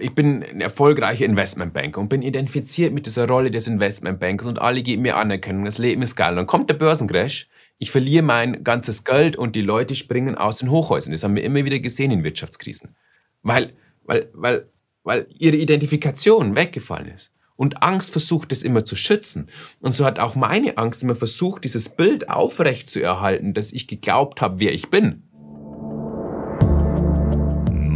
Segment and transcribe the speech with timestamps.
[0.00, 4.82] Ich bin ein erfolgreicher Investmentbanker und bin identifiziert mit dieser Rolle des Investmentbankers und alle
[4.82, 6.36] geben mir Anerkennung, das Leben ist geil.
[6.36, 10.70] Dann kommt der Börsencrash, ich verliere mein ganzes Geld und die Leute springen aus den
[10.70, 11.12] Hochhäusern.
[11.12, 12.94] Das haben wir immer wieder gesehen in Wirtschaftskrisen.
[13.42, 13.72] Weil,
[14.04, 14.68] weil, weil,
[15.02, 17.32] weil ihre Identifikation weggefallen ist.
[17.56, 19.48] Und Angst versucht es immer zu schützen.
[19.80, 23.88] Und so hat auch meine Angst immer versucht, dieses Bild aufrecht zu erhalten, dass ich
[23.88, 25.24] geglaubt habe, wer ich bin.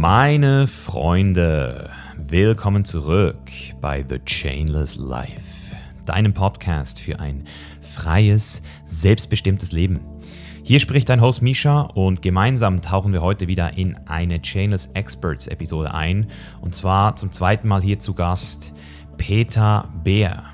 [0.03, 1.92] Meine Freunde,
[2.33, 5.75] willkommen zurück bei The Chainless Life,
[6.07, 7.43] deinem Podcast für ein
[7.79, 9.99] freies, selbstbestimmtes Leben.
[10.63, 15.45] Hier spricht dein Host Misha und gemeinsam tauchen wir heute wieder in eine Chainless Experts
[15.45, 16.25] Episode ein.
[16.59, 18.73] Und zwar zum zweiten Mal hier zu Gast
[19.17, 20.52] Peter Beer.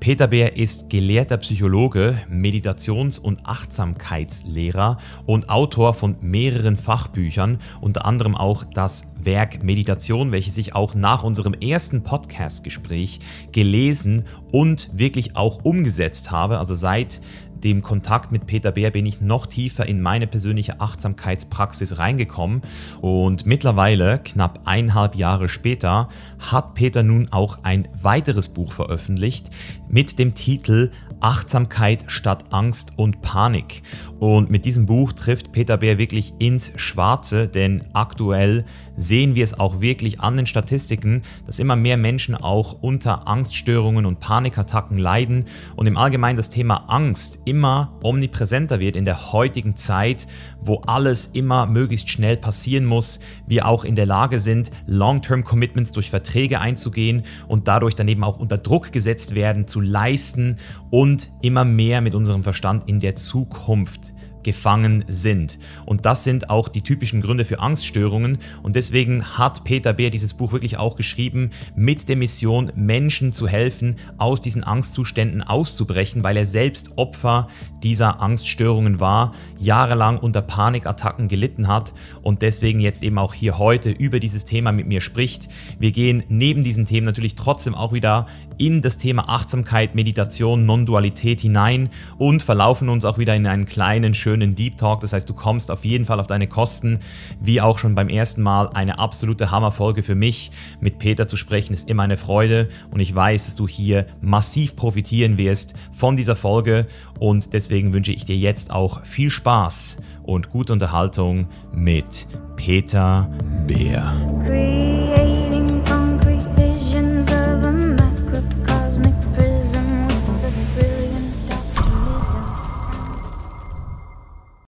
[0.00, 8.36] Peter Bär ist gelehrter Psychologe, Meditations- und Achtsamkeitslehrer und Autor von mehreren Fachbüchern, unter anderem
[8.36, 13.20] auch das Werk Meditation, welches ich auch nach unserem ersten Podcast-Gespräch
[13.52, 16.58] gelesen und wirklich auch umgesetzt habe.
[16.58, 17.20] Also seit
[17.64, 22.62] dem Kontakt mit Peter Bär bin ich noch tiefer in meine persönliche Achtsamkeitspraxis reingekommen.
[23.00, 29.50] Und mittlerweile, knapp eineinhalb Jahre später, hat Peter nun auch ein weiteres Buch veröffentlicht
[29.88, 30.90] mit dem Titel
[31.26, 33.82] Achtsamkeit statt Angst und Panik.
[34.20, 38.64] Und mit diesem Buch trifft Peter Bär wirklich ins Schwarze, denn aktuell
[38.96, 44.06] sehen wir es auch wirklich an den Statistiken, dass immer mehr Menschen auch unter Angststörungen
[44.06, 49.74] und Panikattacken leiden und im Allgemeinen das Thema Angst immer omnipräsenter wird in der heutigen
[49.74, 50.28] Zeit,
[50.60, 56.08] wo alles immer möglichst schnell passieren muss, wir auch in der Lage sind, Long-Term-Commitments durch
[56.08, 60.58] Verträge einzugehen und dadurch daneben auch unter Druck gesetzt werden, zu leisten
[60.90, 64.12] und immer mehr mit unserem Verstand in der Zukunft
[64.46, 65.58] gefangen sind.
[65.84, 68.38] Und das sind auch die typischen Gründe für Angststörungen.
[68.62, 73.48] Und deswegen hat Peter Beer dieses Buch wirklich auch geschrieben mit der Mission, Menschen zu
[73.48, 77.48] helfen, aus diesen Angstzuständen auszubrechen, weil er selbst Opfer
[77.82, 83.90] dieser Angststörungen war, jahrelang unter Panikattacken gelitten hat und deswegen jetzt eben auch hier heute
[83.90, 85.48] über dieses Thema mit mir spricht.
[85.78, 88.26] Wir gehen neben diesen Themen natürlich trotzdem auch wieder
[88.58, 94.14] in das Thema Achtsamkeit, Meditation, Non-Dualität hinein und verlaufen uns auch wieder in einen kleinen,
[94.14, 95.00] schönen Deep Talk.
[95.00, 97.00] Das heißt, du kommst auf jeden Fall auf deine Kosten,
[97.40, 98.70] wie auch schon beim ersten Mal.
[98.74, 100.50] Eine absolute Hammerfolge für mich.
[100.80, 104.76] Mit Peter zu sprechen ist immer eine Freude und ich weiß, dass du hier massiv
[104.76, 106.86] profitieren wirst von dieser Folge
[107.18, 112.26] und deswegen wünsche ich dir jetzt auch viel Spaß und gute Unterhaltung mit
[112.56, 113.30] Peter
[113.66, 115.05] Beer.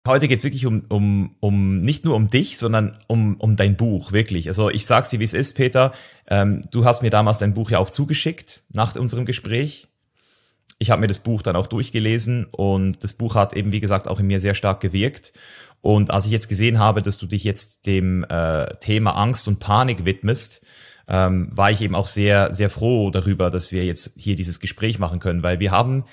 [0.06, 3.78] Heute geht es wirklich um, um, um nicht nur um dich, sondern um, um dein
[3.78, 4.50] Buch, wirklich.
[4.50, 5.94] Also ich sag's dir, wie es ist, Peter.
[6.28, 9.88] Ähm, du hast mir damals dein Buch ja auch zugeschickt nach unserem Gespräch.
[10.78, 14.10] Ich habe mir das Buch dann auch durchgelesen und das Buch hat eben, wie gesagt,
[14.10, 15.32] auch in mir sehr stark gewirkt.
[15.80, 19.62] Und als ich jetzt gesehen habe, dass du dich jetzt dem äh, Thema Angst und
[19.62, 20.64] Panik widmest,
[21.08, 25.00] ähm, war ich eben auch sehr, sehr froh darüber, dass wir jetzt hier dieses Gespräch
[25.00, 26.04] machen können, weil wir haben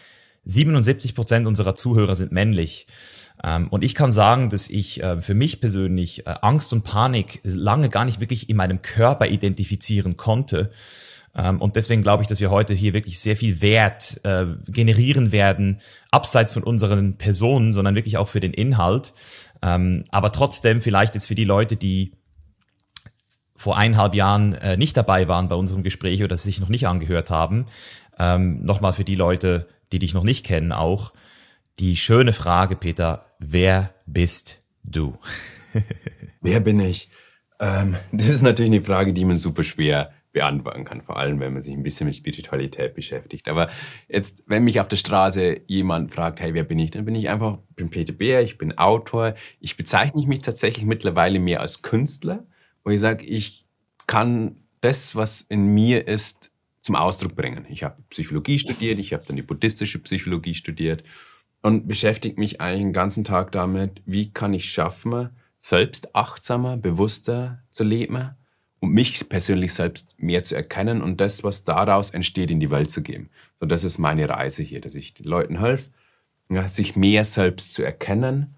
[0.44, 2.86] 77 Prozent unserer Zuhörer sind männlich.
[3.42, 7.40] Ähm, und ich kann sagen, dass ich äh, für mich persönlich äh, Angst und Panik
[7.42, 10.70] lange gar nicht wirklich in meinem Körper identifizieren konnte.
[11.34, 15.32] Ähm, und deswegen glaube ich, dass wir heute hier wirklich sehr viel Wert äh, generieren
[15.32, 15.78] werden,
[16.10, 19.14] abseits von unseren Personen, sondern wirklich auch für den Inhalt.
[19.62, 22.12] Ähm, aber trotzdem vielleicht jetzt für die Leute, die
[23.56, 27.66] vor eineinhalb Jahren nicht dabei waren bei unserem Gespräch oder sich noch nicht angehört haben,
[28.16, 31.12] nochmal für die Leute, die dich noch nicht kennen auch,
[31.80, 35.16] die schöne Frage, Peter, wer bist du?
[36.42, 37.08] wer bin ich?
[37.58, 41.54] Ähm, das ist natürlich eine Frage, die man super schwer beantworten kann, vor allem wenn
[41.54, 43.48] man sich ein bisschen mit Spiritualität beschäftigt.
[43.48, 43.70] Aber
[44.08, 47.30] jetzt, wenn mich auf der Straße jemand fragt, hey, wer bin ich, dann bin ich
[47.30, 49.34] einfach, bin Peter Beer, ich bin Autor.
[49.58, 52.46] Ich bezeichne mich tatsächlich mittlerweile mehr als Künstler,
[52.84, 53.64] wo ich sage, ich
[54.06, 56.50] kann das, was in mir ist,
[56.82, 57.64] zum Ausdruck bringen.
[57.70, 61.04] Ich habe Psychologie studiert, ich habe dann die buddhistische Psychologie studiert
[61.62, 67.62] und beschäftige mich eigentlich den ganzen Tag damit, wie kann ich schaffen, selbst achtsamer, bewusster
[67.70, 68.30] zu leben
[68.80, 72.90] und mich persönlich selbst mehr zu erkennen und das, was daraus entsteht, in die Welt
[72.90, 73.28] zu geben.
[73.60, 75.90] So, das ist meine Reise hier, dass ich den Leuten helfe,
[76.48, 78.56] ja, sich mehr selbst zu erkennen.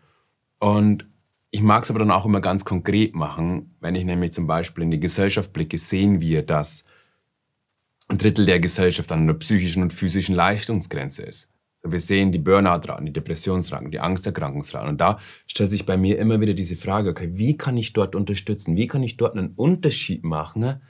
[0.60, 1.06] Und
[1.50, 3.75] ich mag es aber dann auch immer ganz konkret machen.
[3.81, 6.84] Wenn ich nämlich zum Beispiel in die Gesellschaft blicke, sehen wir, dass
[8.08, 11.51] ein Drittel der Gesellschaft an einer psychischen und physischen Leistungsgrenze ist.
[11.84, 14.88] Wir sehen die Burnout-Raten, die Depressionsraten, die Angsterkrankungsraten.
[14.88, 18.14] Und da stellt sich bei mir immer wieder diese Frage, okay, wie kann ich dort
[18.14, 18.76] unterstützen?
[18.76, 20.81] Wie kann ich dort einen Unterschied machen,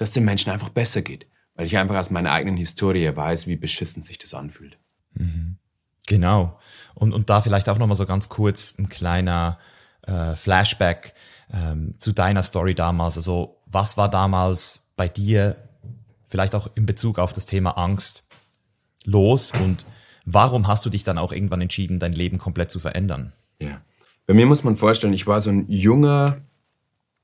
[0.00, 1.26] dass den Menschen einfach besser geht.
[1.54, 4.78] Weil ich einfach aus meiner eigenen Historie weiß, wie beschissen sich das anfühlt.
[5.12, 5.58] Mhm.
[6.06, 6.58] Genau.
[6.94, 9.58] Und, und da vielleicht auch nochmal so ganz kurz ein kleiner
[10.06, 11.12] äh, Flashback
[11.52, 13.18] ähm, zu deiner Story damals.
[13.18, 15.68] Also was war damals bei dir,
[16.28, 18.26] vielleicht auch in Bezug auf das Thema Angst,
[19.04, 19.84] los und
[20.34, 23.32] warum hast du dich dann auch irgendwann entschieden, dein Leben komplett zu verändern?
[23.60, 23.80] Ja.
[24.26, 26.38] Bei mir muss man vorstellen, ich war so ein junger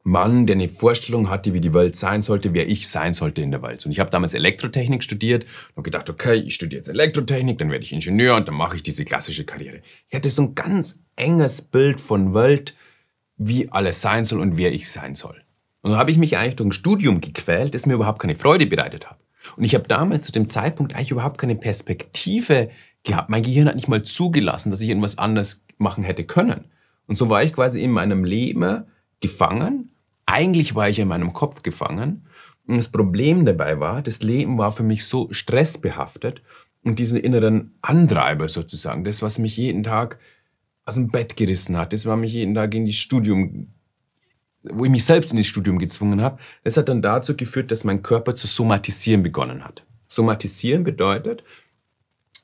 [0.03, 3.51] Mann, der eine Vorstellung hatte, wie die Welt sein sollte, wer ich sein sollte in
[3.51, 3.85] der Welt.
[3.85, 7.85] Und ich habe damals Elektrotechnik studiert und gedacht, okay, ich studiere jetzt Elektrotechnik, dann werde
[7.85, 9.81] ich Ingenieur und dann mache ich diese klassische Karriere.
[10.09, 12.75] Ich hatte so ein ganz enges Bild von Welt,
[13.37, 15.43] wie alles sein soll und wer ich sein soll.
[15.83, 18.67] Und dann habe ich mich eigentlich durch ein Studium gequält, das mir überhaupt keine Freude
[18.67, 19.19] bereitet hat.
[19.57, 22.71] Und ich habe damals zu dem Zeitpunkt eigentlich überhaupt keine Perspektive
[23.07, 23.31] gehabt.
[23.31, 26.67] Mein Gehirn hat nicht mal zugelassen, dass ich irgendwas anderes machen hätte können.
[27.07, 28.85] Und so war ich quasi in meinem Leben
[29.21, 29.91] gefangen
[30.27, 32.27] eigentlich war ich in meinem Kopf gefangen.
[32.67, 36.43] Und das Problem dabei war, das Leben war für mich so stressbehaftet
[36.83, 40.19] und diesen inneren Antreiber sozusagen, das, was mich jeden Tag
[40.85, 43.69] aus dem Bett gerissen hat, das, was mich jeden Tag in die Studium,
[44.65, 47.85] wo ich mich selbst in das Studium gezwungen habe, das hat dann dazu geführt, dass
[47.85, 49.85] mein Körper zu somatisieren begonnen hat.
[50.09, 51.45] Somatisieren bedeutet,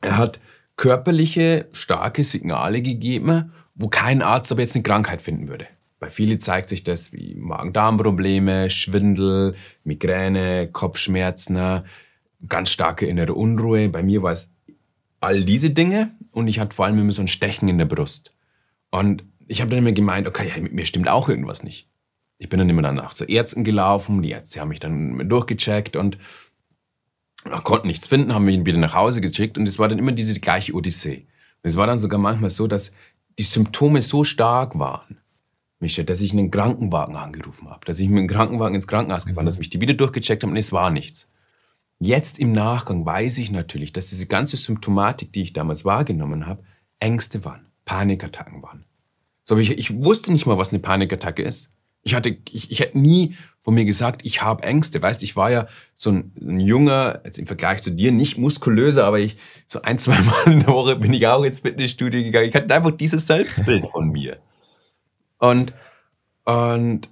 [0.02, 0.40] er hat
[0.76, 5.66] körperliche, starke Signale gegeben, wo kein Arzt aber jetzt eine Krankheit finden würde.
[5.99, 9.54] Bei vielen zeigt sich das wie Magen-Darm-Probleme, Schwindel,
[9.84, 11.84] Migräne, Kopfschmerzen,
[12.49, 13.88] ganz starke innere Unruhe.
[13.88, 14.52] Bei mir war es
[15.20, 18.34] all diese Dinge und ich hatte vor allem immer so ein Stechen in der Brust.
[18.90, 21.88] Und ich habe dann immer gemeint, okay, mit mir stimmt auch irgendwas nicht.
[22.38, 26.19] Ich bin dann immer danach zu Ärzten gelaufen, die Ärzte haben mich dann durchgecheckt und
[27.65, 30.39] konnten nichts finden, haben mich wieder nach Hause geschickt und es war dann immer diese
[30.39, 31.27] gleiche Odyssee.
[31.62, 32.94] Und es war dann sogar manchmal so, dass
[33.39, 35.19] die Symptome so stark waren,
[35.81, 39.44] Micha, dass ich einen Krankenwagen angerufen habe, dass ich mit dem Krankenwagen ins Krankenhaus gefahren,
[39.44, 39.49] mhm.
[39.49, 41.31] dass mich die wieder durchgecheckt haben und es war nichts.
[41.99, 46.65] Jetzt im Nachgang weiß ich natürlich, dass diese ganze Symptomatik, die ich damals wahrgenommen habe,
[46.99, 48.85] Ängste waren, Panikattacken waren.
[49.44, 51.73] So, ich, ich wusste nicht mal, was eine Panikattacke ist.
[52.03, 55.00] Ich hatte, ich, ich hätte nie von mir gesagt, ich habe Ängste.
[55.00, 59.05] Weißt, ich war ja so ein, ein, junger, jetzt im Vergleich zu dir, nicht muskulöser,
[59.05, 59.37] aber ich
[59.67, 62.49] so ein, zwei Mal in der Woche bin ich auch ins Fitnessstudio gegangen.
[62.49, 64.38] Ich hatte einfach dieses Selbstbild von mir.
[65.38, 65.75] Und,
[66.44, 67.09] und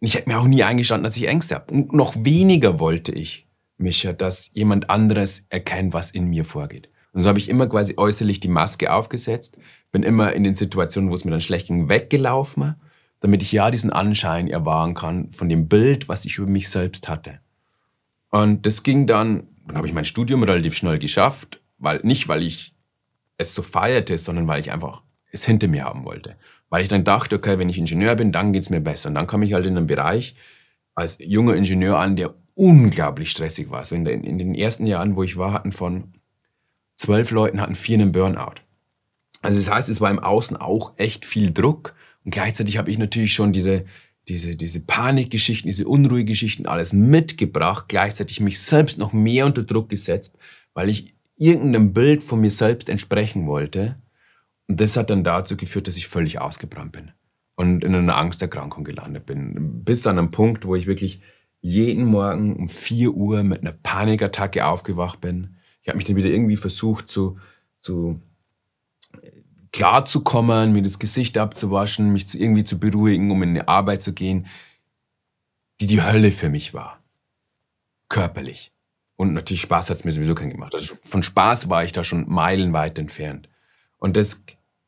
[0.00, 1.72] ich hätte mir auch nie eingestanden, dass ich Ängste habe.
[1.72, 3.46] Und noch weniger wollte ich,
[3.78, 6.88] Mischa, dass jemand anderes erkennt, was in mir vorgeht.
[7.12, 9.56] Und so habe ich immer quasi äußerlich die Maske aufgesetzt,
[9.92, 12.74] bin immer in den Situationen, wo es mir dann schlecht ging, weggelaufen,
[13.20, 17.08] damit ich ja diesen Anschein erwahren kann von dem Bild, was ich über mich selbst
[17.08, 17.40] hatte.
[18.30, 22.42] Und das ging dann, dann habe ich mein Studium relativ schnell geschafft, weil nicht, weil
[22.42, 22.74] ich
[23.38, 25.02] es so feierte, sondern weil ich einfach
[25.32, 26.36] es hinter mir haben wollte.
[26.68, 29.08] Weil ich dann dachte, okay, wenn ich Ingenieur bin, dann geht es mir besser.
[29.08, 30.34] Und dann kam ich halt in einen Bereich
[30.94, 33.78] als junger Ingenieur an, der unglaublich stressig war.
[33.78, 36.14] Also in, den, in den ersten Jahren, wo ich war, hatten von
[36.96, 38.60] zwölf Leuten hatten vier einen Burnout.
[39.42, 41.94] Also das heißt, es war im Außen auch echt viel Druck.
[42.24, 43.84] Und gleichzeitig habe ich natürlich schon diese,
[44.28, 50.38] diese, diese Panikgeschichten, diese Unruhegeschichten alles mitgebracht, gleichzeitig mich selbst noch mehr unter Druck gesetzt,
[50.72, 53.96] weil ich irgendeinem Bild von mir selbst entsprechen wollte,
[54.66, 57.12] und das hat dann dazu geführt, dass ich völlig ausgebrannt bin
[57.54, 59.84] und in einer Angsterkrankung gelandet bin.
[59.84, 61.20] Bis an einen Punkt, wo ich wirklich
[61.60, 65.56] jeden Morgen um 4 Uhr mit einer Panikattacke aufgewacht bin.
[65.82, 67.38] Ich habe mich dann wieder irgendwie versucht zu,
[67.80, 68.20] zu
[69.74, 74.46] klarzukommen, mir das Gesicht abzuwaschen, mich irgendwie zu beruhigen, um in die Arbeit zu gehen,
[75.80, 77.02] die die Hölle für mich war.
[78.08, 78.72] Körperlich.
[79.16, 80.76] Und natürlich Spaß hat es mir sowieso keinen gemacht.
[80.76, 83.48] Also von Spaß war ich da schon meilenweit entfernt.
[83.98, 84.44] Und das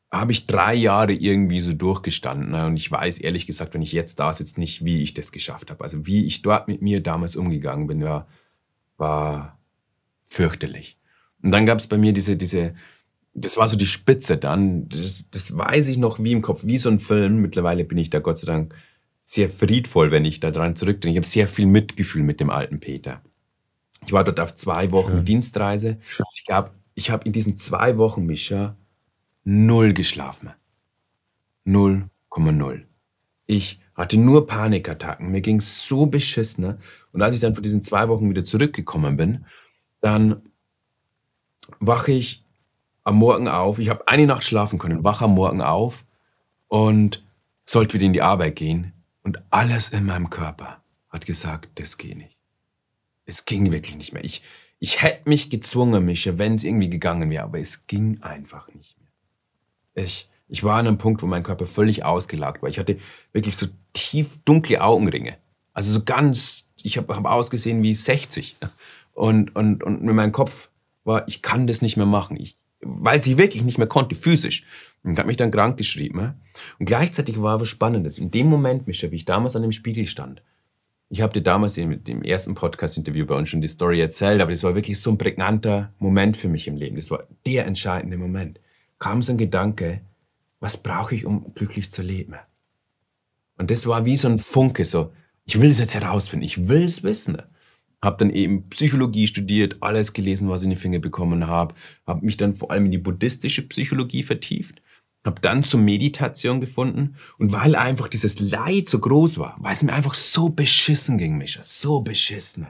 [0.09, 2.53] habe ich drei Jahre irgendwie so durchgestanden.
[2.53, 5.69] Und ich weiß ehrlich gesagt, wenn ich jetzt da sitze, nicht, wie ich das geschafft
[5.69, 5.83] habe.
[5.83, 8.29] Also wie ich dort mit mir damals umgegangen bin, war,
[8.95, 9.59] war
[10.27, 10.97] fürchterlich.
[11.43, 12.73] Und dann gab es bei mir diese, diese,
[13.39, 14.89] das war so die Spitze dann.
[14.89, 17.37] Das, das weiß ich noch wie im Kopf, wie so ein Film.
[17.37, 18.73] Mittlerweile bin ich da Gott sei Dank
[19.23, 21.11] sehr friedvoll, wenn ich da dran zurückdenke.
[21.11, 23.21] Ich habe sehr viel Mitgefühl mit dem alten Peter.
[24.05, 25.25] Ich war dort auf zwei Wochen Schön.
[25.25, 25.99] Dienstreise.
[26.33, 28.75] Ich glaube, ich habe in diesen zwei Wochen, Mischa,
[29.43, 30.49] null geschlafen.
[31.67, 32.83] 0,0.
[33.45, 35.29] Ich hatte nur Panikattacken.
[35.29, 36.63] Mir ging es so beschissen.
[36.63, 36.79] Ne?
[37.11, 39.45] Und als ich dann von diesen zwei Wochen wieder zurückgekommen bin,
[40.01, 40.41] dann
[41.79, 42.46] wache ich
[43.07, 43.79] am Morgen auf.
[43.79, 46.03] Ich habe eine Nacht schlafen können, wache am Morgen auf
[46.67, 47.23] und
[47.65, 48.93] sollte wieder in die Arbeit gehen.
[49.23, 52.37] Und alles in meinem Körper hat gesagt, das geht nicht.
[53.25, 54.23] Es ging wirklich nicht mehr.
[54.23, 54.41] Ich,
[54.79, 58.97] ich hätte mich gezwungen, Mischa, wenn es irgendwie gegangen wäre, aber es ging einfach nicht
[60.03, 62.69] ich, ich war an einem Punkt, wo mein Körper völlig ausgelagt war.
[62.69, 62.99] Ich hatte
[63.33, 65.37] wirklich so tief dunkle Augenringe.
[65.73, 68.57] Also so ganz, ich habe hab ausgesehen wie 60.
[69.13, 70.69] Und, und, und in meinem Kopf
[71.03, 72.37] war, ich kann das nicht mehr machen.
[72.37, 74.63] Ich, weil sie wirklich nicht mehr konnte, physisch.
[75.03, 76.33] Und hat mich dann krank geschrieben.
[76.79, 78.17] Und gleichzeitig war was Spannendes.
[78.17, 80.41] In dem Moment, Mischa, wie ich damals an dem Spiegel stand,
[81.09, 84.51] ich habe dir damals in dem ersten Podcast-Interview bei uns schon die Story erzählt, aber
[84.51, 86.97] das war wirklich so ein prägnanter Moment für mich im Leben.
[86.97, 88.59] Das war der entscheidende Moment.
[88.99, 90.01] Kam so ein Gedanke,
[90.59, 92.35] was brauche ich, um glücklich zu leben?
[93.57, 95.13] Und das war wie so ein Funke, so,
[95.45, 97.41] ich will es jetzt herausfinden, ich will es wissen.
[98.01, 101.75] Habe dann eben Psychologie studiert, alles gelesen, was ich in die Finger bekommen habe,
[102.05, 104.81] habe mich dann vor allem in die buddhistische Psychologie vertieft
[105.27, 109.83] habe dann zur Meditation gefunden und weil einfach dieses Leid so groß war, weil es
[109.83, 112.65] mir einfach so beschissen ging, Micha, so beschissen,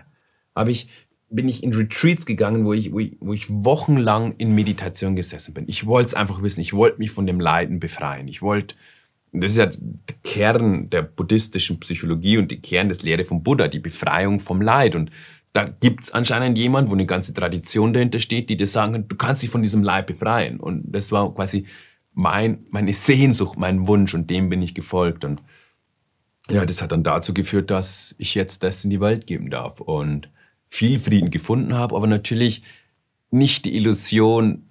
[0.55, 0.89] habe ich
[1.29, 5.53] bin ich in Retreats gegangen, wo ich, wo ich, wo ich wochenlang in Meditation gesessen
[5.53, 5.65] bin.
[5.67, 6.61] Ich wollte es einfach wissen.
[6.61, 8.29] Ich wollte mich von dem Leiden befreien.
[8.29, 8.75] Ich wollte,
[9.31, 13.67] das ist ja der Kern der buddhistischen Psychologie und die Kern des Lehre vom Buddha,
[13.67, 14.95] die Befreiung vom Leid.
[14.95, 15.11] Und
[15.53, 19.15] da gibt es anscheinend jemand, wo eine ganze Tradition dahinter steht, die dir sagen, du
[19.15, 20.59] kannst dich von diesem Leid befreien.
[20.59, 21.65] Und das war quasi
[22.13, 25.23] mein, meine Sehnsucht, mein Wunsch und dem bin ich gefolgt.
[25.23, 25.41] Und
[26.49, 29.81] ja, das hat dann dazu geführt, dass ich jetzt das in die Welt geben darf
[29.81, 30.29] und
[30.69, 32.63] viel Frieden gefunden habe, aber natürlich
[33.29, 34.66] nicht die Illusion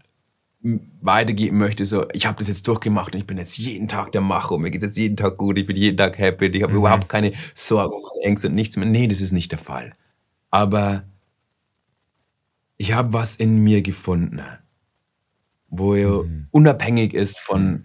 [1.00, 4.20] weitergeben möchte, so ich habe das jetzt durchgemacht und ich bin jetzt jeden Tag der
[4.20, 6.78] Macher mir geht jetzt jeden Tag gut, ich bin jeden Tag happy, ich habe mhm.
[6.78, 8.86] überhaupt keine Sorgen, keine Ängste und nichts mehr.
[8.86, 9.92] Nee, das ist nicht der Fall.
[10.50, 11.04] Aber
[12.76, 14.40] ich habe was in mir gefunden
[15.68, 16.48] wo er mhm.
[16.50, 17.84] unabhängig ist von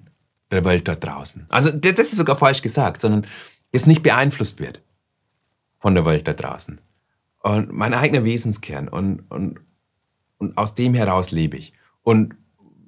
[0.50, 1.46] der Welt dort draußen.
[1.50, 3.26] Also das ist sogar falsch gesagt, sondern
[3.72, 4.82] es nicht beeinflusst wird
[5.80, 6.80] von der Welt da draußen.
[7.40, 9.60] Und mein eigener Wesenskern und, und,
[10.38, 11.74] und aus dem heraus lebe ich.
[12.04, 12.36] Und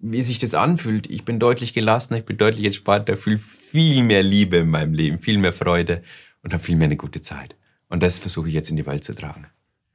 [0.03, 4.22] wie sich das anfühlt, ich bin deutlich gelassener, ich bin deutlich entspannter, fühle viel mehr
[4.22, 6.03] Liebe in meinem Leben, viel mehr Freude
[6.43, 7.55] und habe viel mehr eine gute Zeit.
[7.88, 9.48] Und das versuche ich jetzt in die Welt zu tragen.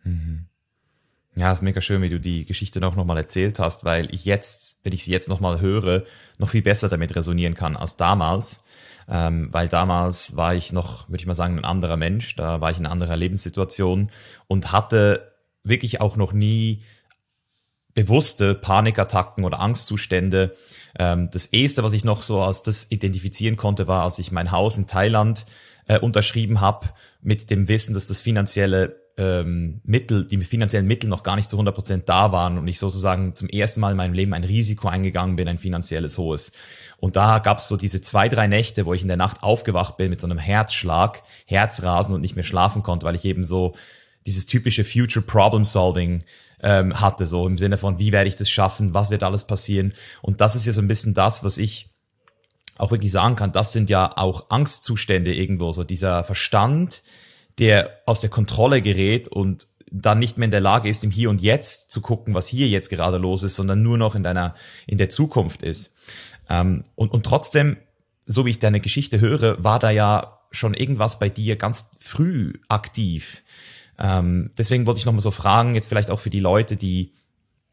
[0.04, 0.46] Mhm.
[1.36, 4.80] Ja, ist mega schön, wie du die Geschichte noch nochmal erzählt hast, weil ich jetzt,
[4.82, 6.04] wenn ich sie jetzt nochmal höre,
[6.38, 8.64] noch viel besser damit resonieren kann als damals.
[9.10, 12.70] Ähm, weil damals war ich noch, würde ich mal sagen, ein anderer Mensch, da war
[12.70, 14.10] ich in einer anderen Lebenssituation
[14.46, 15.32] und hatte
[15.64, 16.82] wirklich auch noch nie
[17.98, 20.54] bewusste Panikattacken oder Angstzustände.
[20.96, 24.52] Ähm, das erste, was ich noch so als das identifizieren konnte, war, als ich mein
[24.52, 25.46] Haus in Thailand
[25.88, 26.90] äh, unterschrieben habe,
[27.22, 31.56] mit dem Wissen, dass das finanzielle ähm, Mittel, die finanziellen Mittel noch gar nicht zu
[31.56, 34.86] 100 Prozent da waren und ich sozusagen zum ersten Mal in meinem Leben ein Risiko
[34.86, 36.52] eingegangen bin, ein finanzielles hohes.
[36.98, 39.96] Und da gab es so diese zwei, drei Nächte, wo ich in der Nacht aufgewacht
[39.96, 43.74] bin mit so einem Herzschlag, Herzrasen und nicht mehr schlafen konnte, weil ich eben so
[44.24, 46.22] dieses typische Future Problem Solving
[46.62, 49.92] ähm, hatte, so im Sinne von, wie werde ich das schaffen, was wird alles passieren.
[50.22, 51.90] Und das ist ja so ein bisschen das, was ich
[52.76, 57.02] auch wirklich sagen kann, das sind ja auch Angstzustände irgendwo, so dieser Verstand,
[57.58, 61.30] der aus der Kontrolle gerät und dann nicht mehr in der Lage ist, im Hier
[61.30, 64.54] und Jetzt zu gucken, was hier jetzt gerade los ist, sondern nur noch in deiner,
[64.86, 65.94] in der Zukunft ist.
[66.48, 67.78] Ähm, und, und trotzdem,
[68.26, 72.54] so wie ich deine Geschichte höre, war da ja schon irgendwas bei dir ganz früh
[72.68, 73.42] aktiv.
[73.98, 77.12] Ähm, deswegen wollte ich nochmal so fragen, jetzt vielleicht auch für die Leute, die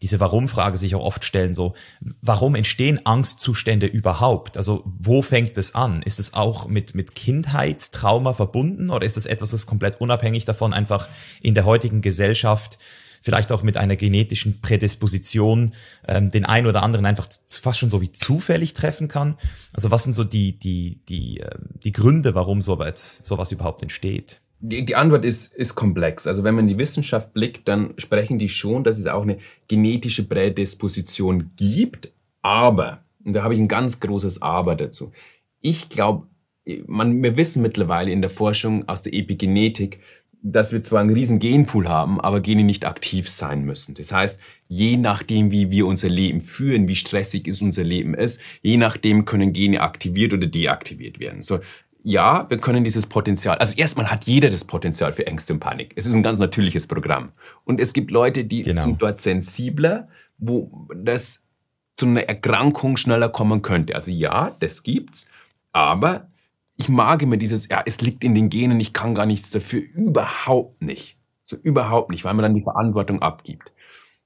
[0.01, 1.73] diese Warum-Frage sich auch oft stellen, so,
[2.21, 4.57] warum entstehen Angstzustände überhaupt?
[4.57, 6.01] Also, wo fängt es an?
[6.01, 10.73] Ist es auch mit, mit Kindheitstrauma verbunden oder ist es etwas, das komplett unabhängig davon
[10.73, 11.07] einfach
[11.41, 12.77] in der heutigen Gesellschaft
[13.21, 15.73] vielleicht auch mit einer genetischen Prädisposition
[16.07, 19.37] ähm, den einen oder anderen einfach fast schon so wie zufällig treffen kann?
[19.73, 24.41] Also, was sind so die, die, die, äh, die Gründe, warum sowas, sowas überhaupt entsteht?
[24.67, 26.27] Die, die, Antwort ist, ist komplex.
[26.27, 29.37] Also wenn man in die Wissenschaft blickt, dann sprechen die schon, dass es auch eine
[29.67, 32.11] genetische Prädisposition gibt.
[32.41, 35.11] Aber, und da habe ich ein ganz großes Aber dazu.
[35.61, 36.27] Ich glaube,
[36.65, 39.99] wir wissen mittlerweile in der Forschung aus der Epigenetik,
[40.47, 43.95] dass wir zwar einen riesen Genpool haben, aber Gene nicht aktiv sein müssen.
[43.95, 48.39] Das heißt, je nachdem, wie wir unser Leben führen, wie stressig es unser Leben ist,
[48.61, 51.41] je nachdem können Gene aktiviert oder deaktiviert werden.
[51.41, 51.61] So,
[52.07, 55.91] ja, wir können dieses Potenzial, also erstmal hat jeder das Potenzial für Ängste und Panik.
[55.95, 57.31] Es ist ein ganz natürliches Programm.
[57.63, 58.83] Und es gibt Leute, die genau.
[58.83, 60.07] sind dort sensibler,
[60.37, 61.41] wo das
[61.95, 63.95] zu einer Erkrankung schneller kommen könnte.
[63.95, 65.25] Also ja, das gibt's,
[65.71, 66.27] aber
[66.77, 69.81] ich mag immer dieses, ja, es liegt in den Genen, ich kann gar nichts dafür,
[69.95, 71.17] überhaupt nicht.
[71.43, 73.73] So überhaupt nicht, weil man dann die Verantwortung abgibt.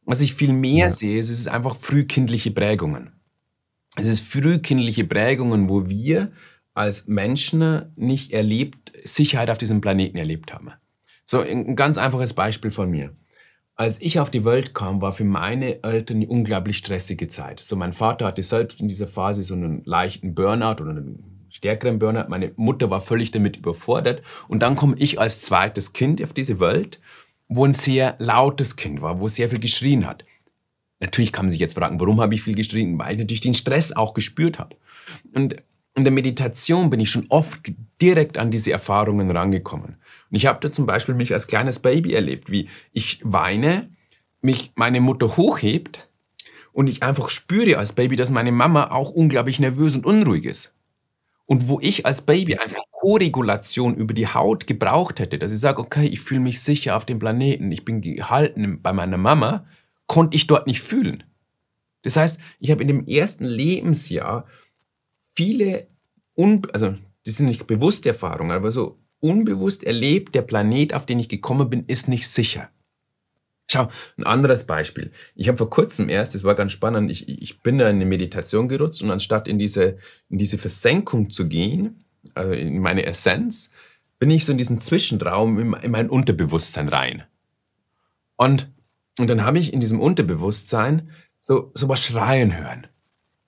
[0.03, 0.89] Was ich viel mehr ja.
[0.89, 3.13] sehe, ist, es ist einfach frühkindliche Prägungen.
[3.95, 6.33] Es ist frühkindliche Prägungen, wo wir
[6.73, 10.71] als Menschen nicht erlebt, Sicherheit auf diesem Planeten erlebt haben.
[11.25, 13.15] So, ein ganz einfaches Beispiel von mir.
[13.75, 17.63] Als ich auf die Welt kam, war für meine Eltern eine unglaublich stressige Zeit.
[17.63, 21.99] So, mein Vater hatte selbst in dieser Phase so einen leichten Burnout oder einen stärkeren
[21.99, 22.29] Burnout.
[22.29, 24.21] Meine Mutter war völlig damit überfordert.
[24.47, 26.99] Und dann komme ich als zweites Kind auf diese Welt,
[27.47, 30.25] wo ein sehr lautes Kind war, wo sehr viel geschrien hat.
[30.99, 32.97] Natürlich kann man sich jetzt fragen, warum habe ich viel geschrien?
[32.99, 34.75] Weil ich natürlich den Stress auch gespürt habe.
[35.33, 35.55] Und
[36.00, 37.60] in der Meditation bin ich schon oft
[38.01, 39.98] direkt an diese Erfahrungen rangekommen.
[40.32, 43.89] Und ich habe da zum Beispiel mich als kleines Baby erlebt, wie ich weine,
[44.41, 46.10] mich meine Mutter hochhebt
[46.72, 50.74] und ich einfach spüre als Baby, dass meine Mama auch unglaublich nervös und unruhig ist.
[51.46, 55.82] Und wo ich als Baby einfach Koregulation über die Haut gebraucht hätte, dass ich sage,
[55.82, 59.65] okay, ich fühle mich sicher auf dem Planeten, ich bin gehalten bei meiner Mama,
[60.08, 61.24] konnte ich dort nicht fühlen.
[62.03, 64.46] Das heißt, ich habe in dem ersten Lebensjahr
[65.36, 65.88] viele,
[66.39, 71.19] un also das sind nicht bewusste Erfahrungen, aber so unbewusst erlebt, der Planet, auf den
[71.19, 72.69] ich gekommen bin, ist nicht sicher.
[73.69, 75.12] Schau, ein anderes Beispiel.
[75.36, 78.05] Ich habe vor kurzem erst, das war ganz spannend, ich, ich bin da in eine
[78.05, 79.98] Meditation gerutscht und anstatt in diese,
[80.29, 83.72] in diese Versenkung zu gehen, also in meine Essenz,
[84.17, 87.24] bin ich so in diesen Zwischenraum in, in mein Unterbewusstsein rein.
[88.38, 88.72] Und,
[89.19, 92.88] und dann habe ich in diesem Unterbewusstsein so, was schreien hören.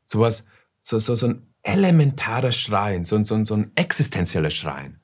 [0.05, 0.45] So was,
[0.81, 4.99] so, so, so ein elementarer Schreien, so, so, so ein existenzieller Schreien.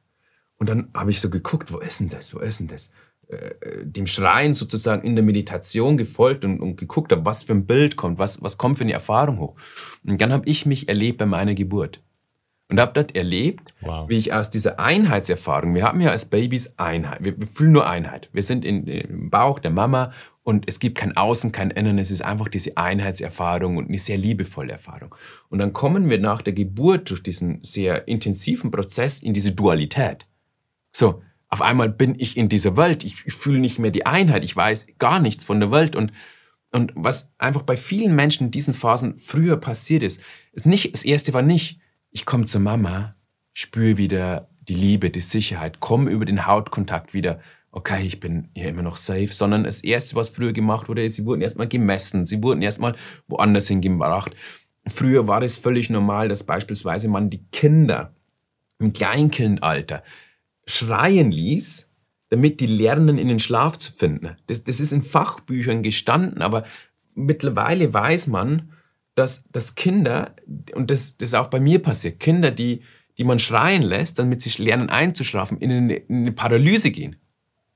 [0.58, 2.92] Und dann habe ich so geguckt, wo ist denn das, wo ist denn das?
[3.28, 7.66] Äh, dem Schreien sozusagen in der Meditation gefolgt und, und geguckt habe, was für ein
[7.66, 9.56] Bild kommt, was, was kommt für eine Erfahrung hoch.
[10.06, 12.02] Und dann habe ich mich erlebt bei meiner Geburt.
[12.70, 14.10] Und habe dort erlebt, wow.
[14.10, 17.88] wie ich aus dieser Einheitserfahrung, wir haben ja als Babys Einheit, wir, wir fühlen nur
[17.88, 18.30] Einheit.
[18.34, 20.12] Wir sind in, im Bauch der Mama
[20.48, 24.18] und es gibt kein Außen, kein Innen, es ist einfach diese Einheitserfahrung und eine sehr
[24.18, 25.14] liebevolle Erfahrung.
[25.50, 30.26] Und dann kommen wir nach der Geburt durch diesen sehr intensiven Prozess in diese Dualität.
[30.94, 34.46] So, auf einmal bin ich in dieser Welt, ich, ich fühle nicht mehr die Einheit,
[34.46, 36.14] ich weiß gar nichts von der Welt und
[36.72, 40.22] und was einfach bei vielen Menschen in diesen Phasen früher passiert ist,
[40.54, 43.16] ist nicht, das erste war nicht, ich komme zur Mama,
[43.52, 47.42] spüre wieder die Liebe, die Sicherheit, komme über den Hautkontakt wieder,
[47.78, 51.16] okay, ich bin hier immer noch safe, sondern das erste, was früher gemacht wurde, ist,
[51.16, 52.96] sie wurden erstmal gemessen, sie wurden erstmal
[53.28, 54.36] woanders hingebracht.
[54.88, 58.14] Früher war es völlig normal, dass beispielsweise man die Kinder
[58.80, 60.04] im Kleinkindalter
[60.66, 61.88] schreien ließ,
[62.30, 64.36] damit die lernen, in den Schlaf zu finden.
[64.48, 66.66] Das, das ist in Fachbüchern gestanden, aber
[67.14, 68.72] mittlerweile weiß man,
[69.14, 70.36] dass, dass Kinder,
[70.74, 72.82] und das, das ist auch bei mir passiert, Kinder, die,
[73.20, 77.18] die man schreien lässt, damit sie lernen einzuschlafen, in eine, in eine Paralyse gehen.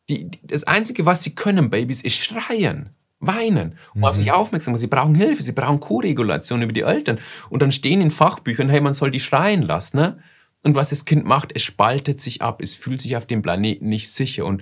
[0.09, 4.05] Die, die, das Einzige, was sie können, Babys, ist schreien, weinen und mhm.
[4.05, 4.81] auf sich aufmerksam machen.
[4.81, 7.19] Sie brauchen Hilfe, sie brauchen Co-Regulation über die Eltern.
[7.49, 9.97] Und dann stehen in Fachbüchern, hey, man soll die schreien lassen.
[9.97, 10.17] Ne?
[10.63, 13.89] Und was das Kind macht, es spaltet sich ab, es fühlt sich auf dem Planeten
[13.89, 14.45] nicht sicher.
[14.45, 14.61] Und,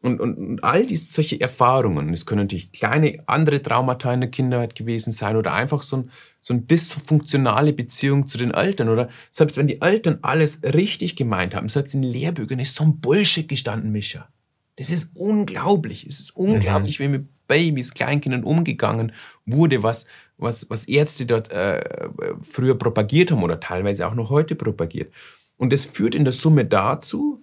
[0.00, 4.30] und, und, und all diese solche Erfahrungen, es können natürlich kleine andere Traumata in der
[4.30, 8.88] Kindheit gewesen sein oder einfach so, ein, so eine dysfunktionale Beziehung zu den Eltern.
[8.88, 13.00] Oder selbst wenn die Eltern alles richtig gemeint haben, selbst in Lehrbüchern ist so ein
[13.00, 14.28] Bullshit gestanden, Mischa.
[14.76, 16.06] Das ist unglaublich.
[16.06, 17.04] Es ist unglaublich, mhm.
[17.04, 19.12] wie mit Babys, Kleinkindern umgegangen
[19.46, 22.08] wurde, was, was, was Ärzte dort äh,
[22.42, 25.12] früher propagiert haben oder teilweise auch noch heute propagiert.
[25.56, 27.42] Und das führt in der Summe dazu,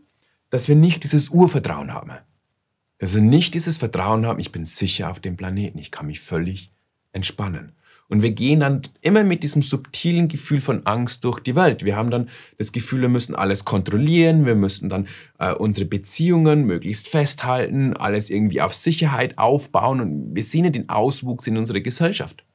[0.50, 2.12] dass wir nicht dieses Urvertrauen haben.
[3.00, 6.20] Dass wir nicht dieses Vertrauen haben, ich bin sicher auf dem Planeten, ich kann mich
[6.20, 6.72] völlig
[7.12, 7.74] entspannen.
[8.14, 11.84] Und wir gehen dann immer mit diesem subtilen Gefühl von Angst durch die Welt.
[11.84, 15.08] Wir haben dann das Gefühl, wir müssen alles kontrollieren, wir müssen dann
[15.40, 20.90] äh, unsere Beziehungen möglichst festhalten, alles irgendwie auf Sicherheit aufbauen und wir sehen ja den
[20.90, 22.46] Auswuchs in unserer Gesellschaft.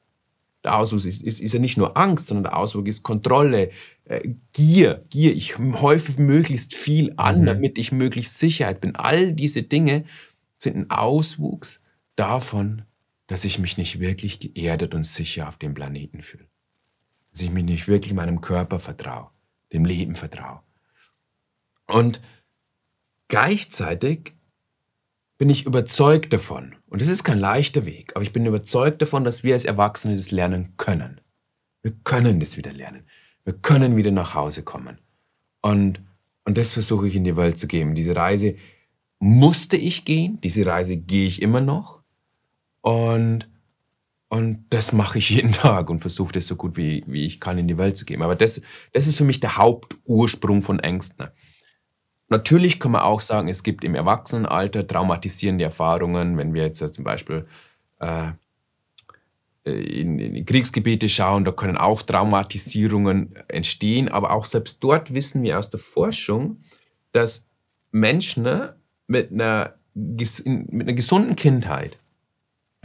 [0.63, 3.71] Der Auswuchs ist, ist, ist ja nicht nur Angst, sondern der Auswuchs ist Kontrolle,
[4.05, 5.35] äh, Gier, Gier.
[5.35, 7.45] Ich häufe möglichst viel an, mhm.
[7.47, 8.95] damit ich möglichst Sicherheit bin.
[8.95, 10.05] All diese Dinge
[10.55, 11.83] sind ein Auswuchs
[12.15, 12.83] davon,
[13.29, 16.47] dass ich mich nicht wirklich geerdet und sicher auf dem Planeten fühle.
[17.31, 19.29] Dass ich mich nicht wirklich meinem Körper vertraue,
[19.71, 20.61] dem Leben vertraue.
[21.85, 22.21] Und
[23.27, 24.33] gleichzeitig
[25.37, 29.23] bin ich überzeugt davon, und es ist kein leichter Weg, aber ich bin überzeugt davon,
[29.23, 31.21] dass wir als Erwachsene das lernen können.
[31.83, 33.03] Wir können das wieder lernen.
[33.43, 34.97] Wir können wieder nach Hause kommen.
[35.61, 36.01] Und,
[36.45, 37.93] und das versuche ich in die Welt zu geben.
[37.93, 38.55] Diese Reise
[39.19, 41.98] musste ich gehen, diese Reise gehe ich immer noch.
[42.89, 43.47] Und,
[44.29, 47.59] und das mache ich jeden Tag und versuche das so gut wie, wie ich kann
[47.59, 48.23] in die Welt zu geben.
[48.23, 48.61] Aber das,
[48.93, 51.27] das ist für mich der Hauptursprung von Ängsten.
[52.29, 57.03] Natürlich kann man auch sagen, es gibt im Erwachsenenalter traumatisierende Erfahrungen, wenn wir jetzt zum
[57.03, 57.47] Beispiel
[57.99, 58.31] äh,
[59.65, 65.59] in, in Kriegsgebiete schauen, da können auch Traumatisierungen entstehen, aber auch selbst dort wissen wir
[65.59, 66.63] aus der Forschung,
[67.11, 67.47] dass
[67.91, 68.43] Menschen
[69.05, 71.99] mit einer, mit einer gesunden Kindheit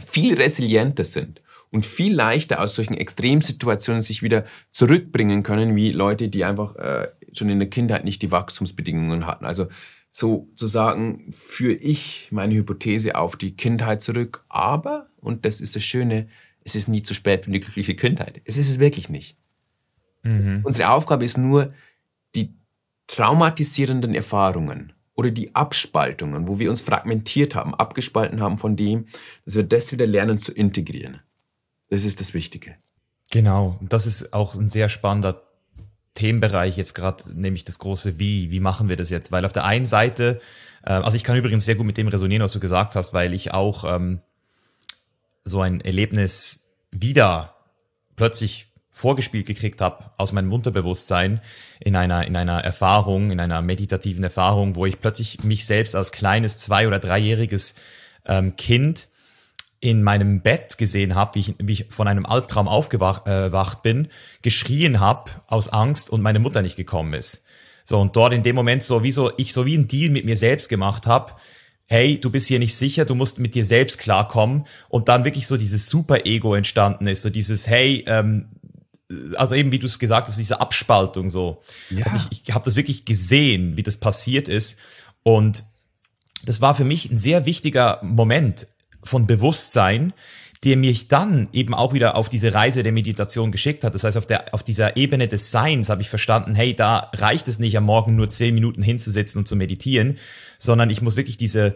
[0.03, 6.29] viel resilienter sind und viel leichter aus solchen Extremsituationen sich wieder zurückbringen können, wie Leute,
[6.29, 9.45] die einfach äh, schon in der Kindheit nicht die Wachstumsbedingungen hatten.
[9.45, 9.67] Also
[10.09, 14.45] sozusagen führe ich meine Hypothese auf die Kindheit zurück.
[14.47, 16.27] Aber, und das ist das Schöne,
[16.63, 18.41] es ist nie zu spät für eine glückliche Kindheit.
[18.45, 19.37] Es ist es wirklich nicht.
[20.23, 20.61] Mhm.
[20.63, 21.73] Unsere Aufgabe ist nur,
[22.33, 22.53] die
[23.07, 29.07] traumatisierenden Erfahrungen oder die Abspaltungen, wo wir uns fragmentiert haben, abgespalten haben von dem,
[29.45, 31.21] dass wir das wieder lernen zu integrieren.
[31.89, 32.75] Das ist das Wichtige.
[33.31, 35.41] Genau, und das ist auch ein sehr spannender
[36.13, 38.51] Themenbereich jetzt gerade, nämlich das große Wie.
[38.51, 39.31] Wie machen wir das jetzt?
[39.31, 40.39] Weil auf der einen Seite,
[40.83, 43.33] äh, also ich kann übrigens sehr gut mit dem resonieren, was du gesagt hast, weil
[43.33, 44.21] ich auch ähm,
[45.43, 47.55] so ein Erlebnis wieder
[48.15, 51.41] plötzlich vorgespielt gekriegt habe aus meinem Unterbewusstsein
[51.81, 56.13] in einer, in einer Erfahrung, in einer meditativen Erfahrung, wo ich plötzlich mich selbst als
[56.13, 57.75] kleines zwei- oder dreijähriges
[58.25, 59.09] ähm, Kind
[59.81, 63.51] in meinem Bett gesehen habe, wie ich, wie ich von einem Albtraum aufgewacht äh,
[63.83, 64.07] bin,
[64.41, 67.43] geschrien habe aus Angst und meine Mutter nicht gekommen ist.
[67.83, 70.23] So, und dort in dem Moment so wie so, ich so wie ein Deal mit
[70.23, 71.33] mir selbst gemacht habe,
[71.87, 75.47] hey, du bist hier nicht sicher, du musst mit dir selbst klarkommen und dann wirklich
[75.47, 78.47] so dieses Super-Ego entstanden ist, so dieses, hey, ähm,
[79.35, 81.61] also eben wie du es gesagt hast, diese Abspaltung so.
[81.89, 82.05] Ja.
[82.05, 84.79] Also ich, ich habe das wirklich gesehen, wie das passiert ist
[85.23, 85.63] und
[86.45, 88.67] das war für mich ein sehr wichtiger Moment,
[89.05, 90.13] von Bewusstsein,
[90.63, 93.93] der mich dann eben auch wieder auf diese Reise der Meditation geschickt hat.
[93.93, 97.47] Das heißt, auf, der, auf dieser Ebene des Seins habe ich verstanden, hey, da reicht
[97.47, 100.17] es nicht am Morgen nur zehn Minuten hinzusetzen und zu meditieren,
[100.57, 101.75] sondern ich muss wirklich diese,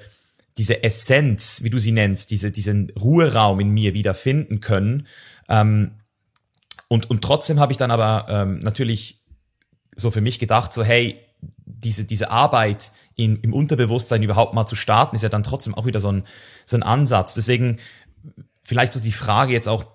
[0.58, 5.06] diese Essenz, wie du sie nennst, diese, diesen Ruheraum in mir wieder finden können.
[5.48, 5.92] Ähm,
[6.90, 9.24] und, und trotzdem habe ich dann aber ähm, natürlich
[9.96, 11.20] so für mich gedacht, so hey,
[11.66, 15.86] diese, diese Arbeit in, im Unterbewusstsein überhaupt mal zu starten, ist ja dann trotzdem auch
[15.86, 16.24] wieder so ein,
[16.66, 17.36] so ein Ansatz.
[17.36, 17.78] Deswegen
[18.64, 19.86] vielleicht so die Frage jetzt auch,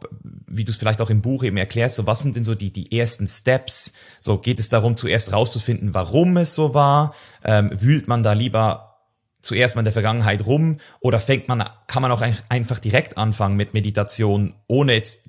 [0.46, 2.72] wie du es vielleicht auch im Buch eben erklärst, so was sind denn so die,
[2.72, 3.92] die ersten Steps?
[4.20, 7.14] So geht es darum, zuerst rauszufinden, warum es so war?
[7.44, 9.00] Ähm, wühlt man da lieber
[9.40, 13.56] zuerst mal in der Vergangenheit rum oder fängt man, kann man auch einfach direkt anfangen
[13.56, 15.28] mit Meditation, ohne jetzt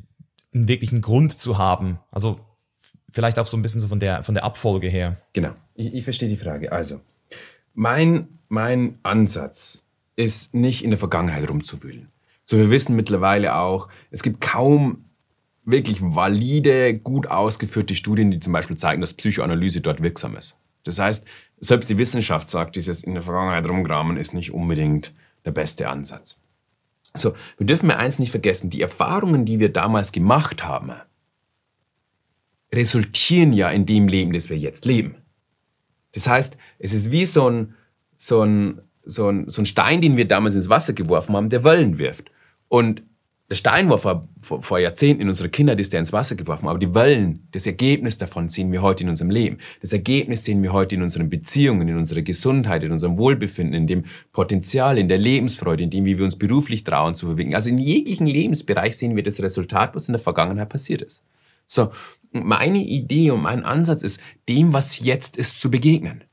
[0.56, 2.00] einen wirklichen Grund zu haben?
[2.12, 2.40] Also
[3.12, 5.22] vielleicht auch so ein bisschen so von der, von der Abfolge her.
[5.34, 6.72] Genau, ich, ich verstehe die Frage.
[6.72, 7.02] Also,
[7.74, 9.84] mein, mein Ansatz
[10.16, 12.10] ist nicht in der Vergangenheit rumzuwühlen.
[12.46, 15.06] So, wir wissen mittlerweile auch, es gibt kaum
[15.64, 20.58] wirklich valide, gut ausgeführte Studien, die zum Beispiel zeigen, dass Psychoanalyse dort wirksam ist.
[20.84, 21.26] Das heißt,
[21.60, 25.14] selbst die Wissenschaft sagt, dieses in der Vergangenheit rumgramen ist nicht unbedingt
[25.44, 26.40] der beste Ansatz.
[27.16, 30.92] So, wir dürfen mir eins nicht vergessen, die Erfahrungen, die wir damals gemacht haben,
[32.74, 35.16] resultieren ja in dem Leben, das wir jetzt leben.
[36.14, 37.76] Das heißt, es ist wie so ein,
[38.16, 41.64] so ein, so ein, so ein Stein, den wir damals ins Wasser geworfen haben, der
[41.64, 42.32] Wellen wirft.
[42.68, 43.04] Und
[43.50, 46.68] der Stein war vor, vor, vor, Jahrzehnten in unserer Kindheit, ist der ins Wasser geworfen,
[46.68, 49.60] aber die Wellen, das Ergebnis davon sehen wir heute in unserem Leben.
[49.82, 53.86] Das Ergebnis sehen wir heute in unseren Beziehungen, in unserer Gesundheit, in unserem Wohlbefinden, in
[53.86, 57.54] dem Potenzial, in der Lebensfreude, in dem, wie wir uns beruflich trauen zu bewegen.
[57.54, 61.24] Also in jeglichen Lebensbereich sehen wir das Resultat, was in der Vergangenheit passiert ist.
[61.68, 61.92] So,
[62.32, 66.24] meine Idee und mein Ansatz ist, dem, was jetzt ist, zu begegnen.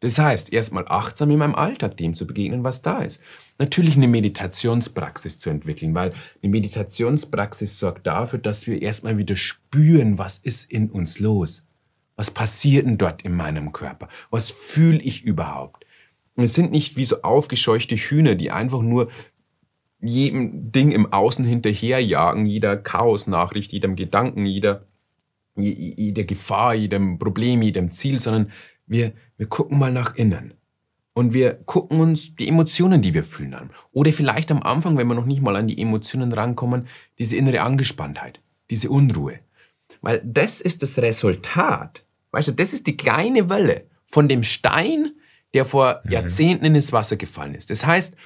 [0.00, 3.22] Das heißt, erstmal achtsam in meinem Alltag dem zu begegnen, was da ist.
[3.58, 6.12] Natürlich eine Meditationspraxis zu entwickeln, weil
[6.42, 11.66] eine Meditationspraxis sorgt dafür, dass wir erstmal wieder spüren, was ist in uns los.
[12.16, 14.08] Was passiert denn dort in meinem Körper?
[14.30, 15.84] Was fühle ich überhaupt?
[16.36, 19.08] Und es sind nicht wie so aufgescheuchte Hühner, die einfach nur
[20.00, 24.86] jedem Ding im Außen hinterherjagen, jeder Chaosnachricht, jedem Gedanken, jeder
[25.56, 28.50] jeder Gefahr, jedem Problem, jedem Ziel, sondern
[28.86, 30.54] wir, wir gucken mal nach innen.
[31.14, 33.70] Und wir gucken uns die Emotionen, die wir fühlen, an.
[33.92, 37.62] Oder vielleicht am Anfang, wenn wir noch nicht mal an die Emotionen rankommen, diese innere
[37.62, 39.38] Angespanntheit, diese Unruhe.
[40.02, 42.04] Weil das ist das Resultat.
[42.32, 45.12] Weißt du, das ist die kleine Welle von dem Stein,
[45.54, 46.10] der vor mhm.
[46.10, 47.70] Jahrzehnten in das Wasser gefallen ist.
[47.70, 48.16] Das heißt,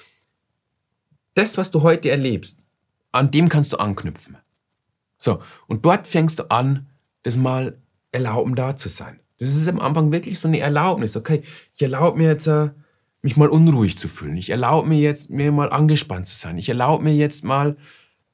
[1.35, 2.59] das, was du heute erlebst,
[3.13, 4.39] an dem kannst du anknüpfen.
[5.19, 6.89] So, und dort fängst du an,
[7.23, 7.79] das mal
[8.13, 9.21] erlauben, da zu sein.
[9.39, 11.17] Das ist am Anfang wirklich so eine Erlaubnis.
[11.17, 11.43] Okay,
[11.75, 12.71] ich erlaube mir jetzt, äh,
[13.23, 14.37] mich mal unruhig zu fühlen.
[14.37, 16.59] Ich erlaube mir jetzt, mir mal angespannt zu sein.
[16.59, 17.77] Ich erlaube mir jetzt mal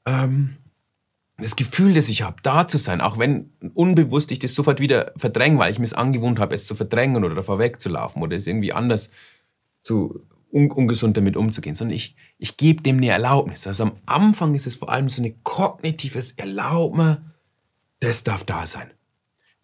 [0.05, 0.57] ähm,
[1.37, 3.01] das Gefühl, das ich habe, da zu sein.
[3.01, 6.65] Auch wenn unbewusst ich das sofort wieder verdränge, weil ich mir es angewohnt habe, es
[6.65, 9.11] zu verdrängen oder davor wegzulaufen oder es irgendwie anders
[9.81, 13.67] zu un ungesund damit umzugehen, sondern ich, ich gebe dem eine Erlaubnis.
[13.67, 17.33] Also am Anfang ist es vor allem so ein kognitives Erlauben,
[17.99, 18.89] das darf da sein.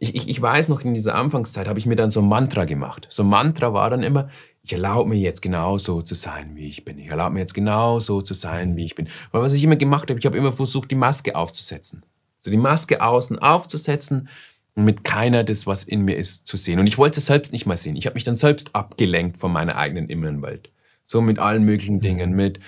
[0.03, 2.65] Ich, ich, ich weiß noch, in dieser Anfangszeit habe ich mir dann so ein Mantra
[2.65, 3.05] gemacht.
[3.09, 4.29] So ein Mantra war dann immer,
[4.63, 6.97] ich erlaube mir jetzt genauso zu sein, wie ich bin.
[6.97, 9.07] Ich erlaube mir jetzt genauso zu sein, wie ich bin.
[9.31, 12.03] Weil was ich immer gemacht habe, ich habe immer versucht, die Maske aufzusetzen.
[12.39, 14.27] So die Maske außen aufzusetzen
[14.73, 16.79] und mit keiner das, was in mir ist, zu sehen.
[16.79, 17.95] Und ich wollte es selbst nicht mal sehen.
[17.95, 20.71] Ich habe mich dann selbst abgelenkt von meiner eigenen inneren Welt.
[21.05, 22.01] So mit allen möglichen mhm.
[22.01, 22.59] Dingen, mit,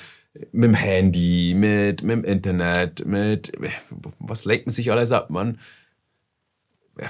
[0.52, 3.54] mit dem Handy, mit, mit dem Internet, mit,
[4.20, 5.58] was lenkt man sich alles ab, man?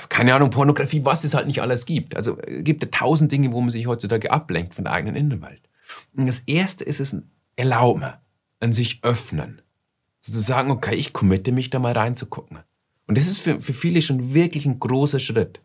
[0.10, 2.16] Keine Ahnung, Pornografie, was es halt nicht alles gibt.
[2.16, 5.62] Also es gibt ja tausend Dinge, wo man sich heutzutage ablenkt von der eigenen Innenwelt.
[6.16, 8.14] Und das erste ist es ein Erlauben,
[8.60, 9.62] an sich öffnen.
[10.20, 12.60] Also zu sagen, okay, ich committe mich da mal reinzugucken.
[13.08, 15.62] Und das ist für, für viele schon wirklich ein großer Schritt.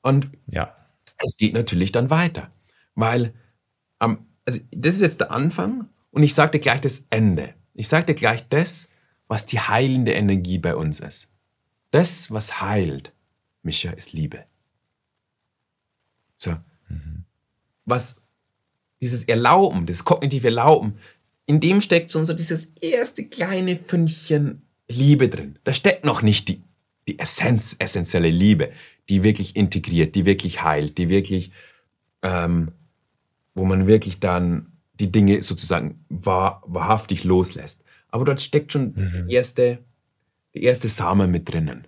[0.00, 0.74] Und ja.
[1.18, 2.50] es geht natürlich dann weiter.
[2.94, 3.34] Weil,
[4.00, 7.54] ähm, also das ist jetzt der Anfang und ich sage dir gleich das Ende.
[7.74, 8.88] Ich dir gleich das,
[9.28, 11.28] was die heilende Energie bei uns ist.
[11.90, 13.12] Das, was heilt,
[13.62, 14.44] Micha, ist Liebe.
[16.36, 16.52] So.
[16.88, 17.24] Mhm.
[17.84, 18.20] Was
[19.00, 20.94] dieses Erlauben, das kognitive Erlauben,
[21.46, 25.58] in dem steckt schon so dieses erste kleine Fünkchen Liebe drin.
[25.64, 26.62] Da steckt noch nicht die,
[27.08, 28.70] die Essenz, essentielle Liebe,
[29.08, 31.50] die wirklich integriert, die wirklich heilt, die wirklich,
[32.22, 32.72] ähm,
[33.54, 37.82] wo man wirklich dann die Dinge sozusagen wahr, wahrhaftig loslässt.
[38.08, 39.26] Aber dort steckt schon mhm.
[39.28, 39.78] die erste,
[40.54, 41.86] die erste Samen mit drinnen.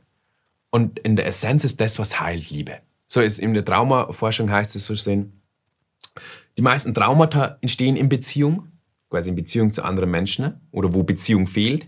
[0.75, 2.81] Und in der Essenz ist das, was heilt, Liebe.
[3.07, 5.41] So ist in der Traumaforschung heißt es so sehen,
[6.57, 8.73] die meisten Traumata entstehen in Beziehung,
[9.09, 11.87] quasi in Beziehung zu anderen Menschen oder wo Beziehung fehlt.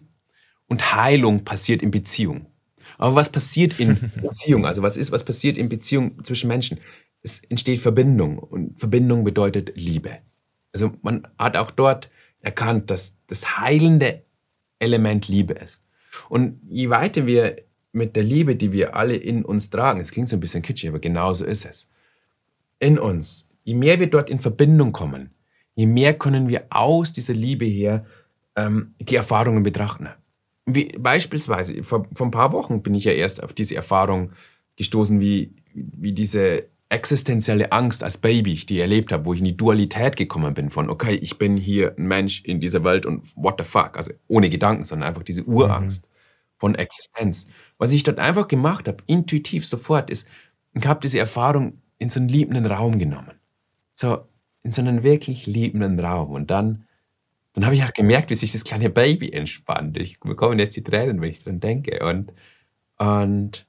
[0.69, 2.47] Und Heilung passiert in Beziehung.
[2.97, 4.65] Aber was passiert in Beziehung?
[4.65, 6.79] Also was ist, was passiert in Beziehung zwischen Menschen?
[7.25, 10.19] Es entsteht Verbindung und Verbindung bedeutet Liebe.
[10.73, 14.23] Also man hat auch dort erkannt, dass das heilende
[14.79, 15.83] Element Liebe ist.
[16.29, 17.66] Und je weiter wir
[17.97, 20.91] mit der Liebe, die wir alle in uns tragen, es klingt so ein bisschen kitschig,
[20.91, 21.89] aber genau so ist es,
[22.79, 25.31] in uns, je mehr wir dort in Verbindung kommen,
[25.75, 28.05] je mehr können wir aus dieser Liebe her
[28.55, 30.09] ähm, die Erfahrungen betrachten.
[30.67, 34.33] Wie, beispielsweise, vor, vor ein paar Wochen bin ich ja erst auf diese Erfahrung
[34.77, 39.47] gestoßen, wie, wie diese existenzielle Angst als Baby, die ich erlebt habe, wo ich in
[39.47, 43.25] die Dualität gekommen bin von, okay, ich bin hier ein Mensch in dieser Welt und
[43.37, 46.07] what the fuck, also ohne Gedanken, sondern einfach diese Urangst.
[46.07, 46.17] Mhm
[46.59, 47.49] von Existenz.
[47.79, 50.27] Was ich dort einfach gemacht habe, intuitiv sofort, ist,
[50.75, 53.33] ich habe diese Erfahrung in so einen liebenden Raum genommen.
[53.95, 54.27] So,
[54.63, 56.31] in so einen wirklich liebenden Raum.
[56.31, 56.87] Und dann,
[57.55, 59.97] dann habe ich auch gemerkt, wie sich das kleine Baby entspannt.
[59.97, 62.05] Ich bekomme jetzt die Tränen, wenn ich dran denke.
[62.07, 62.33] Und,
[62.99, 63.67] und,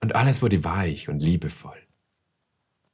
[0.00, 1.76] und alles wurde weich und liebevoll.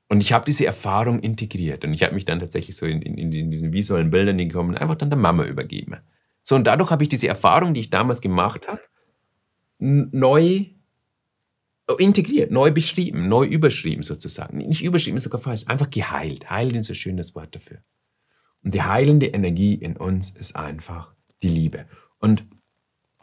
[0.08, 1.84] Und ich habe diese Erfahrung integriert.
[1.84, 4.96] Und ich habe mich dann tatsächlich so in, in, in diesen visuellen Bildern gekommen, einfach
[4.96, 5.96] dann der Mama übergeben.
[6.42, 8.80] So, und dadurch habe ich diese Erfahrung, die ich damals gemacht habe,
[9.78, 10.66] neu
[11.98, 14.58] integriert, neu beschrieben, neu überschrieben sozusagen.
[14.58, 16.50] Nicht überschrieben ist sogar falsch, einfach geheilt.
[16.50, 17.78] Heilen ist ein schönes Wort dafür.
[18.64, 21.12] Und die heilende Energie in uns ist einfach
[21.42, 21.86] die Liebe.
[22.18, 22.44] Und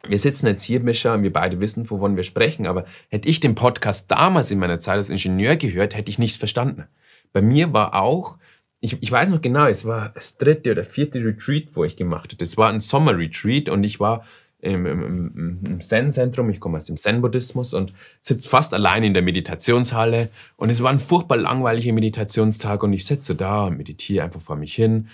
[0.07, 3.39] wir sitzen jetzt hier, Mischa, und wir beide wissen, wovon wir sprechen, aber hätte ich
[3.39, 6.85] den Podcast damals in meiner Zeit als Ingenieur gehört, hätte ich nichts verstanden.
[7.33, 8.37] Bei mir war auch
[8.83, 12.31] ich, ich weiß noch genau, es war das dritte oder vierte Retreat, wo ich gemacht
[12.31, 12.35] habe.
[12.35, 14.25] Das war ein Sommer-Retreat und ich war
[14.63, 19.21] im, im, im Zen-Zentrum, ich komme aus dem Zen-Buddhismus und sitze fast allein in der
[19.21, 20.29] Meditationshalle.
[20.55, 24.55] Und es war ein furchtbar langweiliger Meditationstag und ich sitze da und meditiere einfach vor
[24.55, 25.09] mich hin,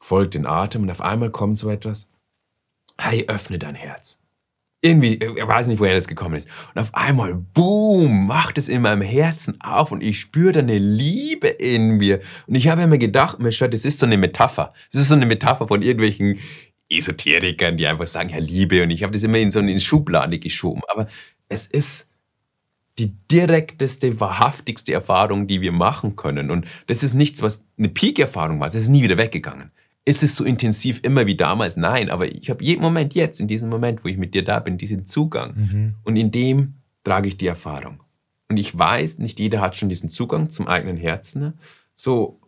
[0.00, 2.08] folge den Atem und auf einmal kommt so etwas.
[2.98, 4.20] Hey, öffne dein Herz
[4.86, 6.48] irgendwie, ich weiß nicht, woher das gekommen ist.
[6.74, 10.78] Und auf einmal, boom, macht es in meinem Herzen auf und ich spüre da eine
[10.78, 12.20] Liebe in mir.
[12.46, 14.72] Und ich habe mir gedacht, Mensch, das ist so eine Metapher.
[14.92, 16.38] Das ist so eine Metapher von irgendwelchen
[16.90, 18.82] Esoterikern, die einfach sagen, ja, Liebe.
[18.82, 20.82] Und ich habe das immer in so eine Schublade geschoben.
[20.88, 21.08] Aber
[21.48, 22.10] es ist
[22.98, 26.50] die direkteste, wahrhaftigste Erfahrung, die wir machen können.
[26.50, 28.68] Und das ist nichts, was eine Peak-Erfahrung war.
[28.68, 29.70] Es ist nie wieder weggegangen.
[30.04, 31.76] Ist es so intensiv immer wie damals?
[31.76, 34.60] Nein, aber ich habe jeden Moment jetzt, in diesem Moment, wo ich mit dir da
[34.60, 35.54] bin, diesen Zugang.
[35.56, 35.94] Mhm.
[36.04, 38.00] Und in dem trage ich die Erfahrung.
[38.48, 41.54] Und ich weiß, nicht jeder hat schon diesen Zugang zum eigenen Herzen.
[41.96, 42.40] So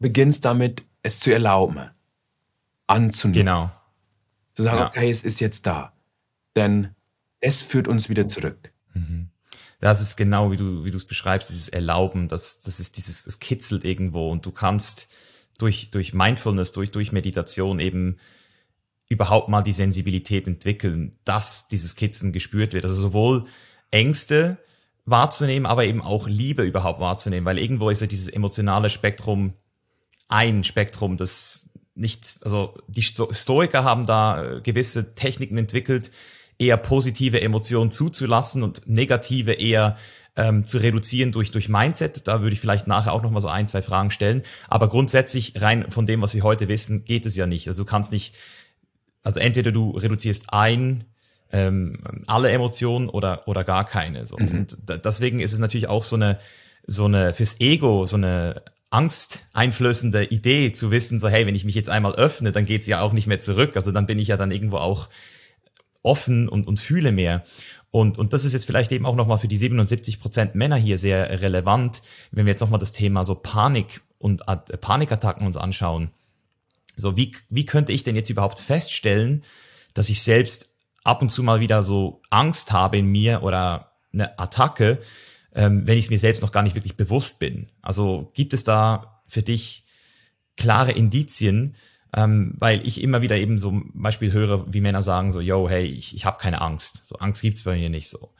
[0.00, 1.88] beginnst damit, es zu erlauben,
[2.86, 3.46] anzunehmen.
[3.46, 3.70] Genau.
[4.54, 4.86] Zu sagen, ja.
[4.86, 5.92] okay, es ist jetzt da.
[6.56, 6.94] Denn
[7.40, 8.72] es führt uns wieder zurück.
[8.94, 9.28] Mhm.
[9.80, 13.24] Das ist genau, wie du, wie du es beschreibst, dieses Erlauben, das, das ist dieses,
[13.24, 15.12] das kitzelt irgendwo und du kannst,
[15.58, 18.16] durch, durch Mindfulness, durch, durch Meditation eben
[19.08, 22.84] überhaupt mal die Sensibilität entwickeln, dass dieses Kitzeln gespürt wird.
[22.84, 23.44] Also sowohl
[23.90, 24.58] Ängste
[25.04, 29.52] wahrzunehmen, aber eben auch Liebe überhaupt wahrzunehmen, weil irgendwo ist ja dieses emotionale Spektrum
[30.28, 36.10] ein Spektrum, das nicht, also die Stoiker haben da gewisse Techniken entwickelt,
[36.58, 39.96] eher positive Emotionen zuzulassen und negative eher
[40.36, 42.26] ähm, zu reduzieren durch, durch Mindset.
[42.26, 44.42] Da würde ich vielleicht nachher auch nochmal so ein, zwei Fragen stellen.
[44.68, 47.68] Aber grundsätzlich rein von dem, was wir heute wissen, geht es ja nicht.
[47.68, 48.34] Also du kannst nicht,
[49.22, 51.04] also entweder du reduzierst ein,
[51.52, 54.26] ähm, alle Emotionen oder, oder gar keine.
[54.26, 54.36] So.
[54.36, 54.48] Mhm.
[54.48, 56.38] Und deswegen ist es natürlich auch so eine,
[56.86, 58.62] so eine fürs Ego, so eine
[58.94, 62.86] angsteinflößende Idee zu wissen, so hey, wenn ich mich jetzt einmal öffne, dann geht es
[62.86, 63.74] ja auch nicht mehr zurück.
[63.74, 65.08] Also dann bin ich ja dann irgendwo auch
[66.04, 67.42] offen und, und fühle mehr.
[67.90, 70.96] Und, und das ist jetzt vielleicht eben auch nochmal für die 77 Prozent Männer hier
[70.96, 76.10] sehr relevant, wenn wir jetzt nochmal das Thema so Panik und äh, Panikattacken uns anschauen.
[76.96, 79.42] So, wie, wie könnte ich denn jetzt überhaupt feststellen,
[79.92, 84.38] dass ich selbst ab und zu mal wieder so Angst habe in mir oder eine
[84.38, 85.00] Attacke,
[85.54, 87.70] ähm, wenn ich es mir selbst noch gar nicht wirklich bewusst bin?
[87.82, 89.84] Also gibt es da für dich
[90.56, 91.74] klare Indizien,
[92.16, 95.68] ähm, weil ich immer wieder eben so zum Beispiel höre, wie Männer sagen so, yo,
[95.68, 97.02] hey, ich, ich habe keine Angst.
[97.06, 98.32] So Angst gibt's bei mir nicht so.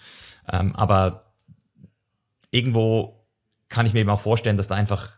[0.50, 1.32] Ähm, aber
[2.50, 3.26] irgendwo
[3.68, 5.12] kann ich mir eben auch vorstellen, dass da einfach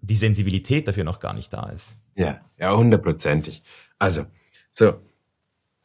[0.00, 1.96] die Sensibilität dafür noch gar nicht da ist.
[2.14, 3.62] Ja, ja, hundertprozentig.
[3.98, 4.26] Also,
[4.72, 5.00] so,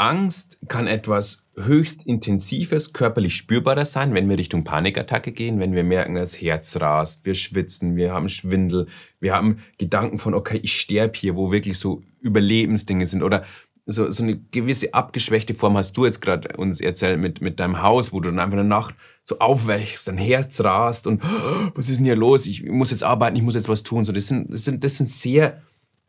[0.03, 5.85] Angst kann etwas höchst intensives, körperlich spürbares sein, wenn wir Richtung Panikattacke gehen, wenn wir
[5.85, 8.87] merken, das Herz rast, wir schwitzen, wir haben Schwindel,
[9.21, 13.45] wir haben Gedanken von, okay, ich sterbe hier, wo wirklich so Überlebensdinge sind oder
[13.85, 17.81] so, so eine gewisse abgeschwächte Form hast du jetzt gerade uns erzählt mit, mit deinem
[17.81, 21.71] Haus, wo du dann einfach in der Nacht so aufwächst, dein Herz rast und oh,
[21.75, 22.45] was ist denn hier los?
[22.45, 24.03] Ich muss jetzt arbeiten, ich muss jetzt was tun.
[24.03, 25.61] So, das sind, das sind, das sind sehr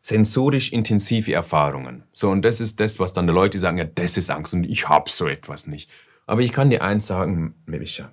[0.05, 2.03] sensorisch intensive Erfahrungen.
[2.13, 4.65] So, und das ist das, was dann die Leute sagen, ja, das ist Angst und
[4.65, 5.89] ich habe so etwas nicht.
[6.27, 8.13] Aber ich kann dir eins sagen, Mevisha.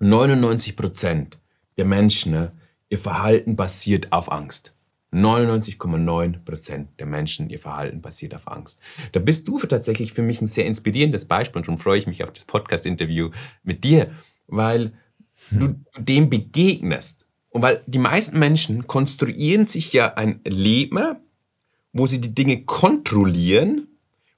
[0.00, 1.38] 99 Prozent
[1.76, 2.50] der Menschen, ne,
[2.88, 4.74] ihr Verhalten basiert auf Angst.
[5.12, 8.80] 99,9 Prozent der Menschen, ihr Verhalten basiert auf Angst.
[9.12, 12.24] Da bist du tatsächlich für mich ein sehr inspirierendes Beispiel und darum freue ich mich
[12.24, 13.30] auf das Podcast-Interview
[13.62, 14.10] mit dir,
[14.48, 14.94] weil
[15.50, 15.60] hm.
[15.60, 17.23] du dem begegnest
[17.54, 21.18] und weil die meisten Menschen konstruieren sich ja ein Leben,
[21.92, 23.86] wo sie die Dinge kontrollieren,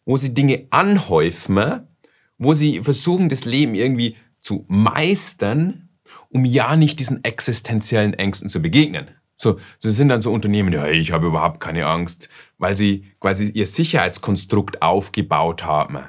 [0.04, 1.88] wo sie Dinge anhäufen,
[2.36, 5.88] wo sie versuchen, das Leben irgendwie zu meistern,
[6.28, 9.08] um ja nicht diesen existenziellen Ängsten zu begegnen.
[9.34, 13.48] So, sie sind dann so Unternehmen, ja, ich habe überhaupt keine Angst, weil sie quasi
[13.48, 16.00] ihr Sicherheitskonstrukt aufgebaut haben.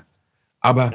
[0.60, 0.92] Aber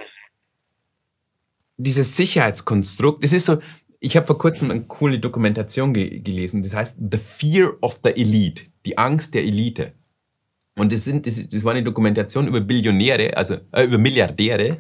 [1.79, 3.61] dieses Sicherheitskonstrukt, das ist so,
[4.05, 8.11] ich habe vor kurzem eine coole Dokumentation ge gelesen, das heißt The Fear of the
[8.11, 9.93] Elite, die Angst der Elite.
[10.77, 14.79] Und das, sind, das, das war eine Dokumentation über Billionäre, also äh, über Milliardäre,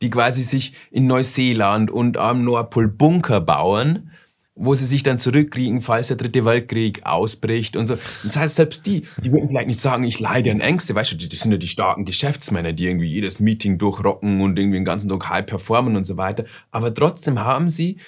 [0.00, 4.10] die quasi sich in Neuseeland und am Nordpol Bunker bauen,
[4.54, 7.98] wo sie sich dann zurückkriegen, falls der dritte Weltkrieg ausbricht und so.
[8.24, 11.16] Das heißt, selbst die, die würden vielleicht nicht sagen, ich leide an Ängste, weißt du,
[11.16, 15.10] die sind ja die starken Geschäftsmänner, die irgendwie jedes Meeting durchrocken und irgendwie den ganzen
[15.10, 16.46] Tag high performen und so weiter.
[16.70, 17.98] Aber trotzdem haben sie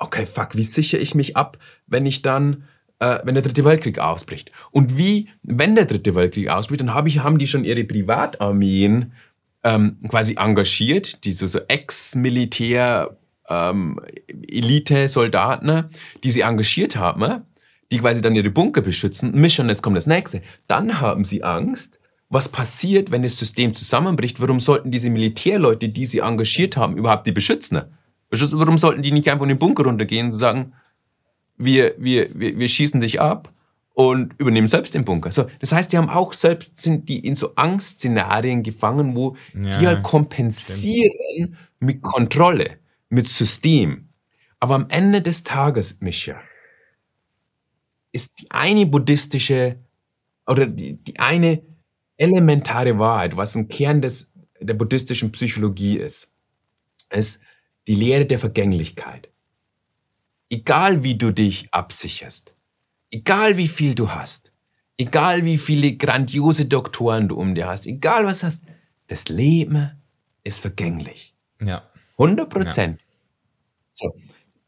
[0.00, 2.64] okay, fuck, wie sichere ich mich ab, wenn ich dann,
[2.98, 4.50] äh, wenn der dritte Weltkrieg ausbricht?
[4.72, 9.12] Und wie, wenn der dritte Weltkrieg ausbricht, dann hab ich, haben die schon ihre Privatarmeen
[9.62, 13.16] ähm, quasi engagiert, diese so Ex-Militär-
[13.48, 14.00] ähm,
[14.48, 15.90] Elite-Soldaten,
[16.24, 17.42] die sie engagiert haben,
[17.90, 19.32] die quasi dann ihre Bunker beschützen.
[19.32, 20.42] Mission, jetzt kommt das nächste.
[20.68, 24.40] Dann haben sie Angst, was passiert, wenn das System zusammenbricht?
[24.40, 27.82] Warum sollten diese Militärleute, die sie engagiert haben, überhaupt die beschützen?
[28.30, 30.72] Warum sollten die nicht einfach in den Bunker runtergehen und sagen,
[31.56, 33.52] wir, wir, wir, wir schießen dich ab
[33.94, 35.30] und übernehmen selbst den Bunker.
[35.30, 39.70] So, das heißt, die haben auch selbst, sind die in so Angstszenarien gefangen, wo ja,
[39.70, 41.56] sie halt kompensieren stimmt.
[41.80, 44.08] mit Kontrolle, mit System.
[44.58, 46.40] Aber am Ende des Tages, Mischa,
[48.12, 49.78] ist die eine buddhistische
[50.46, 51.62] oder die, die eine
[52.16, 56.32] elementare Wahrheit, was ein Kern des, der buddhistischen Psychologie ist,
[57.10, 57.40] ist,
[57.86, 59.30] die Lehre der Vergänglichkeit.
[60.48, 62.54] Egal wie du dich absicherst,
[63.10, 64.52] egal wie viel du hast,
[64.98, 68.64] egal wie viele grandiose Doktoren du um dir hast, egal was hast,
[69.06, 69.90] das Leben
[70.44, 71.34] ist vergänglich.
[71.60, 71.88] Ja.
[72.18, 73.00] 100 Prozent.
[73.00, 73.06] Ja.
[73.92, 74.14] So.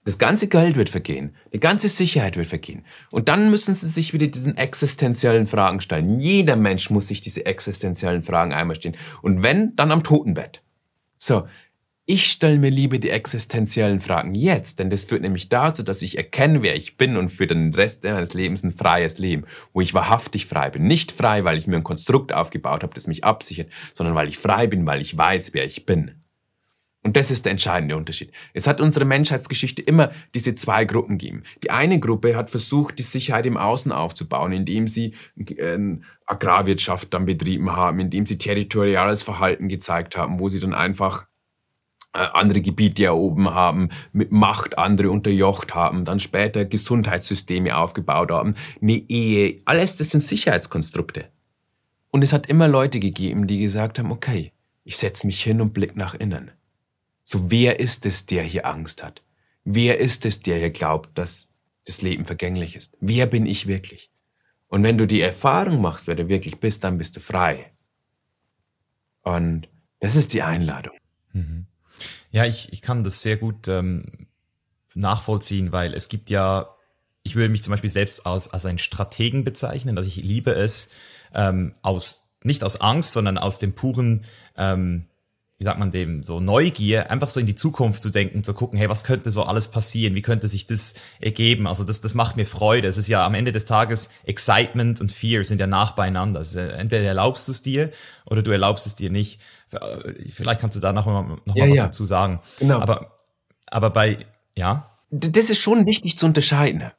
[0.05, 2.85] Das ganze Geld wird vergehen, die ganze Sicherheit wird vergehen.
[3.12, 6.18] Und dann müssen sie sich wieder diesen existenziellen Fragen stellen.
[6.18, 8.96] Jeder Mensch muss sich diese existenziellen Fragen einmal stellen.
[9.22, 10.64] Und wenn, dann am Totenbett.
[11.18, 11.46] So,
[12.05, 16.17] ich stelle mir lieber die existenziellen Fragen jetzt, denn das führt nämlich dazu, dass ich
[16.19, 19.94] erkenne, wer ich bin und für den Rest meines Lebens ein freies Leben, wo ich
[19.94, 20.87] wahrhaftig frei bin.
[20.87, 24.38] Nicht frei, weil ich mir ein Konstrukt aufgebaut habe, das mich absichert, sondern weil ich
[24.38, 26.13] frei bin, weil ich weiß, wer ich bin.
[27.05, 28.33] Und das ist der entscheidende Unterschied.
[28.53, 31.42] Es hat unsere Menschheitsgeschichte immer diese zwei Gruppen gegeben.
[31.63, 35.79] Die eine Gruppe hat versucht, die Sicherheit im Außen aufzubauen, indem sie äh,
[36.27, 41.27] Agrarwirtschaft dann betrieben haben, indem sie territoriales Verhalten gezeigt haben, wo sie dann einfach
[42.13, 48.92] andere Gebiete erhoben haben, mit Macht andere unterjocht haben, dann später Gesundheitssysteme aufgebaut haben, eine
[48.92, 51.29] Ehe, alles das sind Sicherheitskonstrukte.
[52.10, 54.52] Und es hat immer Leute gegeben, die gesagt haben, okay,
[54.85, 56.50] ich setze mich hin und blick nach innen.
[57.25, 59.23] So, wer ist es, der hier Angst hat?
[59.65, 61.50] Wer ist es, der hier glaubt, dass
[61.87, 62.96] das Leben vergänglich ist?
[63.00, 64.10] Wer bin ich wirklich?
[64.69, 67.73] Und wenn du die Erfahrung machst, wer du wirklich bist, dann bist du frei.
[69.23, 69.69] Und
[70.00, 70.96] das ist die Einladung.
[71.33, 71.67] Mhm.
[72.33, 74.04] Ja, ich, ich kann das sehr gut ähm,
[74.94, 76.74] nachvollziehen, weil es gibt ja,
[77.22, 80.90] ich würde mich zum Beispiel selbst als, als einen Strategen bezeichnen, also ich liebe es,
[81.35, 84.24] ähm, aus, nicht aus Angst, sondern aus dem puren,
[84.56, 85.06] ähm,
[85.63, 88.77] wie sagt man dem, so Neugier, einfach so in die Zukunft zu denken, zu gucken,
[88.77, 91.69] hey, was könnte so alles passieren, wie könnte sich das ergeben?
[91.69, 92.88] Also das, das macht mir Freude.
[92.88, 96.40] Es ist ja am Ende des Tages Excitement und Fear sind ja nah beieinander.
[96.40, 97.92] Also entweder erlaubst du es dir
[98.27, 99.40] oder du erlaubst es dir nicht.
[100.27, 101.85] Vielleicht kannst du da noch mal, noch ja, mal was ja.
[101.85, 102.40] dazu sagen.
[102.58, 102.81] Genau.
[102.81, 103.13] Aber,
[103.69, 104.90] aber bei, ja.
[105.13, 106.90] Das ist schon wichtig zu unterscheiden.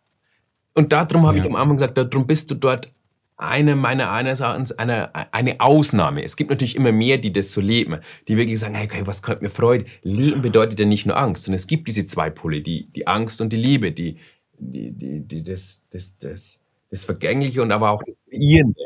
[0.73, 1.43] Und darum habe ja.
[1.43, 2.89] ich am Anfang gesagt, darum bist du dort
[3.37, 6.23] eine meiner Erachtens eine, eine Ausnahme.
[6.23, 9.21] Es gibt natürlich immer mehr, die das so leben, die wirklich sagen, hey, okay, was
[9.21, 9.85] könnte mir Freude?
[10.01, 13.41] Leben bedeutet ja nicht nur Angst, sondern es gibt diese zwei Pole, die, die Angst
[13.41, 14.17] und die Liebe, die,
[14.57, 18.81] die, die, die das, das, das, das Vergängliche und aber auch das Kreierende.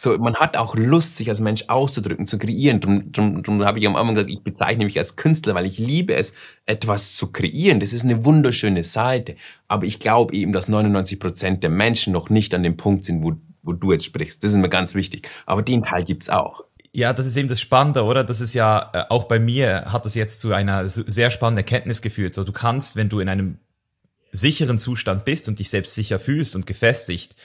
[0.00, 2.78] So, man hat auch Lust, sich als Mensch auszudrücken, zu kreieren.
[2.78, 5.78] Darum, darum, darum habe ich am Anfang gesagt, ich bezeichne mich als Künstler, weil ich
[5.78, 6.34] liebe es,
[6.66, 7.80] etwas zu kreieren.
[7.80, 9.34] Das ist eine wunderschöne Seite.
[9.66, 13.24] Aber ich glaube eben, dass 99 Prozent der Menschen noch nicht an dem Punkt sind,
[13.24, 14.42] wo, wo du jetzt sprichst.
[14.42, 15.28] Das ist mir ganz wichtig.
[15.46, 16.64] Aber den Teil gibt's auch.
[16.92, 18.24] Ja, das ist eben das Spannende, oder?
[18.24, 22.02] Das ist ja, äh, auch bei mir hat das jetzt zu einer sehr spannenden Erkenntnis
[22.02, 22.34] geführt.
[22.34, 23.58] So, du kannst, wenn du in einem
[24.32, 27.36] sicheren Zustand bist und dich selbst sicher fühlst und gefestigt,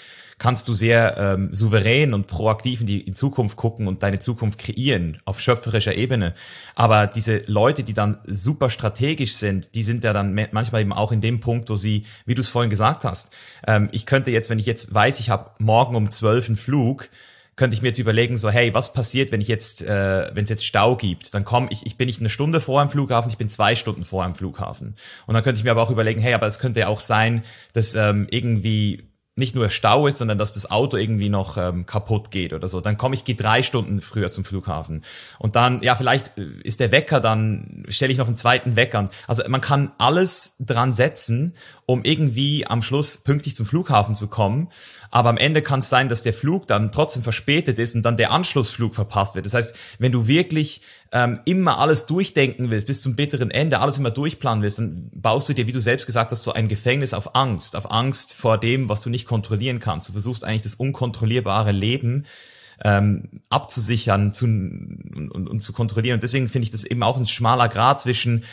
[0.43, 4.59] kannst du sehr ähm, souverän und proaktiv in die in Zukunft gucken und deine Zukunft
[4.59, 6.33] kreieren auf schöpferischer Ebene.
[6.75, 11.13] Aber diese Leute, die dann super strategisch sind, die sind ja dann manchmal eben auch
[11.13, 13.31] in dem Punkt, wo sie, wie du es vorhin gesagt hast,
[13.65, 17.07] ähm, ich könnte jetzt, wenn ich jetzt weiß, ich habe morgen um zwölf einen Flug,
[17.55, 20.49] könnte ich mir jetzt überlegen, so, hey, was passiert, wenn ich jetzt, äh, wenn es
[20.49, 21.33] jetzt Stau gibt?
[21.33, 24.03] Dann komme ich, ich bin nicht eine Stunde vor am Flughafen, ich bin zwei Stunden
[24.03, 24.95] vor am Flughafen.
[25.25, 27.43] Und dann könnte ich mir aber auch überlegen, hey, aber es könnte ja auch sein,
[27.71, 32.29] dass ähm, irgendwie nicht nur Stau ist, sondern dass das Auto irgendwie noch ähm, kaputt
[32.29, 32.81] geht oder so.
[32.81, 35.01] Dann komme ich, gehe drei Stunden früher zum Flughafen.
[35.39, 39.09] Und dann, ja, vielleicht äh, ist der Wecker, dann stelle ich noch einen zweiten Wecker.
[39.27, 41.55] Also man kann alles dran setzen,
[41.87, 44.69] um irgendwie am Schluss pünktlich zum Flughafen zu kommen.
[45.09, 48.17] Aber am Ende kann es sein, dass der Flug dann trotzdem verspätet ist und dann
[48.17, 49.47] der Anschlussflug verpasst wird.
[49.47, 50.81] Das heißt, wenn du wirklich
[51.13, 55.47] ähm, immer alles durchdenken willst, bis zum bitteren Ende, alles immer durchplanen willst, dann baust
[55.47, 58.57] du dir, wie du selbst gesagt hast, so ein Gefängnis auf Angst, auf Angst vor
[58.57, 60.09] dem, was du nicht kontrollieren kannst.
[60.09, 62.25] Du versuchst eigentlich das unkontrollierbare Leben
[62.83, 66.15] ähm, abzusichern zu, und, und, und zu kontrollieren.
[66.15, 68.43] Und deswegen finde ich das eben auch ein schmaler Grad zwischen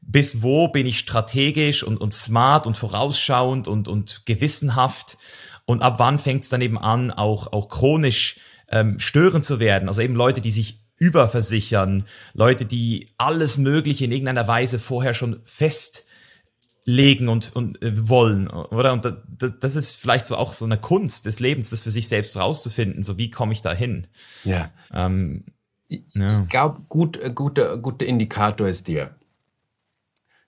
[0.00, 5.18] bis wo bin ich strategisch und, und smart und vorausschauend und, und gewissenhaft
[5.66, 8.36] und ab wann fängt es dann eben an, auch, auch chronisch
[8.70, 9.88] ähm, störend zu werden.
[9.88, 15.40] Also eben Leute, die sich überversichern, Leute, die alles Mögliche in irgendeiner Weise vorher schon
[15.44, 18.92] festlegen und, und äh, wollen, oder?
[18.92, 22.08] Und das, das ist vielleicht so auch so eine Kunst des Lebens, das für sich
[22.08, 24.08] selbst rauszufinden, so wie komme ich da hin?
[24.44, 24.70] Ja.
[24.92, 25.44] Ähm,
[25.88, 26.42] ich, ja.
[26.42, 29.14] ich glaube, gut, äh, guter, guter Indikator ist dir.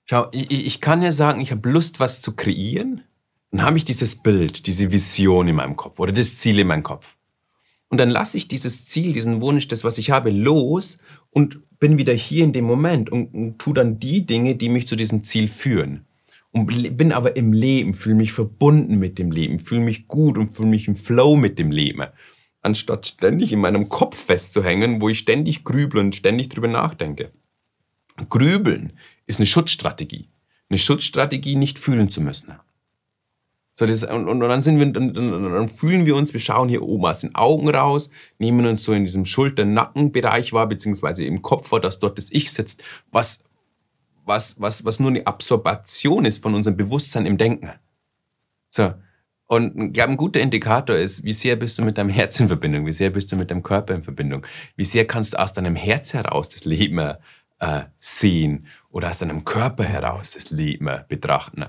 [0.05, 3.03] Schau, ich, ich kann ja sagen, ich habe Lust, was zu kreieren.
[3.53, 6.83] Dann habe ich dieses Bild, diese Vision in meinem Kopf oder das Ziel in meinem
[6.83, 7.17] Kopf.
[7.91, 10.99] Und dann lasse ich dieses Ziel, diesen Wunsch, das, was ich habe, los
[11.31, 14.87] und bin wieder hier in dem Moment und, und tue dann die Dinge, die mich
[14.87, 16.07] zu diesem Ziel führen.
[16.53, 16.67] Und
[16.97, 20.69] bin aber im Leben, fühle mich verbunden mit dem Leben, fühle mich gut und fühle
[20.69, 22.07] mich im Flow mit dem Leben.
[22.63, 27.33] Anstatt ständig in meinem Kopf festzuhängen, wo ich ständig grüble und ständig drüber nachdenke.
[28.29, 28.93] Grübeln
[29.27, 30.29] ist eine Schutzstrategie.
[30.69, 32.53] Eine Schutzstrategie, nicht fühlen zu müssen.
[33.81, 36.83] So, das, und, und, dann, sind wir, dann, dann, fühlen wir uns, wir schauen hier
[36.83, 41.73] oben aus den Augen raus, nehmen uns so in diesem Schulter-Nacken-Bereich wahr, beziehungsweise im Kopf
[41.73, 43.43] wahr, dass dort das Ich sitzt, was,
[44.27, 47.71] was, was, was nur eine Absorption ist von unserem Bewusstsein im Denken.
[48.69, 48.93] So.
[49.47, 52.49] Und ich glaube, ein guter Indikator ist, wie sehr bist du mit deinem Herz in
[52.49, 55.55] Verbindung, wie sehr bist du mit deinem Körper in Verbindung, wie sehr kannst du aus
[55.55, 61.65] deinem Herz heraus das Leben äh, sehen oder aus deinem Körper heraus das Leben betrachten.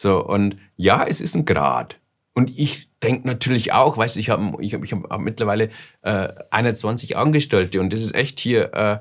[0.00, 1.98] So, und ja, es ist ein Grad.
[2.32, 5.68] Und ich denke natürlich auch, weißt du, ich habe ich hab, ich hab mittlerweile
[6.00, 8.98] äh, 21 Angestellte und das ist echt hier äh,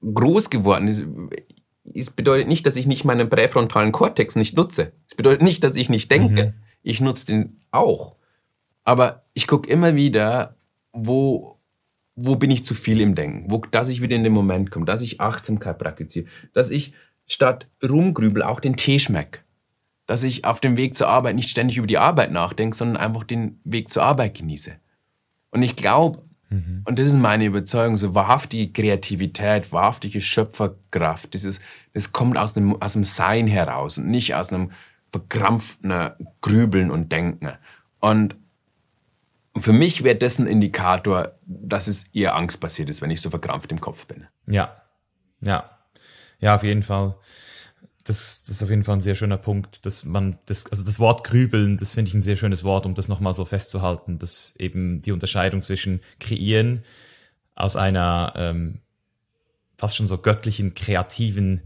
[0.00, 0.86] groß geworden.
[0.86, 1.02] Es,
[1.92, 4.92] es, bedeutet nicht, dass ich nicht meinen präfrontalen Kortex nicht nutze.
[5.08, 6.44] Es bedeutet nicht, dass ich nicht denke.
[6.44, 6.54] Mhm.
[6.84, 8.14] Ich nutze den auch.
[8.84, 10.54] Aber ich gucke immer wieder,
[10.92, 11.58] wo,
[12.14, 14.86] wo bin ich zu viel im Denken, wo, dass ich wieder in den Moment komme,
[14.86, 16.92] dass ich Achtsamkeit praktiziere, dass ich
[17.26, 19.40] statt rumgrübel auch den Tee schmecke,
[20.08, 23.24] dass ich auf dem Weg zur Arbeit nicht ständig über die Arbeit nachdenke, sondern einfach
[23.24, 24.72] den Weg zur Arbeit genieße.
[25.50, 26.82] Und ich glaube, mhm.
[26.86, 31.60] und das ist meine Überzeugung, so wahrhaftige Kreativität, wahrhaftige Schöpferkraft, dieses,
[31.92, 34.72] das kommt aus dem, aus dem Sein heraus und nicht aus einem
[35.12, 37.50] verkrampften Grübeln und Denken.
[38.00, 38.34] Und
[39.58, 43.70] für mich wäre das ein Indikator, dass es eher angstbasiert ist, wenn ich so verkrampft
[43.72, 44.26] im Kopf bin.
[44.46, 44.80] Ja,
[45.42, 45.68] ja,
[46.40, 47.14] ja, auf jeden Fall.
[48.08, 50.98] Das, das ist auf jeden Fall ein sehr schöner Punkt, dass man das, also das
[50.98, 54.56] Wort Grübeln, das finde ich ein sehr schönes Wort, um das nochmal so festzuhalten, dass
[54.56, 56.84] eben die Unterscheidung zwischen kreieren
[57.54, 58.80] aus einer ähm,
[59.76, 61.60] fast schon so göttlichen, kreativen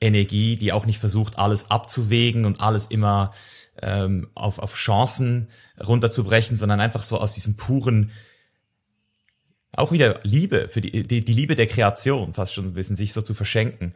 [0.00, 3.32] Energie, die auch nicht versucht, alles abzuwägen und alles immer
[3.80, 5.48] ähm, auf, auf Chancen
[5.78, 8.10] runterzubrechen, sondern einfach so aus diesem puren,
[9.70, 13.12] auch wieder Liebe, für die, die, die Liebe der Kreation, fast schon ein bisschen, sich
[13.12, 13.94] so zu verschenken.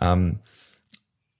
[0.00, 0.38] Ähm,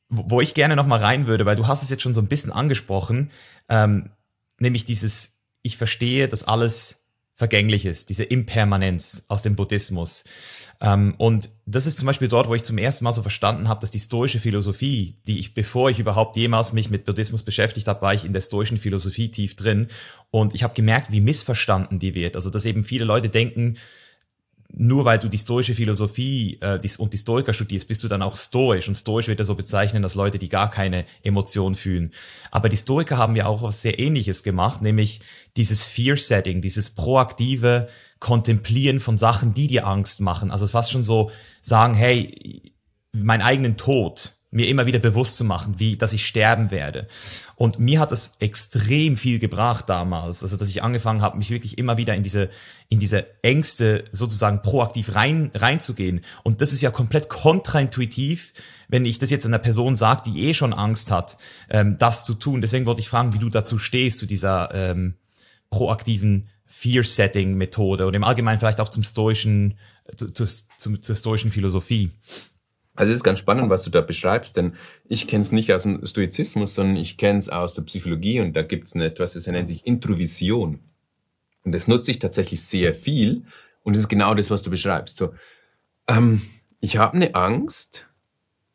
[0.09, 2.28] wo ich gerne noch mal rein würde, weil du hast es jetzt schon so ein
[2.28, 3.30] bisschen angesprochen,
[3.68, 4.11] ähm,
[4.59, 10.24] nämlich dieses, ich verstehe, dass alles vergänglich ist, diese Impermanenz aus dem Buddhismus.
[10.80, 13.80] Ähm, und das ist zum Beispiel dort, wo ich zum ersten Mal so verstanden habe,
[13.80, 18.00] dass die stoische Philosophie, die ich, bevor ich überhaupt jemals mich mit Buddhismus beschäftigt habe,
[18.00, 19.88] war ich in der stoischen Philosophie tief drin.
[20.30, 22.36] Und ich habe gemerkt, wie missverstanden die wird.
[22.36, 23.76] Also, dass eben viele Leute denken,
[24.73, 28.37] nur weil du die stoische Philosophie äh, und die Stoiker studierst, bist du dann auch
[28.37, 28.89] stoisch.
[28.89, 32.12] Und stoisch wird er so bezeichnen, dass Leute, die gar keine Emotion fühlen.
[32.51, 35.21] Aber die Stoiker haben ja auch was sehr ähnliches gemacht, nämlich
[35.57, 37.89] dieses Fear-Setting, dieses proaktive
[38.19, 40.51] Kontemplieren von Sachen, die dir Angst machen.
[40.51, 41.31] Also fast schon so
[41.62, 42.73] sagen, hey,
[43.12, 47.07] mein eigenen Tod, mir immer wieder bewusst zu machen, wie, dass ich sterben werde.
[47.57, 51.76] Und mir hat es extrem viel gebracht damals, also dass ich angefangen habe, mich wirklich
[51.76, 52.48] immer wieder in diese,
[52.88, 56.22] in diese Ängste sozusagen proaktiv rein, reinzugehen.
[56.42, 58.54] Und das ist ja komplett kontraintuitiv,
[58.88, 61.36] wenn ich das jetzt einer Person sage, die eh schon Angst hat,
[61.68, 62.62] ähm, das zu tun.
[62.62, 65.16] Deswegen wollte ich fragen, wie du dazu stehst, zu dieser ähm,
[65.68, 69.78] proaktiven Fear-Setting-Methode oder im Allgemeinen vielleicht auch zum stoischen,
[70.16, 70.46] zu, zu,
[70.78, 72.11] zu, zur stoischen Philosophie.
[72.97, 74.74] Also es ist ganz spannend, was du da beschreibst, denn
[75.07, 78.55] ich kenne es nicht aus dem Stoizismus, sondern ich kenne es aus der Psychologie und
[78.55, 80.80] da gibt es etwas, das nennt sich Introvision.
[81.62, 83.44] Und das nutze ich tatsächlich sehr viel
[83.82, 85.16] und das ist genau das, was du beschreibst.
[85.16, 85.34] So,
[86.09, 86.42] ähm,
[86.80, 88.09] ich habe eine Angst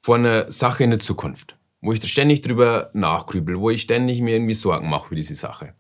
[0.01, 4.35] vor einer Sache in der Zukunft, wo ich ständig drüber nachgrübel, wo ich ständig mir
[4.35, 5.73] irgendwie Sorgen mache für diese Sache.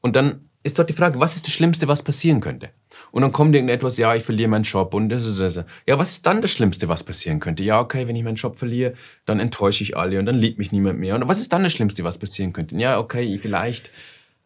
[0.00, 2.70] Und dann ist dort die Frage, was ist das Schlimmste, was passieren könnte?
[3.12, 5.64] Und dann kommt irgendetwas, ja, ich verliere meinen Job und das ist das.
[5.86, 7.62] Ja, was ist dann das Schlimmste, was passieren könnte?
[7.62, 8.94] Ja, okay, wenn ich meinen Job verliere,
[9.26, 11.14] dann enttäusche ich alle und dann liebt mich niemand mehr.
[11.14, 12.76] Und was ist dann das Schlimmste, was passieren könnte?
[12.76, 13.90] Ja, okay, vielleicht,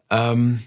[0.09, 0.61] ähm,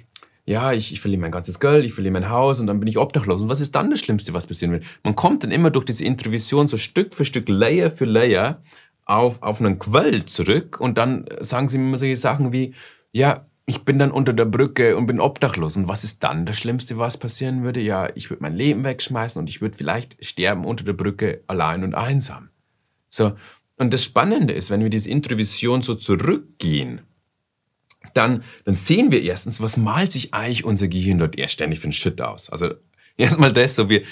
[0.48, 2.96] ja, ich, ich verliere mein ganzes Geld, ich verliere mein Haus und dann bin ich
[2.96, 3.42] obdachlos.
[3.42, 4.84] Und was ist dann das Schlimmste, was passieren wird?
[5.02, 8.62] Man kommt dann immer durch diese Introvision so Stück für Stück, Layer für Layer
[9.04, 12.74] auf, auf einen Quell zurück und dann sagen sie mir immer solche Sachen wie,
[13.12, 15.76] ja, ich bin dann unter der Brücke und bin obdachlos.
[15.76, 17.80] Und was ist dann das Schlimmste, was passieren würde?
[17.80, 21.84] Ja, ich würde mein Leben wegschmeißen und ich würde vielleicht sterben unter der Brücke allein
[21.84, 22.48] und einsam.
[23.10, 23.32] So.
[23.76, 27.02] Und das Spannende ist, wenn wir diese Introvision so zurückgehen,
[28.14, 31.84] dann, dann sehen wir erstens, was malt sich eigentlich unser Gehirn dort erst ständig für
[31.84, 32.48] einen Shit aus.
[32.48, 32.70] Also
[33.18, 34.02] Erstmal das, so wir,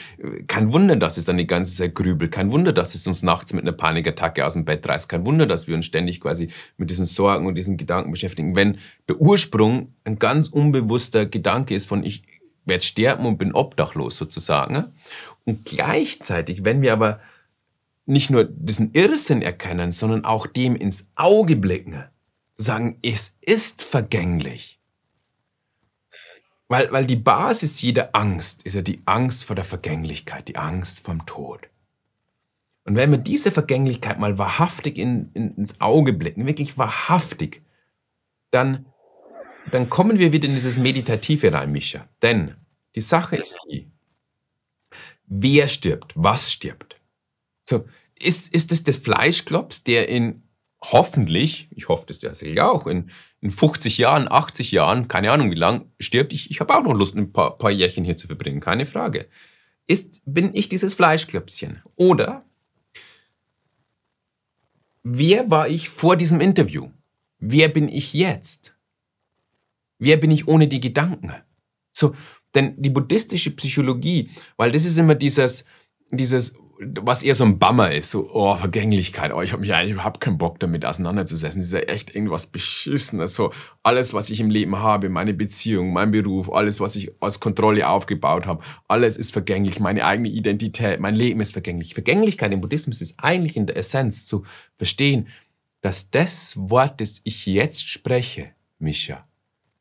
[0.49, 3.53] kein Wunder, dass es dann die ganze Zeit grübelt, kein Wunder, dass es uns nachts
[3.53, 6.91] mit einer Panikattacke aus dem Bett reißt, kein Wunder, dass wir uns ständig quasi mit
[6.91, 8.57] diesen Sorgen und diesen Gedanken beschäftigen.
[8.57, 8.79] Wenn
[9.09, 12.25] der Ursprung ein ganz unbewusster Gedanke ist von ich
[12.65, 14.93] werde sterben und bin obdachlos sozusagen.
[15.45, 17.21] Und gleichzeitig, wenn wir aber
[18.07, 22.03] nicht nur diesen Irrsinn erkennen, sondern auch dem ins Auge blicken,
[22.55, 24.76] sagen, es ist vergänglich
[26.69, 31.01] weil, weil die Basis jeder Angst ist ja die Angst vor der Vergänglichkeit, die Angst
[31.01, 31.69] vom Tod.
[32.85, 37.63] Und wenn wir diese Vergänglichkeit mal wahrhaftig in, in, ins Auge blicken, wirklich wahrhaftig,
[38.51, 38.87] dann,
[39.73, 42.09] dann kommen wir wieder in dieses Meditative rein, Mischa.
[42.23, 42.55] Denn
[42.95, 43.91] die Sache ist die,
[45.27, 47.01] wer stirbt, was stirbt.
[47.65, 47.87] So,
[48.19, 50.43] ist, ist es des Fleischklops, der in
[50.83, 53.11] hoffentlich, ich hoffe das tatsächlich auch, in,
[53.41, 56.33] in 50 Jahren, 80 Jahren, keine Ahnung wie lang, stirbt.
[56.33, 59.29] Ich, ich habe auch noch Lust, ein paar, paar Jährchen hier zu verbringen, keine Frage.
[59.87, 61.83] Ist, bin ich dieses Fleischklöpfchen?
[61.95, 62.45] Oder
[65.03, 66.91] wer war ich vor diesem Interview?
[67.39, 68.77] Wer bin ich jetzt?
[69.99, 71.33] Wer bin ich ohne die Gedanken?
[71.93, 72.15] So,
[72.55, 75.65] denn die buddhistische Psychologie, weil das ist immer dieses,
[76.11, 79.93] dieses was eher so ein Bummer ist, so, oh, Vergänglichkeit, oh, ich habe mich eigentlich
[79.93, 81.61] überhaupt keinen Bock damit auseinanderzusetzen.
[81.61, 83.35] Das ist ja echt irgendwas Beschissenes.
[83.35, 83.53] So,
[83.83, 87.89] alles, was ich im Leben habe, meine Beziehung, mein Beruf, alles, was ich aus Kontrolle
[87.89, 91.95] aufgebaut habe, alles ist vergänglich, meine eigene Identität, mein Leben ist vergänglich.
[91.95, 94.45] Vergänglichkeit im Buddhismus ist eigentlich in der Essenz zu
[94.77, 95.29] verstehen,
[95.81, 99.27] dass das Wort, das ich jetzt spreche, Mischa,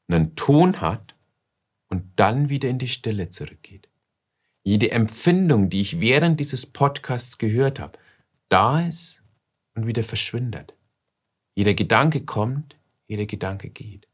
[0.07, 1.15] einen Ton hat
[1.89, 3.89] und dann wieder in die Stille zurückgeht
[4.65, 7.97] jede Empfindung, die ich während dieses Podcasts gehört habe,
[8.49, 9.21] da ist
[9.75, 10.73] und wieder verschwindet.
[11.53, 12.75] Jeder Gedanke kommt,
[13.07, 14.07] jeder Gedanke geht.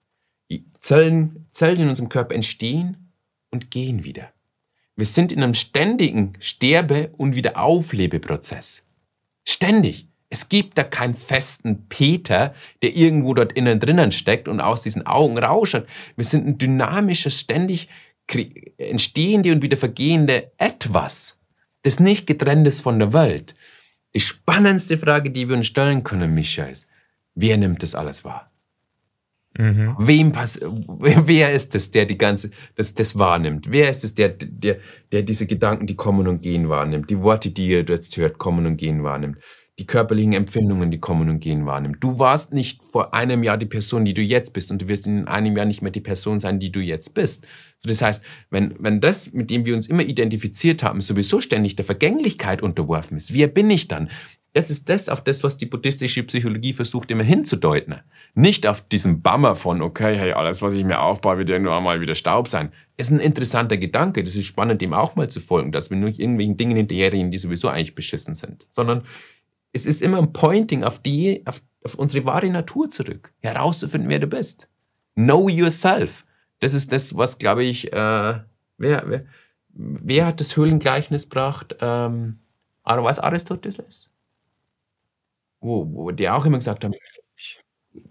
[0.52, 3.14] Die Zellen, Zellen in unserem Körper entstehen
[3.50, 4.34] und gehen wieder.
[4.98, 8.84] Wir sind in einem ständigen Sterbe- und Wiederauflebeprozess.
[9.48, 10.08] Ständig.
[10.30, 15.06] Es gibt da keinen festen Peter, der irgendwo dort innen drinnen steckt und aus diesen
[15.06, 15.88] Augen rausschaut.
[16.16, 17.90] Wir sind ein dynamisches, ständig
[18.78, 21.40] entstehende und wieder vergehende Etwas,
[21.84, 23.56] das nicht getrennt ist von der Welt.
[24.14, 26.88] Die spannendste Frage, die wir uns stellen können, Mischa, ist,
[27.36, 28.52] wer nimmt das alles wahr?
[29.58, 29.96] Mhm.
[30.00, 33.68] Wem pass wer ist es, der die ganze, das, das wahrnimmt?
[33.70, 34.78] Wer ist es, der, der,
[35.12, 37.10] der diese Gedanken, die kommen und gehen, wahrnimmt?
[37.10, 39.38] Die Worte, die ihr jetzt hört, kommen und gehen, wahrnimmt?
[39.82, 41.98] Die körperlichen Empfindungen, die kommen und gehen, wahrnimmt.
[42.02, 45.08] Du warst nicht vor einem Jahr die Person, die du jetzt bist und du wirst
[45.08, 47.48] in einem Jahr nicht mehr die Person sein, die du jetzt bist.
[47.84, 51.86] Das heißt, wenn, wenn das, mit dem wir uns immer identifiziert haben, sowieso ständig der
[51.86, 54.10] Vergänglichkeit unterworfen ist, wer bin ich dann?
[54.54, 57.96] Das ist das, auf das, was die buddhistische Psychologie versucht, immer hinzudeuten.
[58.36, 62.02] Nicht auf diesen Bummer von, okay, hey, alles, was ich mir aufbaue, wird irgendwann einmal
[62.02, 62.72] wieder Staub sein.
[62.98, 64.24] Ist ein interessanter Gedanke.
[64.24, 67.38] Das ist spannend, dem auch mal zu folgen, dass wir nur irgendwelchen Dingen hinterherrennen, die
[67.38, 68.68] sowieso eigentlich beschissen sind.
[68.72, 69.04] Sondern
[69.74, 74.20] es ist immer ein Pointing auf die, auf, auf unsere wahre Natur zurück, herauszufinden, wer
[74.20, 74.68] du bist.
[75.16, 76.26] Know yourself.
[76.60, 78.40] Das ist das, was, glaube ich, äh,
[78.78, 79.26] wer, wer,
[79.70, 81.76] wer hat das Höhlengleichnis gebracht?
[81.80, 82.40] Ähm,
[82.84, 84.12] was Aristoteles?
[85.60, 86.94] Wo, wo die auch immer gesagt haben,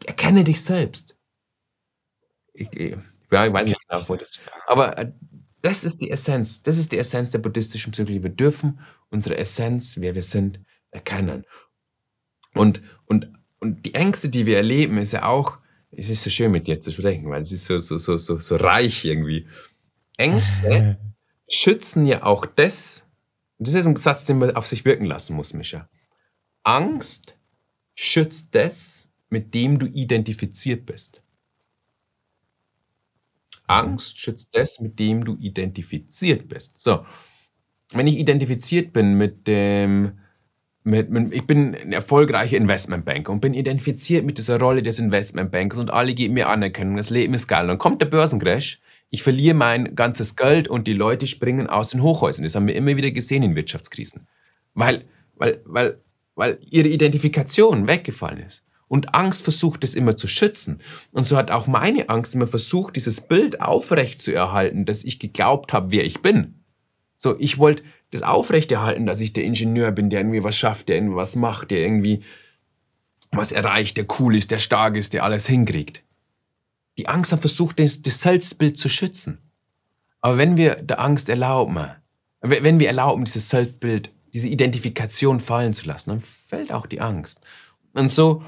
[0.07, 1.17] erkenne dich selbst.
[2.53, 4.33] Ich, ja, ich weiß nicht genau, wo das
[4.67, 5.13] Aber äh,
[5.63, 6.63] das ist die Essenz.
[6.63, 8.23] Das ist die Essenz der buddhistischen Psychologie.
[8.23, 8.81] Wir dürfen
[9.11, 10.61] unsere Essenz, wer wir sind,
[10.91, 11.45] erkennen.
[12.55, 15.59] Und, und, und die Ängste, die wir erleben, ist ja auch,
[15.91, 18.39] es ist so schön mit dir zu sprechen, weil es ist so, so, so, so,
[18.39, 19.47] so reich irgendwie.
[20.17, 20.99] Ängste
[21.51, 23.07] schützen ja auch das,
[23.59, 25.89] das ist ein Satz, den man auf sich wirken lassen muss, Mischa.
[26.63, 27.37] Angst
[27.95, 31.23] schützt das, mit dem du identifiziert bist.
[33.67, 36.81] Angst schützt das, mit dem du identifiziert bist.
[36.81, 37.07] So,
[37.93, 40.19] wenn ich identifiziert bin mit dem,
[40.83, 45.79] mit, mit, ich bin ein erfolgreicher Investmentbanker und bin identifiziert mit dieser Rolle des Investmentbankers
[45.79, 47.67] und alle geben mir Anerkennung, das Leben ist geil.
[47.67, 52.03] Dann kommt der Börsencrash, ich verliere mein ganzes Geld und die Leute springen aus den
[52.03, 52.45] Hochhäusern.
[52.45, 54.27] Das haben wir immer wieder gesehen in Wirtschaftskrisen.
[54.75, 55.05] Weil,
[55.35, 55.99] weil, weil,
[56.35, 58.65] weil ihre Identifikation weggefallen ist.
[58.87, 60.81] Und Angst versucht es immer zu schützen.
[61.13, 65.19] Und so hat auch meine Angst immer versucht, dieses Bild aufrecht zu erhalten, dass ich
[65.19, 66.65] geglaubt habe, wer ich bin.
[67.17, 70.97] So, ich wollte das aufrechterhalten, dass ich der Ingenieur bin, der irgendwie was schafft, der
[70.97, 72.23] irgendwie was macht, der irgendwie
[73.33, 76.03] was erreicht, der cool ist, der stark ist, der alles hinkriegt.
[76.99, 79.39] Die Angst hat versucht, das, das Selbstbild zu schützen.
[80.21, 81.79] Aber wenn wir der Angst erlauben,
[82.41, 87.41] wenn wir erlauben, dieses Selbstbild, diese Identifikation fallen zu lassen, dann fällt auch die Angst.
[87.95, 88.43] Und so,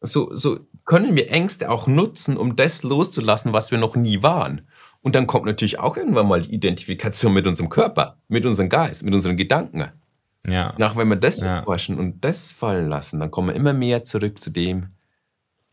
[0.00, 4.62] so, so können wir Ängste auch nutzen, um das loszulassen, was wir noch nie waren.
[5.02, 9.02] Und dann kommt natürlich auch irgendwann mal die Identifikation mit unserem Körper, mit unserem Geist,
[9.02, 9.88] mit unseren Gedanken.
[10.46, 10.74] Ja.
[10.78, 11.56] Nach wenn wir das ja.
[11.56, 14.88] erforschen und das fallen lassen, dann kommen wir immer mehr zurück zu dem,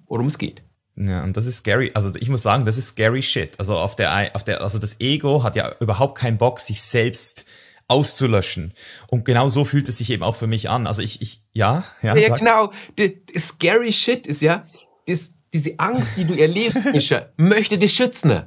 [0.08, 0.64] worum es geht.
[0.96, 1.92] Ja, und das ist scary.
[1.94, 3.58] Also ich muss sagen, das ist scary shit.
[3.58, 7.46] Also auf der, auf der, also das Ego hat ja überhaupt keinen Bock, sich selbst
[7.88, 8.74] auszulöschen.
[9.08, 10.88] Und genau so fühlt es sich eben auch für mich an.
[10.88, 12.16] Also ich, ich ja, ja.
[12.16, 12.40] Ja, sag.
[12.40, 12.72] genau.
[12.98, 14.68] Die, die scary shit ist ja,
[15.08, 18.44] das, diese Angst, die du erlebst, Mischa, möchte dich schützen.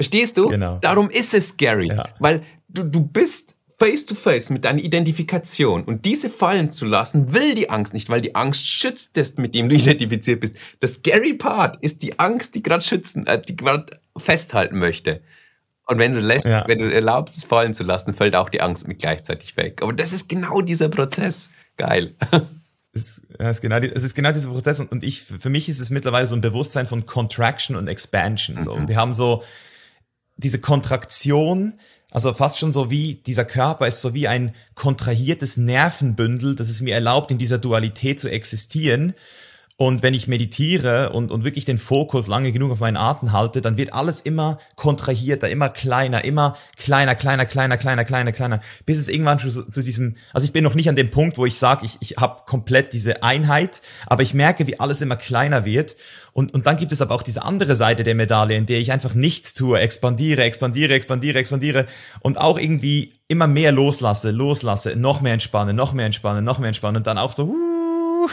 [0.00, 0.48] Verstehst du?
[0.48, 0.78] Genau.
[0.80, 2.08] Darum ist es scary, ja.
[2.20, 7.34] weil du, du bist face to face mit deiner Identifikation und diese fallen zu lassen,
[7.34, 10.54] will die Angst nicht, weil die Angst schützt das, mit dem du identifiziert bist.
[10.80, 15.20] Das scary Part ist die Angst, die gerade schützen, äh, die gerade festhalten möchte.
[15.86, 16.64] Und wenn du lässt, ja.
[16.66, 19.82] wenn du erlaubst, es fallen zu lassen, fällt auch die Angst mit gleichzeitig weg.
[19.82, 21.50] Aber das ist genau dieser Prozess.
[21.76, 22.14] Geil.
[22.92, 26.26] Es ist, genau, es ist genau dieser Prozess und, ich, für mich ist es mittlerweile
[26.26, 28.60] so ein Bewusstsein von Contraction und Expansion.
[28.60, 28.74] So.
[28.74, 28.80] Mhm.
[28.80, 29.44] Und wir haben so,
[30.40, 31.74] diese Kontraktion,
[32.10, 36.80] also fast schon so wie dieser Körper ist so wie ein kontrahiertes Nervenbündel, das es
[36.80, 39.14] mir erlaubt, in dieser Dualität zu existieren.
[39.80, 43.62] Und wenn ich meditiere und, und wirklich den Fokus lange genug auf meinen Atem halte,
[43.62, 48.98] dann wird alles immer kontrahierter, immer kleiner, immer kleiner, kleiner, kleiner, kleiner, kleiner, kleiner, bis
[48.98, 51.46] es irgendwann schon zu, zu diesem, also ich bin noch nicht an dem Punkt, wo
[51.46, 55.64] ich sage, ich, ich habe komplett diese Einheit, aber ich merke, wie alles immer kleiner
[55.64, 55.96] wird.
[56.34, 58.92] Und, und dann gibt es aber auch diese andere Seite der Medaille, in der ich
[58.92, 61.86] einfach nichts tue, expandiere, expandiere, expandiere, expandiere
[62.20, 66.68] und auch irgendwie immer mehr loslasse, loslasse, noch mehr entspannen, noch mehr entspannen, noch mehr
[66.68, 68.28] entspannen und dann auch so, uh,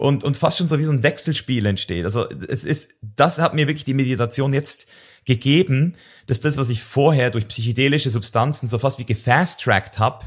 [0.00, 2.06] und, und fast schon so wie so ein Wechselspiel entsteht.
[2.06, 4.86] Also es ist, das hat mir wirklich die Meditation jetzt
[5.26, 5.94] gegeben,
[6.26, 10.24] dass das, was ich vorher durch psychedelische Substanzen so fast wie gefast-tracked habe,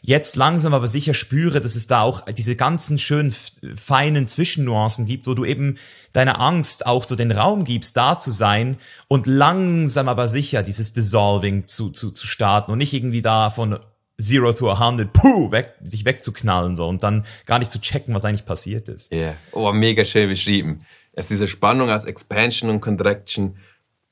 [0.00, 3.34] jetzt langsam aber sicher spüre, dass es da auch diese ganzen schönen,
[3.74, 5.76] feinen Zwischennuancen gibt, wo du eben
[6.12, 8.76] deiner Angst auch so den Raum gibst, da zu sein
[9.08, 13.80] und langsam aber sicher dieses Dissolving zu, zu, zu starten und nicht irgendwie da von
[14.20, 18.24] Zero to 100, puh, weg, sich wegzuknallen so und dann gar nicht zu checken, was
[18.24, 19.12] eigentlich passiert ist.
[19.12, 19.36] Ja, yeah.
[19.52, 20.86] oh, mega schön beschrieben.
[21.12, 23.56] Es ist diese Spannung aus Expansion und Contraction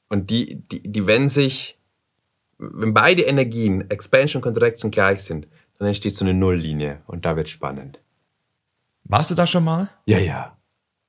[0.09, 1.79] und die, die, die wenn sich,
[2.59, 5.47] wenn beide Energien, Expansion und Contraction gleich sind,
[5.79, 7.99] dann entsteht so eine Nulllinie und da wird spannend.
[9.05, 9.89] Warst du da schon mal?
[10.07, 10.57] Ja, ja.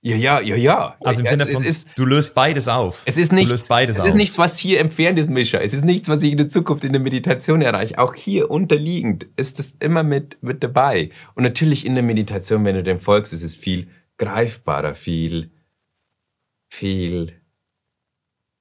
[0.05, 0.95] Ja, ja, ja, ja.
[0.99, 3.01] Also im Sinne von, ist, du löst beides auf.
[3.05, 4.05] Es ist nichts, es auf.
[4.05, 5.57] ist nichts, was hier entfernt ist, Mischa.
[5.57, 7.97] Es ist nichts, was ich in der Zukunft in der Meditation erreiche.
[7.97, 11.09] Auch hier unterliegend ist es immer mit, mit dabei.
[11.33, 13.87] Und natürlich in der Meditation, wenn du dem folgst, ist es viel
[14.19, 15.49] greifbarer, viel,
[16.69, 17.41] viel,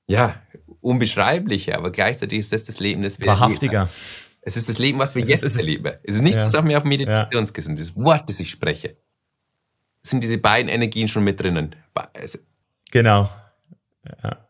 [0.07, 0.41] ja,
[0.81, 1.77] unbeschreiblicher.
[1.77, 3.81] Aber gleichzeitig ist das das Leben, das wir Wahrhaftiger.
[3.81, 3.93] Leben.
[4.41, 5.93] Es ist das Leben, was wir es jetzt ist, erleben.
[6.05, 6.47] Es ist nichts, ja.
[6.47, 7.81] was auf mir auf Meditationskissen, ja.
[7.81, 8.97] das Wort, das ich spreche
[10.07, 11.75] sind diese beiden Energien schon mit drinnen.
[12.91, 13.29] Genau.
[14.23, 14.45] Ja.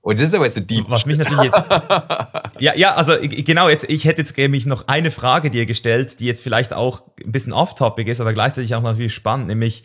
[0.00, 0.88] Und das ist aber jetzt ein Deep.
[0.88, 1.58] Was mich natürlich jetzt,
[2.60, 6.24] ja, ja, also genau, jetzt, ich hätte jetzt nämlich noch eine Frage dir gestellt, die
[6.24, 9.84] jetzt vielleicht auch ein bisschen off-topic ist, aber gleichzeitig auch natürlich spannend, nämlich,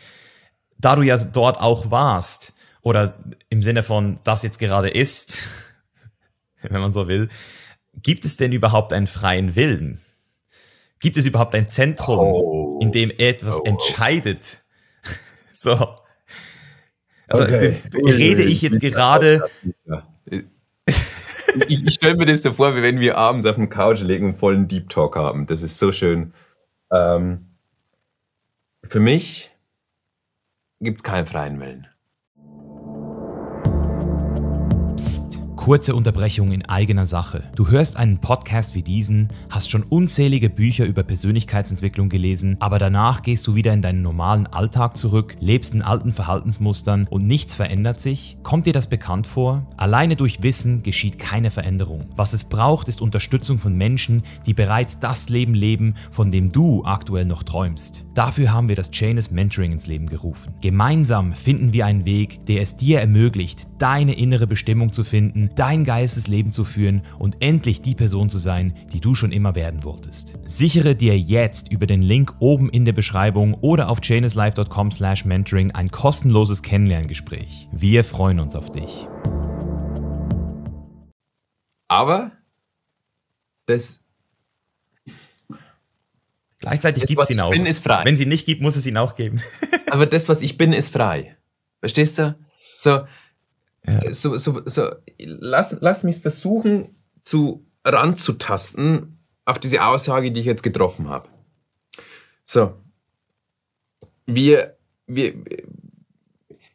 [0.77, 3.15] da du ja dort auch warst, oder
[3.49, 5.39] im Sinne von, das jetzt gerade ist,
[6.61, 7.27] wenn man so will,
[8.01, 9.99] gibt es denn überhaupt einen freien Willen?
[11.01, 12.79] Gibt es überhaupt ein Zentrum, oh.
[12.81, 13.65] in dem etwas oh.
[13.65, 14.62] entscheidet,
[15.63, 15.95] so.
[17.27, 17.81] Also okay.
[17.93, 19.43] rede ich jetzt gerade.
[21.67, 24.29] Ich, ich stelle mir das so vor, wie wenn wir abends auf dem Couch liegen
[24.29, 25.45] und vollen Deep Talk haben.
[25.45, 26.33] Das ist so schön.
[26.91, 27.45] Ähm,
[28.83, 29.51] für mich
[30.79, 31.87] gibt es keinen freien Willen.
[35.63, 37.41] Kurze Unterbrechung in eigener Sache.
[37.55, 43.21] Du hörst einen Podcast wie diesen, hast schon unzählige Bücher über Persönlichkeitsentwicklung gelesen, aber danach
[43.21, 48.01] gehst du wieder in deinen normalen Alltag zurück, lebst in alten Verhaltensmustern und nichts verändert
[48.01, 48.35] sich?
[48.43, 49.65] Kommt dir das bekannt vor?
[49.77, 52.09] Alleine durch Wissen geschieht keine Veränderung.
[52.17, 56.83] Was es braucht, ist Unterstützung von Menschen, die bereits das Leben leben, von dem du
[56.83, 58.03] aktuell noch träumst.
[58.15, 60.55] Dafür haben wir das Janus Mentoring ins Leben gerufen.
[60.59, 65.83] Gemeinsam finden wir einen Weg, der es dir ermöglicht, deine innere Bestimmung zu finden, dein
[65.83, 70.37] Geistesleben zu führen und endlich die Person zu sein, die du schon immer werden wolltest.
[70.45, 75.71] Sichere dir jetzt über den Link oben in der Beschreibung oder auf chainlislife.com slash mentoring
[75.71, 77.69] ein kostenloses Kennenlerngespräch.
[77.71, 79.07] Wir freuen uns auf dich.
[81.87, 82.31] Aber
[83.65, 84.03] das
[86.63, 87.51] Gleichzeitig gibt es ihn auch.
[87.51, 88.05] Bin, ist frei.
[88.05, 89.41] Wenn sie nicht gibt, muss es ihn auch geben.
[89.91, 91.35] Aber das, was ich bin, ist frei.
[91.81, 92.37] Verstehst du?
[92.77, 93.01] So,
[93.85, 94.13] ja.
[94.13, 100.63] So, so, so, lass, lass mich versuchen, zu ranzutasten auf diese Aussage, die ich jetzt
[100.63, 101.29] getroffen habe.
[102.45, 102.75] So,
[104.25, 104.77] wir,
[105.07, 105.33] wir,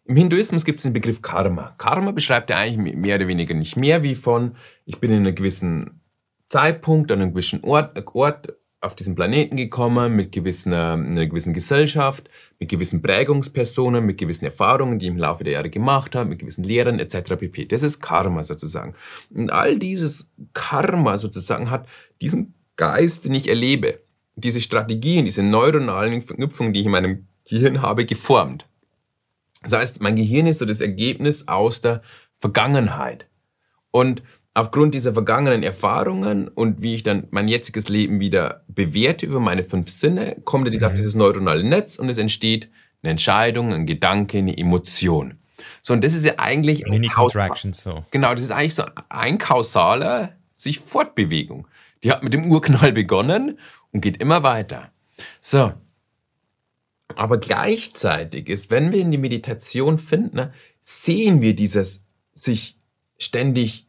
[0.04, 1.74] im Hinduismus gibt es den Begriff Karma.
[1.78, 5.34] Karma beschreibt ja eigentlich mehr oder weniger nicht mehr wie von, ich bin in einem
[5.34, 6.00] gewissen
[6.48, 12.30] Zeitpunkt an einem gewissen Ort, Ort auf diesen Planeten gekommen mit gewissen, einer gewissen Gesellschaft,
[12.60, 16.38] mit gewissen Prägungspersonen, mit gewissen Erfahrungen, die ich im Laufe der Jahre gemacht habe, mit
[16.38, 17.36] gewissen Lehrern etc.
[17.36, 17.66] pp.
[17.66, 18.94] Das ist Karma sozusagen.
[19.30, 21.88] Und all dieses Karma sozusagen hat
[22.20, 24.00] diesen Geist, den ich erlebe,
[24.36, 28.66] diese Strategien, diese neuronalen Verknüpfungen, die ich in meinem Gehirn habe, geformt.
[29.62, 32.02] Das heißt, mein Gehirn ist so das Ergebnis aus der
[32.40, 33.26] Vergangenheit.
[33.90, 34.22] Und
[34.58, 39.62] aufgrund dieser vergangenen Erfahrungen und wie ich dann mein jetziges Leben wieder bewerte über meine
[39.62, 40.86] fünf Sinne, kommt es mhm.
[40.86, 42.68] auf dieses neuronale Netz und es entsteht
[43.02, 45.38] eine Entscheidung, ein Gedanke, eine Emotion.
[45.80, 46.84] So, und das ist ja eigentlich.
[46.86, 48.04] Mini Contractions so.
[48.10, 51.68] Genau, das ist eigentlich so ein kausaler sich Fortbewegung.
[52.02, 53.60] Die hat mit dem Urknall begonnen
[53.92, 54.90] und geht immer weiter.
[55.40, 55.72] So.
[57.14, 60.50] Aber gleichzeitig ist, wenn wir in die Meditation finden,
[60.82, 62.76] sehen wir dieses sich
[63.18, 63.87] ständig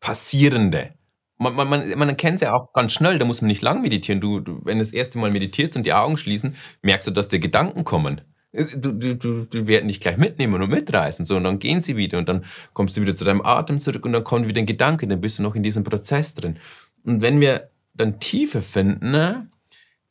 [0.00, 0.94] Passierende.
[1.38, 3.80] Man, man, man, man kennt es ja auch ganz schnell, da muss man nicht lang
[3.80, 4.20] meditieren.
[4.20, 7.28] Du, du, wenn du das erste Mal meditierst und die Augen schließen, merkst du, dass
[7.28, 8.20] dir Gedanken kommen.
[8.52, 11.24] Du, du, du, du werden dich gleich mitnehmen und mitreißen.
[11.24, 12.44] So, und dann gehen sie wieder und dann
[12.74, 15.38] kommst du wieder zu deinem Atem zurück und dann kommt wieder ein Gedanke, dann bist
[15.38, 16.58] du noch in diesem Prozess drin.
[17.04, 19.48] Und wenn wir dann Tiefe finden, ne,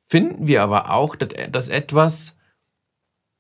[0.08, 2.40] finden wir aber auch, dass, dass etwas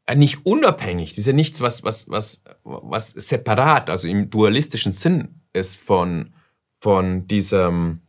[0.06, 4.92] äh, nicht unabhängig, das ist ja nichts, was, was, was, was separat, also im dualistischen
[4.92, 6.34] Sinn ist von,
[6.80, 8.02] von diesem,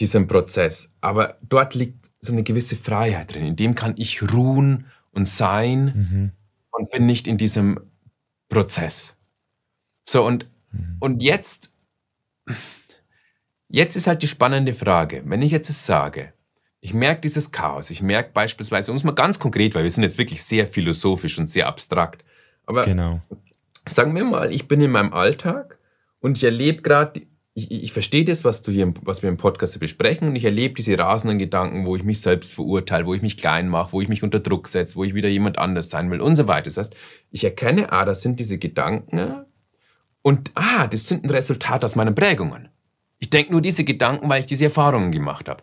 [0.00, 0.94] diesem Prozess.
[1.00, 3.44] Aber dort liegt so eine gewisse Freiheit drin.
[3.44, 6.32] In dem kann ich ruhen und sein mhm.
[6.70, 7.80] und bin nicht in diesem
[8.48, 9.16] Prozess.
[10.04, 10.96] So, und, mhm.
[11.00, 11.72] und jetzt,
[13.68, 16.32] jetzt ist halt die spannende Frage, wenn ich jetzt sage,
[16.80, 20.02] ich merke dieses Chaos, ich merke beispielsweise, um es mal ganz konkret, weil wir sind
[20.02, 22.24] jetzt wirklich sehr philosophisch und sehr abstrakt,
[22.66, 23.22] aber genau.
[23.86, 25.78] sagen wir mal, ich bin in meinem Alltag
[26.20, 29.78] und ich erlebe gerade ich, ich verstehe das, was, du hier, was wir im Podcast
[29.78, 33.36] besprechen und ich erlebe diese rasenden Gedanken, wo ich mich selbst verurteile, wo ich mich
[33.36, 36.20] klein mache, wo ich mich unter Druck setze, wo ich wieder jemand anders sein will
[36.20, 36.64] und so weiter.
[36.64, 36.96] Das heißt,
[37.30, 39.44] ich erkenne, ah, das sind diese Gedanken
[40.22, 42.70] und ah, das sind ein Resultat aus meinen Prägungen.
[43.20, 45.62] Ich denke nur diese Gedanken, weil ich diese Erfahrungen gemacht habe.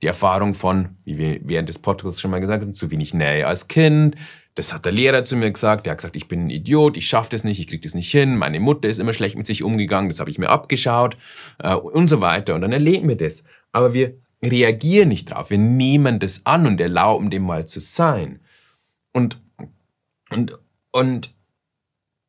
[0.00, 3.46] Die Erfahrung von, wie wir während des Podcasts schon mal gesagt haben, zu wenig Nähe
[3.46, 4.16] als Kind,
[4.54, 5.86] das hat der Lehrer zu mir gesagt.
[5.86, 8.10] Der hat gesagt, ich bin ein Idiot, ich schaffe das nicht, ich kriege das nicht
[8.10, 8.36] hin.
[8.36, 11.16] Meine Mutter ist immer schlecht mit sich umgegangen, das habe ich mir abgeschaut
[11.58, 12.54] äh, und so weiter.
[12.54, 13.44] Und dann erleben wir das.
[13.72, 15.50] Aber wir reagieren nicht drauf.
[15.50, 18.40] Wir nehmen das an und erlauben dem mal zu sein.
[19.12, 19.40] Und,
[20.30, 20.58] und,
[20.90, 21.34] und,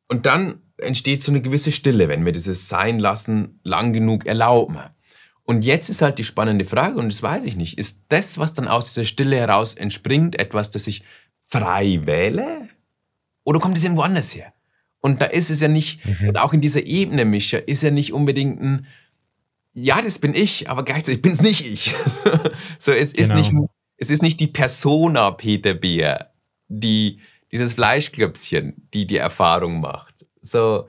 [0.08, 4.78] und dann entsteht so eine gewisse Stille, wenn wir dieses Sein lassen lang genug erlauben.
[5.46, 8.54] Und jetzt ist halt die spannende Frage, und das weiß ich nicht, ist das, was
[8.54, 11.04] dann aus dieser Stille heraus entspringt, etwas, das ich
[11.58, 12.68] frei wähle?
[13.44, 14.52] Oder kommt es irgendwo anders her?
[15.00, 16.30] Und da ist es ja nicht, mhm.
[16.30, 18.86] und auch in dieser Ebene, Mischer, ist ja nicht unbedingt ein,
[19.74, 21.94] ja, das bin ich, aber gleichzeitig bin es nicht ich.
[22.78, 23.36] so, es genau.
[23.38, 23.52] ist nicht,
[23.98, 26.32] es ist nicht die Persona Peter Bär,
[26.68, 27.20] die,
[27.52, 30.26] dieses Fleischklöpschen, die die Erfahrung macht.
[30.40, 30.88] So,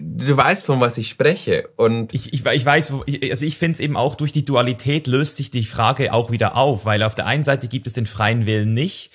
[0.00, 1.68] du weißt, von was ich spreche.
[1.76, 2.92] Und ich, ich, ich weiß,
[3.30, 6.56] also ich finde es eben auch durch die Dualität löst sich die Frage auch wieder
[6.56, 9.10] auf, weil auf der einen Seite gibt es den freien Willen nicht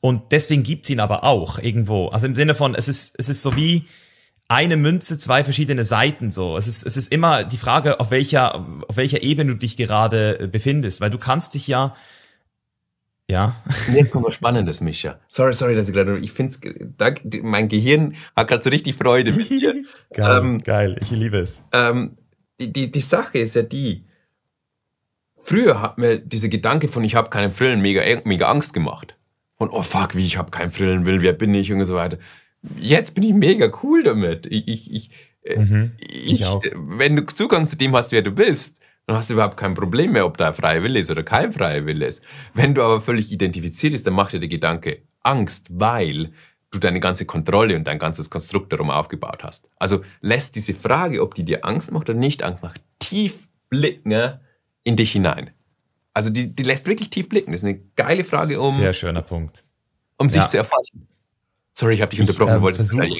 [0.00, 2.08] und deswegen gibt es ihn aber auch irgendwo.
[2.08, 3.86] Also im Sinne von, es ist, es ist so wie
[4.48, 6.56] eine Münze, zwei verschiedene Seiten so.
[6.56, 10.48] Es ist, es ist immer die Frage, auf welcher, auf welcher Ebene du dich gerade
[10.52, 11.94] befindest, weil du kannst dich ja
[13.30, 13.56] ja.
[13.92, 15.18] Jetzt kommt was Spannendes, Micha.
[15.28, 16.18] Sorry, sorry, dass ich gerade.
[16.18, 16.56] Ich finde
[17.42, 19.74] mein Gehirn hat gerade so richtig Freude mit dir.
[20.12, 21.62] geil, ähm, geil, ich liebe es.
[21.72, 22.18] Ähm,
[22.60, 24.04] die, die, die Sache ist ja die,
[25.38, 29.16] früher hat mir diese Gedanke von ich habe keinen Frillen mega, mega Angst gemacht.
[29.56, 32.18] Von oh fuck, wie ich habe keinen Frillen will, wer bin ich und so weiter.
[32.76, 34.46] Jetzt bin ich mega cool damit.
[34.46, 35.10] Ich, ich, ich,
[35.44, 36.62] äh, mhm, ich, ich auch.
[36.74, 40.12] Wenn du Zugang zu dem hast, wer du bist, dann hast du überhaupt kein Problem
[40.12, 42.22] mehr, ob da ein freier Wille ist oder kein freier Wille ist.
[42.54, 46.32] Wenn du aber völlig identifiziert bist, dann macht dir der Gedanke Angst, weil
[46.70, 49.68] du deine ganze Kontrolle und dein ganzes Konstrukt darum aufgebaut hast.
[49.76, 54.40] Also lässt diese Frage, ob die dir Angst macht oder nicht Angst macht, tief blicken
[54.84, 55.50] in dich hinein.
[56.14, 57.52] Also die, die lässt wirklich tief blicken.
[57.52, 58.74] Das ist eine geile Frage, um.
[58.76, 59.64] Sehr schöner Punkt.
[60.16, 60.48] Um sich ja.
[60.48, 61.08] zu erforschen.
[61.76, 63.16] Sorry, ich habe dich unterbrochen, ich, äh, wolltest versuch,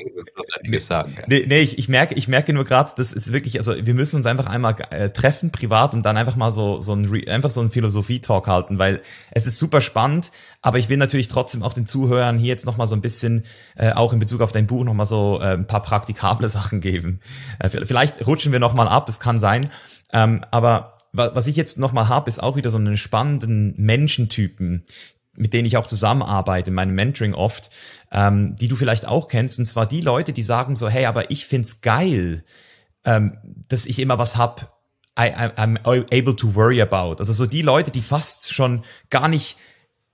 [0.62, 1.12] irgendwas sagen.
[1.16, 1.24] Ja.
[1.26, 4.14] Nee, nee ich, ich, merke, ich merke nur gerade, das ist wirklich, also wir müssen
[4.14, 7.60] uns einfach einmal äh, treffen, privat, und dann einfach mal so, so ein, einfach so
[7.60, 9.02] ein Philosophie-Talk halten, weil
[9.32, 10.30] es ist super spannend,
[10.62, 13.44] aber ich will natürlich trotzdem auch den Zuhörern hier jetzt nochmal so ein bisschen,
[13.74, 17.18] äh, auch in Bezug auf dein Buch, nochmal so äh, ein paar praktikable Sachen geben.
[17.58, 19.70] Äh, vielleicht rutschen wir nochmal ab, es kann sein.
[20.12, 24.84] Ähm, aber was ich jetzt nochmal habe, ist auch wieder so einen spannenden Menschentypen,
[25.36, 27.70] mit denen ich auch zusammenarbeite in meinem Mentoring oft,
[28.12, 31.30] ähm, die du vielleicht auch kennst, und zwar die Leute, die sagen so, hey, aber
[31.30, 32.44] ich find's geil,
[33.04, 34.78] ähm, dass ich immer was hab,
[35.18, 37.16] I, I'm able to worry about.
[37.18, 39.56] Also so die Leute, die fast schon gar nicht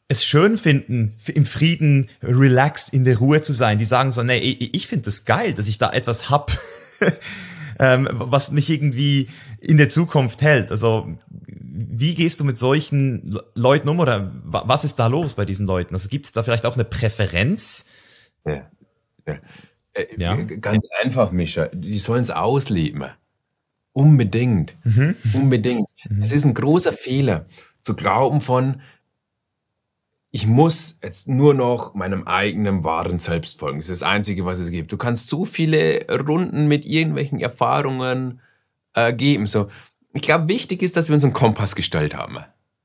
[0.09, 3.79] es schön finden, im Frieden, relaxed, in der Ruhe zu sein.
[3.79, 6.59] Die sagen so, nee, ich finde das geil, dass ich da etwas hab,
[7.81, 9.29] ähm, was mich irgendwie
[9.59, 10.71] in der Zukunft hält.
[10.71, 15.67] Also wie gehst du mit solchen Leuten um oder was ist da los bei diesen
[15.67, 15.95] Leuten?
[15.95, 17.87] Also gibt es da vielleicht auch eine Präferenz?
[18.45, 18.71] Ja,
[19.27, 19.39] ja.
[19.95, 20.37] Äh, ja.
[20.37, 21.69] Ganz einfach, Mischa.
[21.73, 23.07] Die sollen es ausleben.
[23.93, 24.77] Unbedingt.
[24.85, 25.17] Mhm.
[25.33, 25.89] Unbedingt.
[26.09, 26.23] Mhm.
[26.23, 27.47] Es ist ein großer Fehler
[27.83, 28.83] zu glauben von,
[30.33, 33.79] ich muss jetzt nur noch meinem eigenen wahren Selbst folgen.
[33.79, 34.93] Das ist das Einzige, was es gibt.
[34.93, 38.41] Du kannst so viele Runden mit irgendwelchen Erfahrungen
[38.95, 39.47] äh, geben.
[39.47, 39.69] So,
[40.13, 42.39] ich glaube, wichtig ist, dass wir unseren Kompass gestellt haben.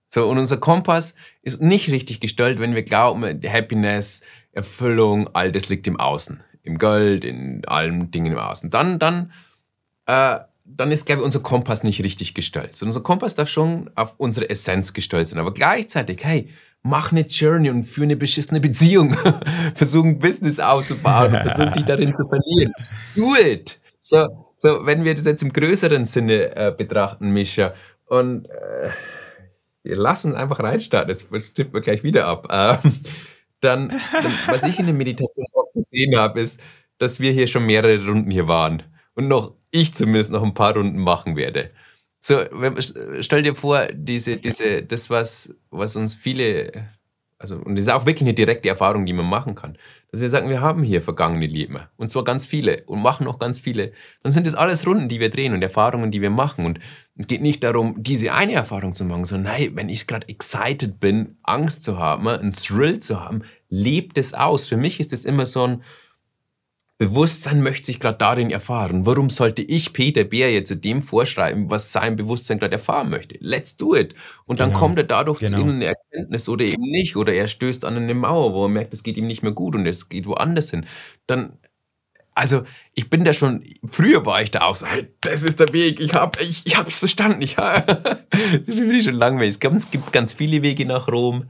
[0.09, 4.21] So, und unser Kompass ist nicht richtig gestellt, wenn wir glauben, Happiness,
[4.51, 6.41] Erfüllung, all das liegt im Außen.
[6.63, 8.71] Im Geld, in allen Dingen im Außen.
[8.71, 9.31] Dann, dann,
[10.07, 12.75] äh, dann ist, glaube ich, unser Kompass nicht richtig gestellt.
[12.75, 15.37] Sondern unser Kompass darf schon auf unsere Essenz gestellt sein.
[15.37, 16.49] Aber gleichzeitig, hey,
[16.85, 19.17] mach eine Journey und führe eine beschissene Beziehung.
[19.75, 22.71] versuch ein Business aufzubauen, versuch dich darin zu verlieren.
[23.15, 23.79] Do it!
[23.99, 27.73] So, so, wenn wir das jetzt im größeren Sinne äh, betrachten, Mischa,
[28.05, 28.91] und äh,
[29.83, 32.47] lass uns einfach reinstarten, das stimmt mir gleich wieder ab.
[32.51, 32.99] Ähm,
[33.61, 36.61] dann, dann, was ich in der Meditation auch gesehen habe, ist,
[36.99, 38.83] dass wir hier schon mehrere Runden hier waren
[39.15, 41.71] und noch ich zumindest noch ein paar Runden machen werde.
[42.27, 42.39] So,
[43.19, 46.89] stell dir vor, diese, diese, das, was, was uns viele,
[47.37, 49.77] also, und das ist auch wirklich eine direkte Erfahrung, die man machen kann,
[50.09, 53.37] dass wir sagen, wir haben hier vergangene Leben, und zwar ganz viele, und machen noch
[53.37, 53.91] ganz viele,
[54.23, 56.65] dann sind das alles Runden, die wir drehen und Erfahrungen, die wir machen.
[56.65, 56.79] Und
[57.15, 60.99] es geht nicht darum, diese eine Erfahrung zu machen, sondern, hey, wenn ich gerade excited
[60.99, 64.67] bin, Angst zu haben, einen Thrill zu haben, lebt es aus.
[64.67, 65.83] Für mich ist es immer so ein,
[66.97, 69.05] Bewusstsein möchte sich gerade darin erfahren.
[69.05, 73.35] Warum sollte ich Peter Bär jetzt dem vorschreiben, was sein Bewusstsein gerade erfahren möchte?
[73.41, 74.15] Let's do it.
[74.45, 74.79] Und dann genau.
[74.79, 75.51] kommt er dadurch genau.
[75.51, 77.17] zu irgendeiner Erkenntnis oder eben nicht.
[77.17, 79.75] Oder er stößt an eine Mauer, wo er merkt, es geht ihm nicht mehr gut
[79.75, 80.85] und es geht woanders hin.
[81.27, 81.57] Dann,
[82.33, 85.73] also ich bin da schon, früher war ich da auch so, hey, das ist der
[85.73, 87.41] Weg, ich habe ich, ich hab's verstanden.
[87.41, 87.85] Ich, das
[88.65, 89.57] bin ich schon langweilig.
[89.61, 91.49] Es gibt ganz viele Wege nach Rom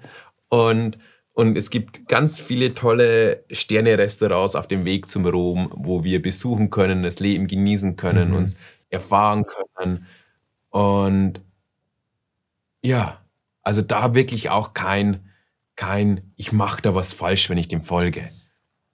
[0.50, 0.98] und
[1.36, 6.70] und es gibt ganz viele tolle Sterne-Restaurants auf dem Weg zum Rom, wo wir besuchen
[6.70, 8.38] können, das Leben genießen können, mhm.
[8.38, 8.56] uns
[8.90, 10.08] erfahren können.
[10.70, 11.42] Und
[12.82, 13.20] ja,
[13.64, 15.30] also da wirklich auch kein,
[15.76, 18.30] kein ich mache da was falsch, wenn ich dem folge.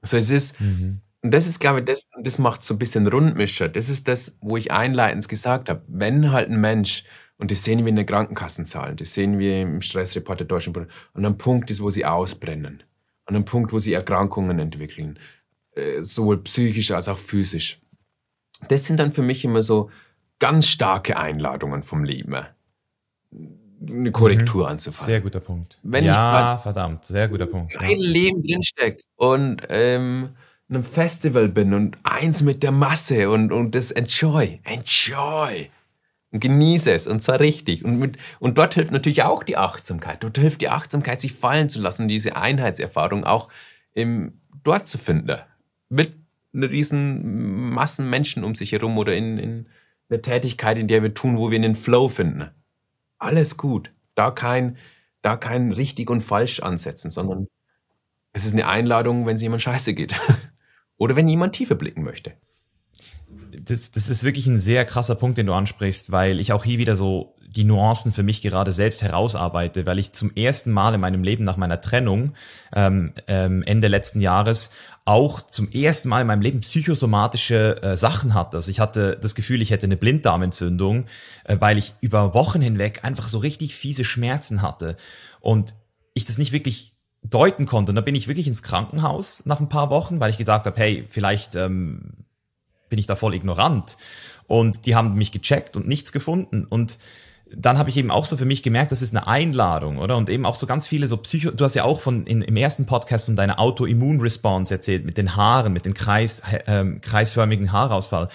[0.01, 1.01] Also es ist, mhm.
[1.21, 3.69] und das ist, glaube ich, das, das macht so ein bisschen Rundmischer.
[3.69, 5.83] Das ist das, wo ich einleitend gesagt habe.
[5.87, 7.03] Wenn halt ein Mensch
[7.41, 11.09] und das sehen wir in den Krankenkassenzahlen, das sehen wir im Stressreport der Deutschen Bundesbank.
[11.15, 12.83] An einem Punkt ist, wo sie ausbrennen.
[13.25, 15.17] An einem Punkt, wo sie Erkrankungen entwickeln.
[15.73, 17.81] Äh, sowohl psychisch als auch physisch.
[18.67, 19.89] Das sind dann für mich immer so
[20.37, 22.35] ganz starke Einladungen vom Leben.
[23.89, 24.73] Eine Korrektur mhm.
[24.73, 25.07] anzufangen.
[25.07, 25.79] Sehr guter Punkt.
[25.81, 27.75] Wenn ja, verdammt, sehr guter Punkt.
[27.75, 28.07] Ein ja.
[28.07, 30.35] Leben drinsteckt und ähm,
[30.69, 34.61] einem Festival bin und eins mit der Masse und, und das Enjoy.
[34.63, 35.71] Enjoy
[36.31, 37.83] und genieße es und zwar richtig.
[37.83, 40.23] Und, mit, und dort hilft natürlich auch die Achtsamkeit.
[40.23, 43.49] Dort hilft die Achtsamkeit, sich fallen zu lassen, diese Einheitserfahrung auch
[43.93, 45.39] im, dort zu finden.
[45.89, 46.13] Mit
[46.53, 49.67] einer riesen Massen Menschen um sich herum oder in, in
[50.09, 52.49] einer Tätigkeit, in der wir tun, wo wir einen Flow finden.
[53.17, 53.91] Alles gut.
[54.15, 54.77] Da kein,
[55.21, 57.47] da kein richtig und falsch ansetzen, sondern
[58.33, 60.15] es ist eine Einladung, wenn es jemand scheiße geht.
[60.97, 62.33] oder wenn jemand tiefer blicken möchte
[63.51, 66.77] das, das ist wirklich ein sehr krasser Punkt, den du ansprichst, weil ich auch hier
[66.77, 71.01] wieder so die Nuancen für mich gerade selbst herausarbeite, weil ich zum ersten Mal in
[71.01, 72.33] meinem Leben nach meiner Trennung
[72.73, 74.71] ähm, ähm, Ende letzten Jahres
[75.03, 78.57] auch zum ersten Mal in meinem Leben psychosomatische äh, Sachen hatte.
[78.57, 81.05] Also ich hatte das Gefühl, ich hätte eine Blinddarmentzündung,
[81.43, 84.95] äh, weil ich über Wochen hinweg einfach so richtig fiese Schmerzen hatte
[85.41, 85.73] und
[86.13, 87.91] ich das nicht wirklich deuten konnte.
[87.91, 90.79] Und da bin ich wirklich ins Krankenhaus nach ein paar Wochen, weil ich gesagt habe,
[90.79, 92.25] hey, vielleicht ähm,
[92.91, 93.97] bin ich da voll ignorant.
[94.47, 96.65] Und die haben mich gecheckt und nichts gefunden.
[96.69, 96.99] Und
[97.53, 100.15] dann habe ich eben auch so für mich gemerkt, das ist eine Einladung, oder?
[100.17, 102.55] Und eben auch so ganz viele so Psycho, du hast ja auch von in, im
[102.55, 108.29] ersten Podcast von deiner Autoimmun-Response erzählt, mit den Haaren, mit dem Kreis, äh, kreisförmigen Haarausfall.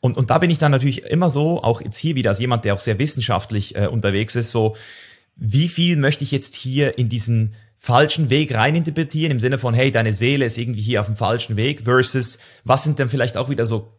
[0.00, 2.64] Und, und da bin ich dann natürlich immer so, auch jetzt hier wieder als jemand,
[2.64, 4.76] der auch sehr wissenschaftlich äh, unterwegs ist, so,
[5.36, 7.54] wie viel möchte ich jetzt hier in diesen
[7.86, 11.54] falschen Weg reininterpretieren, im Sinne von, hey, deine Seele ist irgendwie hier auf dem falschen
[11.54, 13.92] Weg, versus was sind denn vielleicht auch wieder so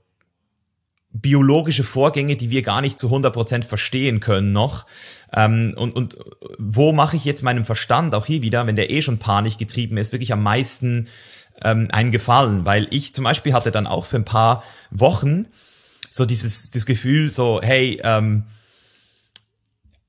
[1.14, 4.86] biologische Vorgänge, die wir gar nicht zu 100% verstehen können noch.
[5.34, 6.18] Ähm, und, und
[6.60, 9.96] wo mache ich jetzt meinem Verstand, auch hier wieder, wenn der eh schon panisch getrieben
[9.96, 11.08] ist, wirklich am meisten
[11.64, 12.66] ähm, einen Gefallen?
[12.66, 15.46] Weil ich zum Beispiel hatte dann auch für ein paar Wochen
[16.12, 18.44] so dieses, dieses Gefühl, so, hey, ähm,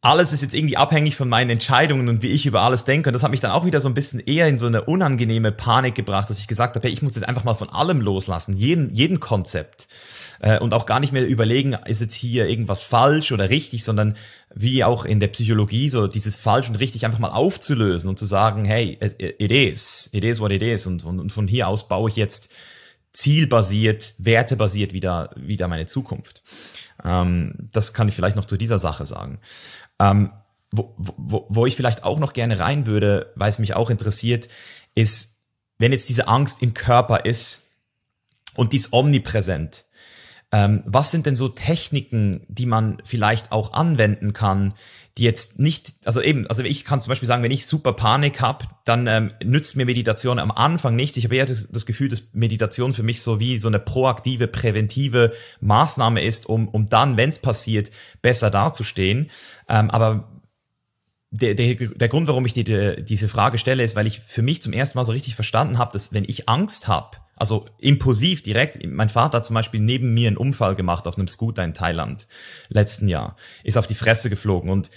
[0.00, 3.08] alles ist jetzt irgendwie abhängig von meinen Entscheidungen und wie ich über alles denke.
[3.08, 5.50] Und das hat mich dann auch wieder so ein bisschen eher in so eine unangenehme
[5.50, 8.56] Panik gebracht, dass ich gesagt habe, hey, ich muss jetzt einfach mal von allem loslassen,
[8.56, 9.88] jeden, jeden Konzept.
[10.40, 14.16] Äh, und auch gar nicht mehr überlegen, ist jetzt hier irgendwas falsch oder richtig, sondern
[14.54, 18.26] wie auch in der Psychologie, so dieses falsch und richtig einfach mal aufzulösen und zu
[18.26, 20.86] sagen, hey, it is, it is what it is.
[20.86, 22.50] Und, und, und von hier aus baue ich jetzt
[23.12, 26.44] zielbasiert, wertebasiert wieder, wieder meine Zukunft.
[27.04, 29.38] Ähm, das kann ich vielleicht noch zu dieser Sache sagen.
[29.98, 30.32] Ähm,
[30.70, 34.48] wo, wo, wo ich vielleicht auch noch gerne rein würde, weil es mich auch interessiert,
[34.94, 35.42] ist,
[35.78, 37.70] wenn jetzt diese Angst im Körper ist
[38.54, 39.86] und die ist omnipräsent,
[40.50, 44.72] Ähm, was sind denn so Techniken, die man vielleicht auch anwenden kann,
[45.18, 48.40] die jetzt nicht, also eben, also ich kann zum Beispiel sagen, wenn ich super Panik
[48.40, 51.16] habe, dann ähm, nützt mir Meditation am Anfang nichts.
[51.16, 55.32] Ich habe eher das Gefühl, dass Meditation für mich so wie so eine proaktive, präventive
[55.60, 57.90] Maßnahme ist, um, um dann, wenn es passiert,
[58.22, 59.30] besser dazustehen.
[59.68, 60.40] Ähm, aber
[61.30, 64.42] der, der, der Grund, warum ich dir die, diese Frage stelle, ist, weil ich für
[64.42, 68.42] mich zum ersten Mal so richtig verstanden habe, dass wenn ich Angst habe, also impulsiv
[68.42, 71.74] direkt, mein Vater hat zum Beispiel neben mir einen Unfall gemacht auf einem Scooter in
[71.74, 72.26] Thailand
[72.68, 74.90] letzten Jahr, ist auf die Fresse geflogen und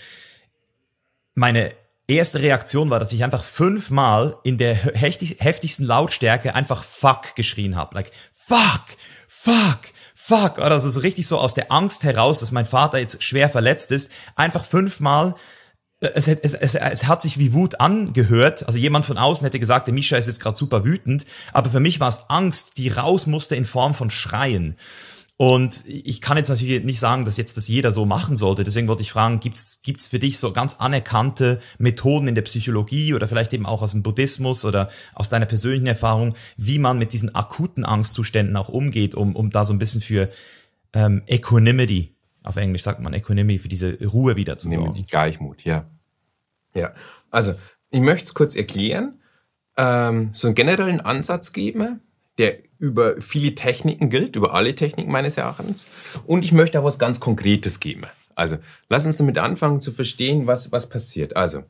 [1.33, 1.71] meine
[2.07, 7.75] erste Reaktion war, dass ich einfach fünfmal in der heftig, heftigsten Lautstärke einfach fuck geschrien
[7.75, 7.95] habe.
[7.95, 8.83] Like, fuck,
[9.27, 9.79] fuck,
[10.13, 10.59] fuck.
[10.59, 14.11] Also so richtig so aus der Angst heraus, dass mein Vater jetzt schwer verletzt ist,
[14.35, 15.35] einfach fünfmal
[16.01, 18.65] es, es, es, es hat sich wie Wut angehört.
[18.65, 21.25] Also jemand von außen hätte gesagt, der Mischa ist jetzt gerade super wütend.
[21.53, 24.75] Aber für mich war es Angst, die raus musste in Form von Schreien.
[25.37, 28.63] Und ich kann jetzt natürlich nicht sagen, dass jetzt das jeder so machen sollte.
[28.63, 33.15] Deswegen wollte ich fragen, gibt's gibt's für dich so ganz anerkannte Methoden in der Psychologie
[33.15, 37.13] oder vielleicht eben auch aus dem Buddhismus oder aus deiner persönlichen Erfahrung, wie man mit
[37.13, 40.29] diesen akuten Angstzuständen auch umgeht, um, um da so ein bisschen für
[40.93, 44.93] ähm, Equanimity auf Englisch sagt man Equanimity, für diese Ruhe wieder zu sorgen.
[44.95, 45.85] Die Gleichmut, ja.
[46.73, 46.93] Ja,
[47.29, 47.53] also
[47.89, 49.19] ich möchte es kurz erklären,
[49.77, 52.01] ähm, so einen generellen Ansatz geben,
[52.37, 55.87] der über viele Techniken gilt, über alle Techniken meines Erachtens.
[56.25, 58.05] Und ich möchte auch was ganz Konkretes geben.
[58.35, 58.57] Also
[58.89, 61.35] lass uns damit anfangen zu verstehen, was, was passiert.
[61.35, 61.63] Also,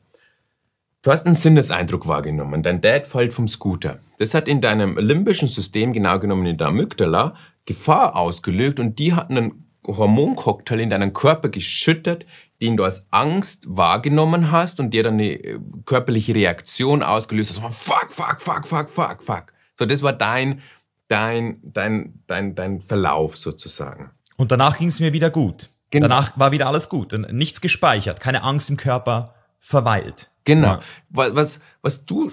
[1.02, 2.62] du hast einen Sinneseindruck wahrgenommen.
[2.62, 3.98] Dein Dad fällt vom Scooter.
[4.18, 7.34] Das hat in deinem limbischen System, genau genommen in der Amygdala,
[7.66, 12.26] Gefahr ausgelöst und die hat einen Hormoncocktail in deinen Körper geschüttet,
[12.60, 17.74] den du als Angst wahrgenommen hast und der dann eine äh, körperliche Reaktion ausgelöst hat.
[17.74, 19.52] Fuck, fuck, fuck, fuck, fuck, fuck.
[19.76, 20.62] So, das war dein,
[21.08, 24.10] dein, dein, dein, dein Verlauf sozusagen.
[24.36, 25.70] Und danach ging es mir wieder gut.
[25.90, 26.08] Genau.
[26.08, 27.12] Danach war wieder alles gut.
[27.32, 30.30] Nichts gespeichert, keine Angst im Körper verweilt.
[30.44, 30.74] Genau.
[30.74, 30.80] Ja.
[31.10, 32.32] Was, was du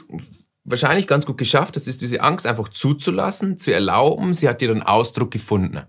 [0.64, 4.34] wahrscheinlich ganz gut geschafft hast, ist diese Angst einfach zuzulassen, zu erlauben.
[4.34, 5.82] Sie hat dir dann Ausdruck gefunden.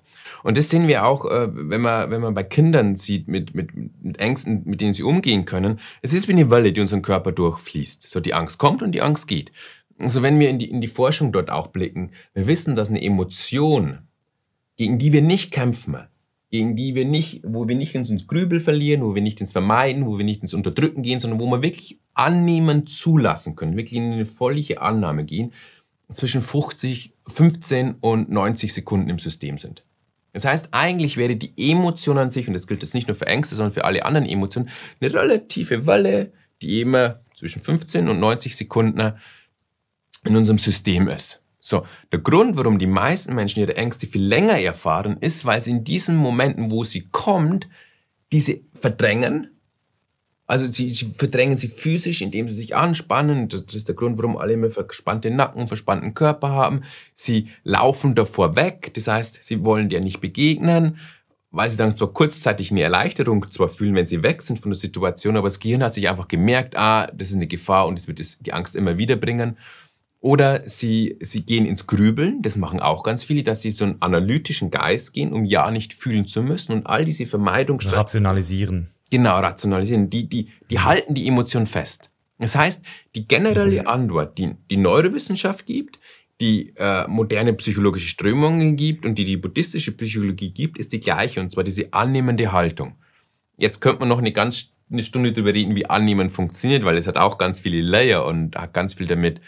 [0.42, 3.70] Und das sehen wir auch, äh, wenn man, wenn man bei Kindern sieht, mit, mit,
[3.74, 5.80] mit Ängsten, mit denen sie umgehen können.
[6.02, 8.08] Es ist wie eine Welle, die unseren Körper durchfließt.
[8.08, 9.52] So die Angst kommt und die Angst geht.
[10.00, 13.02] Also wenn wir in die, in die Forschung dort auch blicken, wir wissen, dass eine
[13.02, 13.98] Emotion,
[14.76, 15.96] gegen die wir nicht kämpfen,
[16.50, 20.06] gegen die wir nicht, wo wir nicht ins Grübel verlieren, wo wir nicht ins Vermeiden,
[20.06, 24.12] wo wir nicht ins Unterdrücken gehen, sondern wo wir wirklich annehmen, zulassen können, wirklich in
[24.12, 25.52] eine völlige Annahme gehen,
[26.10, 29.84] zwischen 50, 15 und 90 Sekunden im System sind.
[30.32, 33.26] Das heißt, eigentlich wäre die Emotion an sich, und das gilt jetzt nicht nur für
[33.26, 34.70] Ängste, sondern für alle anderen Emotionen,
[35.00, 39.14] eine relative Welle, die immer zwischen 15 und 90 Sekunden
[40.24, 41.42] in unserem System ist.
[41.60, 45.72] So, der Grund, warum die meisten Menschen ihre Ängste viel länger erfahren, ist, weil sie
[45.72, 47.68] in diesen Momenten, wo sie kommt,
[48.32, 49.59] diese verdrängen
[50.50, 53.48] also sie, sie, verdrängen sie physisch, indem sie sich anspannen.
[53.48, 56.82] Das ist der Grund, warum alle immer verspannte Nacken, verspannten Körper haben.
[57.14, 60.98] Sie laufen davor weg, das heißt, sie wollen dir nicht begegnen,
[61.52, 64.76] weil sie dann zwar kurzzeitig eine Erleichterung zwar fühlen, wenn sie weg sind von der
[64.76, 68.08] Situation, aber das Gehirn hat sich einfach gemerkt, ah, das ist eine Gefahr und es
[68.08, 69.56] wird die Angst immer wieder bringen.
[70.18, 74.02] Oder sie, sie gehen ins Grübeln, das machen auch ganz viele, dass sie so einen
[74.02, 78.00] analytischen Geist gehen, um ja nicht fühlen zu müssen und all diese Vermeidungsstrategien.
[78.00, 78.88] Rationalisieren.
[79.10, 80.08] Genau, rationalisieren.
[80.08, 82.10] Die, die, die halten die Emotion fest.
[82.38, 82.82] Das heißt,
[83.14, 83.88] die generelle mhm.
[83.88, 85.98] Antwort, die die Neurowissenschaft gibt,
[86.40, 91.40] die äh, moderne psychologische Strömungen gibt und die die buddhistische Psychologie gibt, ist die gleiche,
[91.40, 92.94] und zwar diese annehmende Haltung.
[93.58, 97.06] Jetzt könnte man noch eine ganz eine Stunde darüber reden, wie Annehmen funktioniert, weil es
[97.06, 99.40] hat auch ganz viele Layer und hat ganz viel damit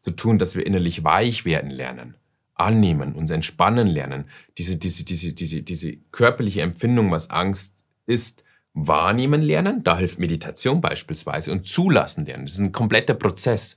[0.00, 2.14] zu tun, dass wir innerlich weich werden lernen.
[2.54, 4.24] Annehmen, uns entspannen lernen.
[4.56, 8.42] Diese, diese, diese, diese, diese körperliche Empfindung, was Angst ist,
[8.86, 12.46] wahrnehmen lernen, da hilft Meditation beispielsweise, und zulassen lernen.
[12.46, 13.76] Das ist ein kompletter Prozess.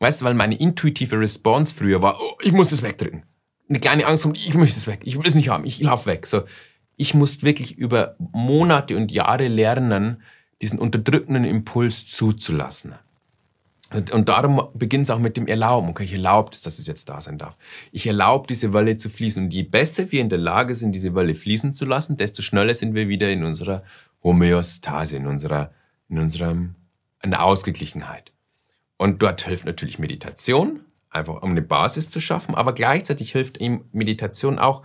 [0.00, 3.22] Weißt du, weil meine intuitive Response früher war, oh, ich muss es wegdrücken.
[3.68, 6.06] Eine kleine Angst kommt, ich möchte es weg, ich will es nicht haben, ich laufe
[6.06, 6.26] weg.
[6.26, 6.42] So,
[6.96, 10.22] ich musste wirklich über Monate und Jahre lernen,
[10.60, 12.94] diesen unterdrückenden Impuls zuzulassen.
[13.92, 15.90] Und, und darum beginnt es auch mit dem Erlauben.
[15.90, 17.56] Okay, ich erlaube es, dass es jetzt da sein darf.
[17.92, 19.44] Ich erlaube diese Welle zu fließen.
[19.44, 22.74] Und je besser wir in der Lage sind, diese Welle fließen zu lassen, desto schneller
[22.74, 23.82] sind wir wieder in unserer
[24.22, 25.72] Homöostase, in unserer,
[26.08, 26.74] in unserem,
[27.22, 28.32] in der Ausgeglichenheit.
[28.96, 30.80] Und dort hilft natürlich Meditation,
[31.10, 34.84] einfach um eine Basis zu schaffen, aber gleichzeitig hilft ihm Meditation auch,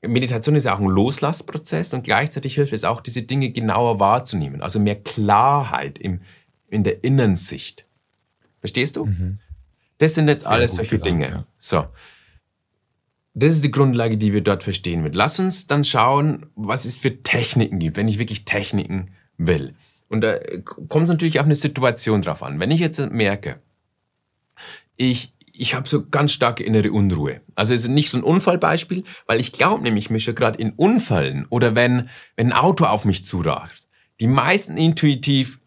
[0.00, 4.62] Meditation ist ja auch ein Loslassprozess und gleichzeitig hilft es auch, diese Dinge genauer wahrzunehmen,
[4.62, 6.22] also mehr Klarheit im,
[6.68, 7.86] in der Innensicht.
[8.58, 9.06] Verstehst du?
[9.06, 9.38] Mhm.
[9.98, 11.28] Das sind jetzt Sehr alles solche gesagt, Dinge.
[11.28, 11.44] Ja.
[11.58, 11.86] So.
[13.34, 15.14] Das ist die Grundlage, die wir dort verstehen wird.
[15.14, 19.74] Lass uns dann schauen, was es für Techniken gibt, wenn ich wirklich Techniken will.
[20.08, 22.60] Und da kommt es natürlich auch eine Situation drauf an.
[22.60, 23.60] Wenn ich jetzt merke,
[24.96, 27.40] ich, ich habe so ganz starke innere Unruhe.
[27.54, 30.72] Also es ist nicht so ein Unfallbeispiel, weil ich glaube nämlich, mich schon gerade in
[30.72, 33.88] Unfällen oder wenn, wenn ein Auto auf mich zurast,
[34.20, 35.60] die meisten intuitiv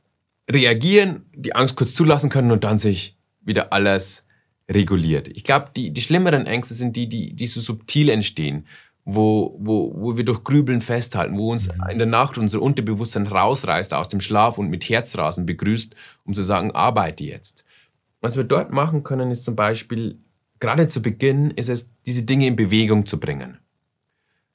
[0.49, 4.24] reagieren, die Angst kurz zulassen können und dann sich wieder alles
[4.69, 5.27] reguliert.
[5.27, 8.65] Ich glaube, die, die schlimmeren Ängste sind die, die, die so subtil entstehen,
[9.03, 11.89] wo, wo, wo wir durch Grübeln festhalten, wo uns mhm.
[11.91, 16.41] in der Nacht unser Unterbewusstsein rausreißt aus dem Schlaf und mit Herzrasen begrüßt, um zu
[16.41, 17.65] sagen, arbeite jetzt.
[18.21, 20.17] Was wir dort machen können, ist zum Beispiel,
[20.59, 23.59] gerade zu Beginn, ist es, diese Dinge in Bewegung zu bringen.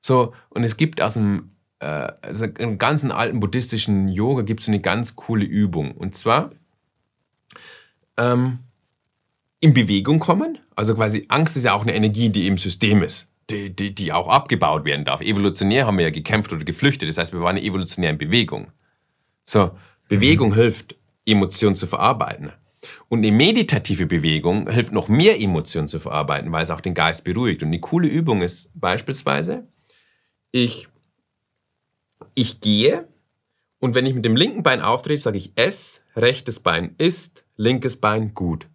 [0.01, 1.51] So, und es gibt aus dem
[1.81, 5.93] äh, also im ganzen alten buddhistischen Yoga gibt es eine ganz coole Übung.
[5.93, 6.51] Und zwar
[8.17, 8.61] ähm,
[9.61, 10.59] in Bewegung kommen.
[10.75, 14.13] Also quasi Angst ist ja auch eine Energie, die im System ist, die, die, die
[14.13, 15.21] auch abgebaut werden darf.
[15.21, 17.09] Evolutionär haben wir ja gekämpft oder geflüchtet.
[17.09, 18.69] Das heißt, wir waren evolutionär in Bewegung.
[19.45, 19.71] So,
[20.09, 20.55] Bewegung mhm.
[20.55, 20.97] hilft,
[21.27, 22.53] Emotionen zu verarbeiten.
[23.09, 27.25] Und eine meditative Bewegung hilft noch mehr Emotionen zu verarbeiten, weil es auch den Geist
[27.25, 27.63] beruhigt.
[27.63, 29.69] Und eine coole Übung ist beispielsweise,
[30.51, 30.89] ich,
[32.35, 33.07] ich gehe
[33.79, 37.99] und wenn ich mit dem linken Bein auftrete, sage ich S, rechtes Bein ist, linkes
[37.99, 38.70] Bein gut.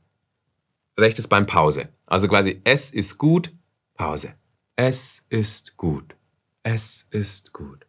[0.97, 1.89] Rechtes Bein Pause.
[2.05, 3.51] Also quasi S ist gut,
[3.95, 4.33] Pause.
[4.75, 6.15] Es ist gut.
[6.63, 7.85] Es ist gut.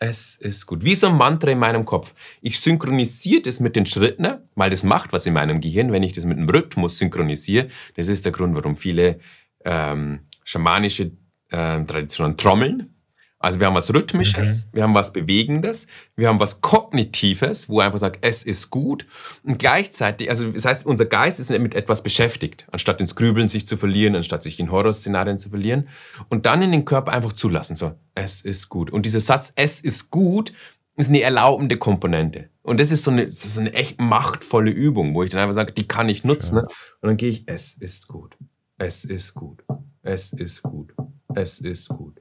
[0.00, 0.84] Es ist gut.
[0.84, 2.14] Wie so ein Mantra in meinem Kopf.
[2.40, 6.12] Ich synchronisiere das mit den Schritten, weil das macht was in meinem Gehirn, wenn ich
[6.12, 7.68] das mit dem Rhythmus synchronisiere.
[7.96, 9.18] Das ist der Grund, warum viele
[9.64, 11.12] ähm, schamanische
[11.50, 12.94] äh, Traditionen trommeln,
[13.40, 14.68] also wir haben was Rhythmisches, mhm.
[14.72, 15.86] wir haben was Bewegendes,
[16.16, 19.06] wir haben was Kognitives, wo er einfach sagt, es ist gut.
[19.44, 23.66] Und gleichzeitig, also das heißt, unser Geist ist mit etwas beschäftigt, anstatt ins Grübeln sich
[23.66, 25.88] zu verlieren, anstatt sich in Horrorszenarien zu verlieren.
[26.28, 28.90] Und dann in den Körper einfach zulassen, so, es ist gut.
[28.90, 30.52] Und dieser Satz, es ist gut,
[30.96, 32.50] ist eine erlaubende Komponente.
[32.62, 35.54] Und das ist so eine, das ist eine echt machtvolle Übung, wo ich dann einfach
[35.54, 36.56] sage, die kann ich nutzen.
[36.56, 36.62] Ne?
[37.00, 38.36] Und dann gehe ich, es ist gut.
[38.78, 39.62] Es ist gut.
[40.02, 40.92] Es ist gut.
[41.34, 42.18] Es ist gut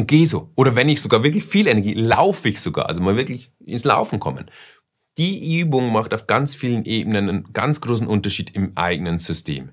[0.00, 0.50] und gehe so.
[0.56, 4.18] Oder wenn ich sogar wirklich viel Energie, laufe ich sogar, also mal wirklich ins Laufen
[4.18, 4.50] kommen.
[5.18, 9.70] Die Übung macht auf ganz vielen Ebenen einen ganz großen Unterschied im eigenen System.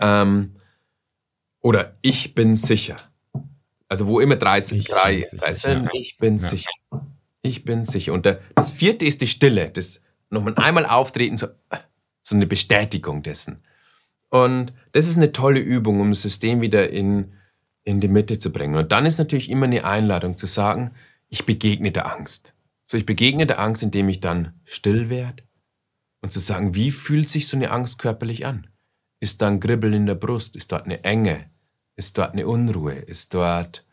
[0.00, 0.56] Ähm,
[1.60, 2.98] oder ich bin sicher.
[3.88, 5.90] Also wo immer drei sind, drei, drei sind, ja.
[5.92, 6.40] ich bin ja.
[6.40, 6.70] sicher.
[7.42, 8.12] Ich bin sicher.
[8.12, 11.48] Und der, das vierte ist die Stille, das nochmal einmal auftreten, so,
[12.22, 13.62] so eine Bestätigung dessen.
[14.30, 17.32] Und das ist eine tolle Übung, um das System wieder in,
[17.84, 18.76] in die Mitte zu bringen.
[18.76, 20.92] Und dann ist natürlich immer eine Einladung zu sagen,
[21.28, 22.54] ich begegne der Angst.
[22.84, 25.44] So, ich begegne der Angst, indem ich dann still werde
[26.20, 28.66] und zu sagen, wie fühlt sich so eine Angst körperlich an?
[29.20, 30.56] Ist da ein Kribbeln in der Brust?
[30.56, 31.50] Ist dort eine Enge?
[31.96, 32.94] Ist dort eine Unruhe?
[32.94, 33.86] Ist dort.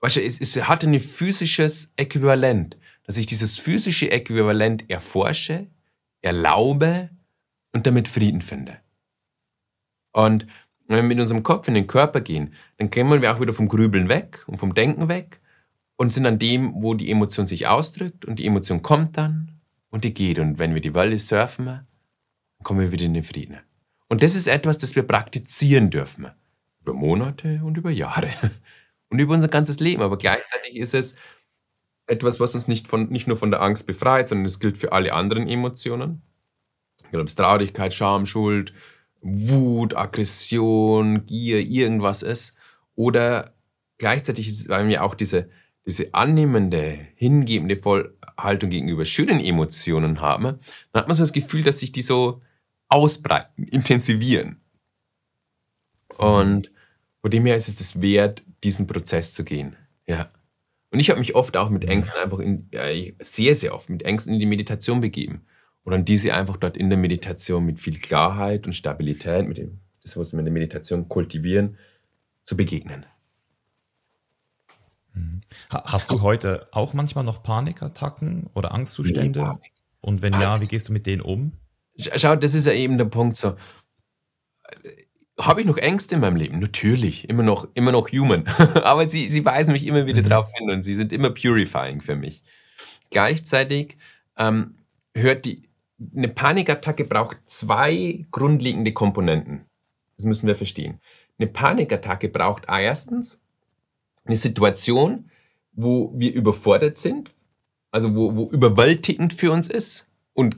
[0.00, 5.66] Weißt du, es, es hat ein physisches Äquivalent, dass ich dieses physische Äquivalent erforsche,
[6.22, 7.10] erlaube
[7.72, 8.80] und damit Frieden finde.
[10.12, 10.46] Und
[10.88, 13.68] wenn wir mit unserem Kopf in den Körper gehen, dann kommen wir auch wieder vom
[13.68, 15.40] Grübeln weg und vom Denken weg
[15.96, 19.60] und sind an dem, wo die Emotion sich ausdrückt und die Emotion kommt dann
[19.90, 20.38] und die geht.
[20.38, 21.86] Und wenn wir die Welle surfen, dann
[22.62, 23.58] kommen wir wieder in den Frieden.
[24.08, 26.28] Und das ist etwas, das wir praktizieren dürfen.
[26.80, 28.30] Über Monate und über Jahre.
[29.08, 30.02] Und über unser ganzes Leben.
[30.02, 31.14] Aber gleichzeitig ist es
[32.08, 34.90] etwas, was uns nicht, von, nicht nur von der Angst befreit, sondern es gilt für
[34.90, 36.22] alle anderen Emotionen.
[37.04, 38.74] Ich glaube, Traurigkeit, Scham, Schuld,
[39.26, 42.54] Wut, Aggression, Gier, irgendwas ist.
[42.94, 43.54] Oder
[43.98, 45.48] gleichzeitig ist bei mir auch diese,
[45.84, 47.78] diese annehmende, hingebende
[48.38, 50.58] Haltung gegenüber schönen Emotionen haben,
[50.92, 52.42] dann hat man so das Gefühl, dass sich die so
[52.88, 54.60] ausbreiten, intensivieren.
[56.16, 56.70] Und
[57.20, 59.76] von dem her ist es das wert, diesen Prozess zu gehen.
[60.06, 60.30] Ja.
[60.90, 62.84] Und ich habe mich oft auch mit Ängsten einfach in, ja,
[63.20, 65.44] sehr, sehr oft mit Ängsten in die Meditation begeben
[65.86, 69.78] und dann diese einfach dort in der Meditation mit viel Klarheit und Stabilität, mit dem,
[70.02, 71.78] das, was wir in der Meditation kultivieren,
[72.44, 73.06] zu begegnen.
[75.14, 75.42] Mhm.
[75.70, 79.38] Hast du heute auch manchmal noch Panikattacken oder Angstzustände?
[79.38, 79.72] Nee, Panik.
[80.00, 80.44] Und wenn Panik.
[80.44, 81.52] ja, wie gehst du mit denen um?
[82.16, 83.54] Schau, das ist ja eben der Punkt so.
[85.38, 86.58] Habe ich noch Ängste in meinem Leben?
[86.58, 88.44] Natürlich, immer noch, immer noch human.
[88.82, 90.30] Aber sie, sie weisen mich immer wieder mhm.
[90.30, 92.42] darauf hin und sie sind immer purifying für mich.
[93.10, 93.96] Gleichzeitig
[94.36, 94.74] ähm,
[95.14, 95.65] hört die,
[96.14, 99.64] eine Panikattacke braucht zwei grundlegende Komponenten.
[100.16, 101.00] Das müssen wir verstehen.
[101.38, 103.42] Eine Panikattacke braucht erstens
[104.24, 105.30] eine Situation,
[105.72, 107.30] wo wir überfordert sind,
[107.90, 110.56] also wo, wo überwältigend für uns ist und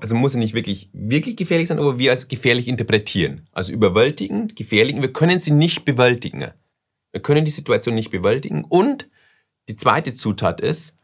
[0.00, 3.48] also muss er nicht wirklich, wirklich gefährlich sein, aber wir als gefährlich interpretieren.
[3.52, 5.00] Also überwältigend, gefährlich.
[5.00, 6.50] Wir können sie nicht bewältigen.
[7.12, 8.64] Wir können die Situation nicht bewältigen.
[8.64, 9.08] Und
[9.68, 10.98] die zweite Zutat ist,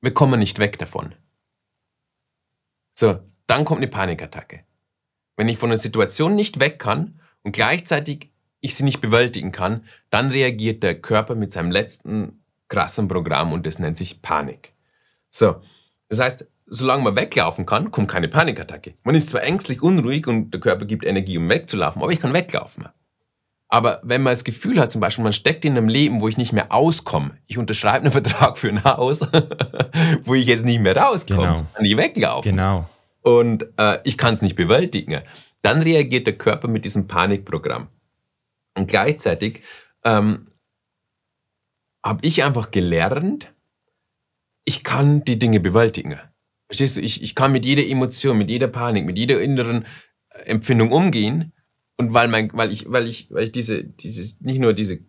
[0.00, 1.14] wir kommen nicht weg davon.
[3.00, 4.60] So, dann kommt eine Panikattacke.
[5.34, 8.28] Wenn ich von einer Situation nicht weg kann und gleichzeitig
[8.60, 13.64] ich sie nicht bewältigen kann, dann reagiert der Körper mit seinem letzten krassen Programm und
[13.64, 14.74] das nennt sich Panik.
[15.30, 15.62] So,
[16.10, 18.92] das heißt, solange man weglaufen kann, kommt keine Panikattacke.
[19.02, 22.34] Man ist zwar ängstlich, unruhig und der Körper gibt Energie, um wegzulaufen, aber ich kann
[22.34, 22.86] weglaufen.
[23.72, 26.36] Aber wenn man das Gefühl hat, zum Beispiel, man steckt in einem Leben, wo ich
[26.36, 29.20] nicht mehr auskomme, ich unterschreibe einen Vertrag für ein Haus,
[30.24, 31.66] wo ich jetzt nicht mehr rauskomme, genau.
[31.72, 32.50] kann ich weglaufen.
[32.50, 32.88] Genau.
[33.22, 35.22] Und äh, ich kann es nicht bewältigen.
[35.62, 37.88] Dann reagiert der Körper mit diesem Panikprogramm.
[38.76, 39.62] Und gleichzeitig
[40.04, 40.48] ähm,
[42.04, 43.52] habe ich einfach gelernt,
[44.64, 46.18] ich kann die Dinge bewältigen.
[46.66, 47.00] Verstehst du?
[47.00, 49.86] Ich, ich kann mit jeder Emotion, mit jeder Panik, mit jeder inneren
[50.30, 51.52] äh, Empfindung umgehen.
[52.00, 55.00] Und weil, mein, weil ich, weil ich, weil ich diese, dieses, nicht nur dieses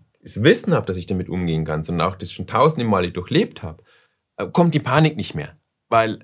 [0.43, 3.81] Wissen habe, dass ich damit umgehen kann, sondern auch das schon tausende Male durchlebt habe,
[4.35, 5.57] äh, kommt die Panik nicht mehr.
[5.88, 6.19] Weil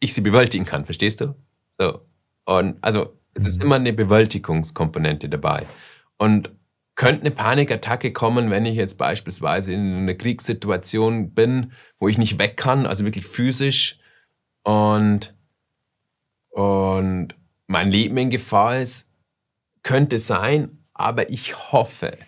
[0.00, 1.34] ich sie bewältigen kann, verstehst du?
[1.76, 2.00] So.
[2.46, 3.64] Und also es ist mhm.
[3.64, 5.66] immer eine Bewältigungskomponente dabei.
[6.16, 6.50] Und
[6.94, 12.38] könnte eine Panikattacke kommen, wenn ich jetzt beispielsweise in einer Kriegssituation bin, wo ich nicht
[12.38, 13.98] weg kann, also wirklich physisch
[14.62, 15.36] und,
[16.48, 17.34] und
[17.66, 19.10] mein Leben in Gefahr ist,
[19.86, 22.18] könnte sein, aber ich hoffe,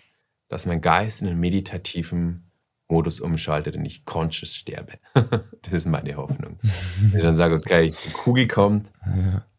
[0.47, 2.49] dass mein Geist in einen meditativen
[2.87, 4.93] Modus umschaltet und ich conscious sterbe.
[5.13, 6.57] das ist meine Hoffnung.
[6.63, 8.89] ich dann sage, okay, die Kugel kommt,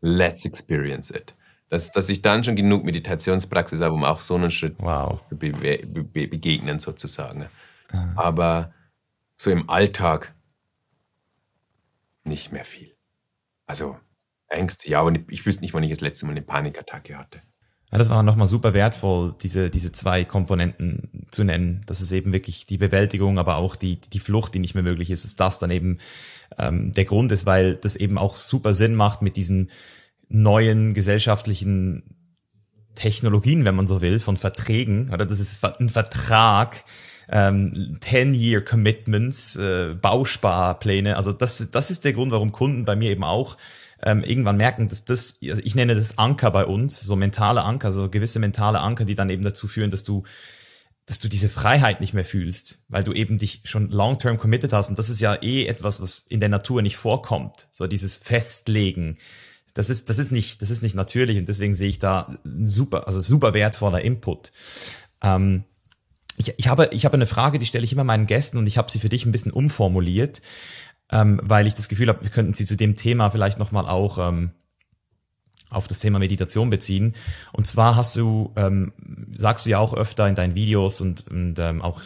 [0.00, 1.34] let's experience it.
[1.68, 5.22] Dass, dass ich dann schon genug Meditationspraxis habe, um auch so einen Schritt wow.
[5.22, 7.50] zu be be begegnen, sozusagen.
[8.16, 8.72] Aber
[9.36, 10.34] so im Alltag
[12.24, 12.96] nicht mehr viel.
[13.66, 14.00] Also
[14.48, 17.42] Ängste, ja, aber ich wüsste nicht, wann ich das letzte Mal eine Panikattacke hatte.
[17.92, 21.82] Ja, das war nochmal super wertvoll, diese, diese zwei Komponenten zu nennen.
[21.86, 25.10] Das ist eben wirklich die Bewältigung, aber auch die, die Flucht, die nicht mehr möglich
[25.10, 25.98] ist, dass das dann eben
[26.56, 29.70] ähm, der Grund ist, weil das eben auch super Sinn macht mit diesen
[30.28, 32.04] neuen gesellschaftlichen
[32.94, 35.10] Technologien, wenn man so will, von Verträgen.
[35.12, 36.84] Oder das ist ein Vertrag,
[37.28, 41.16] ähm, 10-Year Commitments, äh, Bausparpläne.
[41.16, 43.56] Also das, das ist der Grund, warum Kunden bei mir eben auch
[44.02, 47.92] ähm, irgendwann merken, dass das, also ich nenne das Anker bei uns, so mentale Anker,
[47.92, 50.24] so gewisse mentale Anker, die dann eben dazu führen, dass du
[51.10, 54.90] dass du diese Freiheit nicht mehr fühlst, weil du eben dich schon long-term committed hast.
[54.90, 57.66] Und das ist ja eh etwas, was in der Natur nicht vorkommt.
[57.72, 59.18] So dieses Festlegen.
[59.74, 61.36] Das ist, das ist nicht, das ist nicht natürlich.
[61.36, 64.52] Und deswegen sehe ich da super, also super wertvoller Input.
[65.20, 65.64] Ähm,
[66.36, 68.78] ich, ich, habe, ich habe eine Frage, die stelle ich immer meinen Gästen und ich
[68.78, 70.40] habe sie für dich ein bisschen umformuliert
[71.12, 74.18] ähm, weil ich das Gefühl habe, wir könnten sie zu dem Thema vielleicht nochmal auch
[74.18, 74.50] ähm,
[75.70, 77.14] auf das Thema Meditation beziehen.
[77.52, 78.92] Und zwar hast du, ähm,
[79.36, 82.00] sagst du ja auch öfter in deinen Videos und, und ähm, auch,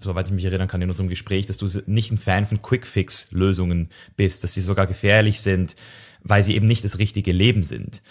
[0.00, 3.88] soweit ich mich erinnern kann, in unserem Gespräch, dass du nicht ein Fan von Quick-Fix-Lösungen
[4.16, 5.74] bist, dass sie sogar gefährlich sind,
[6.22, 8.02] weil sie eben nicht das richtige Leben sind.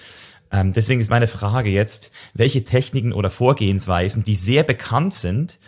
[0.52, 5.60] Ähm, deswegen ist meine Frage jetzt, welche Techniken oder Vorgehensweisen, die sehr bekannt sind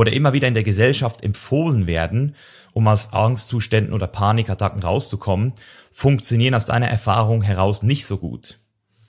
[0.00, 2.34] oder immer wieder in der Gesellschaft empfohlen werden,
[2.72, 5.52] um aus Angstzuständen oder Panikattacken rauszukommen,
[5.90, 8.58] funktionieren aus deiner Erfahrung heraus nicht so gut.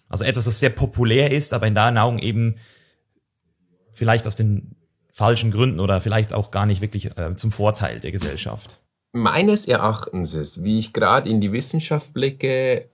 [0.10, 2.58] Also etwas, was sehr populär ist, aber in deinen Augen eben
[3.94, 4.76] vielleicht aus den
[5.14, 8.78] falschen Gründen oder vielleicht auch gar nicht wirklich äh, zum Vorteil der Gesellschaft.
[9.14, 12.90] Meines Erachtens ist, wie ich gerade in die Wissenschaft blicke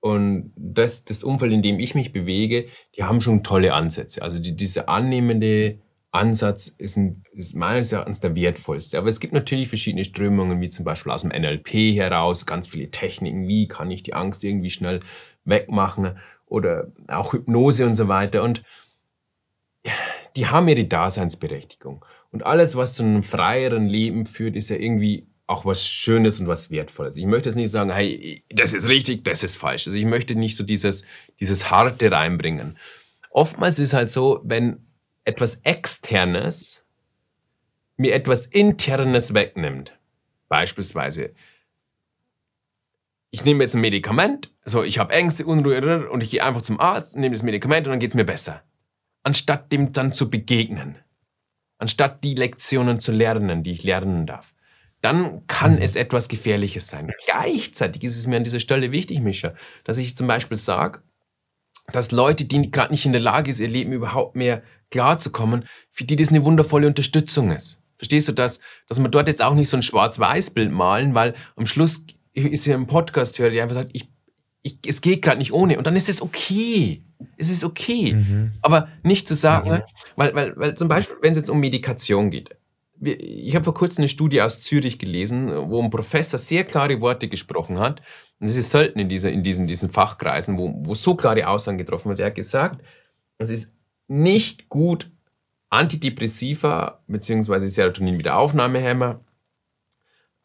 [0.00, 2.66] und das, das Umfeld, in dem ich mich bewege,
[2.96, 4.20] die haben schon tolle Ansätze.
[4.22, 5.78] Also die, diese annehmende
[6.12, 8.98] Ansatz ist, ein, ist meines Erachtens der wertvollste.
[8.98, 12.90] Aber es gibt natürlich verschiedene Strömungen, wie zum Beispiel aus dem NLP heraus, ganz viele
[12.90, 15.00] Techniken, wie kann ich die Angst irgendwie schnell
[15.44, 18.42] wegmachen oder auch Hypnose und so weiter.
[18.42, 18.64] Und
[20.36, 22.04] die haben ihre Daseinsberechtigung.
[22.32, 26.46] Und alles, was zu einem freieren Leben führt, ist ja irgendwie auch was Schönes und
[26.46, 27.16] was Wertvolles.
[27.16, 29.86] Ich möchte jetzt nicht sagen, hey, das ist richtig, das ist falsch.
[29.86, 31.04] Also ich möchte nicht so dieses,
[31.40, 32.78] dieses Harte reinbringen.
[33.30, 34.86] Oftmals ist halt so, wenn
[35.24, 36.84] etwas Externes
[37.96, 39.92] mir etwas Internes wegnimmt.
[40.48, 41.34] Beispielsweise,
[43.30, 46.80] ich nehme jetzt ein Medikament, so ich habe Ängste, Unruhe und ich gehe einfach zum
[46.80, 48.62] Arzt, nehme das Medikament und dann geht es mir besser.
[49.22, 50.96] Anstatt dem dann zu begegnen.
[51.78, 54.54] Anstatt die Lektionen zu lernen, die ich lernen darf.
[55.02, 55.82] Dann kann mhm.
[55.82, 57.12] es etwas Gefährliches sein.
[57.26, 61.02] Gleichzeitig ist es mir an dieser Stelle wichtig, Mischa, dass ich zum Beispiel sage,
[61.92, 66.04] dass Leute, die gerade nicht in der Lage sind, ihr Leben überhaupt mehr klarzukommen, für
[66.04, 67.80] die das eine wundervolle Unterstützung ist.
[67.96, 68.60] Verstehst du das?
[68.88, 72.74] Dass man dort jetzt auch nicht so ein Schwarz-Weiß-Bild malen, weil am Schluss ist ja
[72.74, 74.08] im Podcast höre, die einfach sagt, ich,
[74.62, 75.76] ich, es geht gerade nicht ohne.
[75.76, 77.02] Und dann ist es okay.
[77.36, 78.14] Es ist okay.
[78.14, 78.52] Mhm.
[78.62, 79.82] Aber nicht zu sagen, mhm.
[80.16, 82.56] weil, weil, weil zum Beispiel, wenn es jetzt um Medikation geht.
[83.02, 87.28] Ich habe vor kurzem eine Studie aus Zürich gelesen, wo ein Professor sehr klare Worte
[87.28, 88.00] gesprochen hat.
[88.38, 91.78] Und das ist selten in, dieser, in diesen, diesen Fachkreisen, wo, wo so klare Aussagen
[91.78, 92.20] getroffen wird.
[92.20, 92.82] Er hat gesagt,
[93.38, 93.74] es ist
[94.10, 95.10] nicht gut,
[95.70, 97.68] Antidepressiva bzw.
[97.68, 99.20] Serotonin-Wiederaufnahmehämmer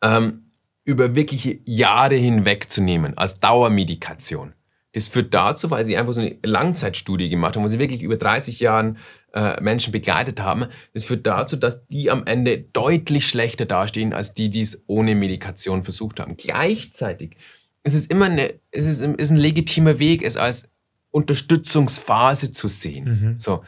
[0.03, 0.51] ähm,
[0.83, 4.53] über wirkliche Jahre hinweg zu nehmen, als Dauermedikation.
[4.93, 8.15] Das führt dazu, weil sie einfach so eine Langzeitstudie gemacht haben, wo sie wirklich über
[8.15, 8.97] 30 Jahren
[9.33, 10.67] äh, Menschen begleitet haben.
[10.93, 15.15] Das führt dazu, dass die am Ende deutlich schlechter dastehen, als die, die es ohne
[15.15, 16.37] Medikation versucht haben.
[16.37, 17.35] Gleichzeitig
[17.83, 20.69] ist es immer eine, es ist, ist ein legitimer Weg, es als
[21.15, 23.05] Unterstützungsphase zu sehen.
[23.05, 23.37] Mhm.
[23.37, 23.63] So.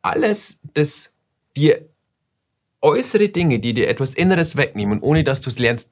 [0.00, 1.12] Alles, das
[1.56, 1.86] dir
[2.80, 5.90] äußere Dinge, die dir etwas Inneres wegnehmen, ohne dass du es lernst,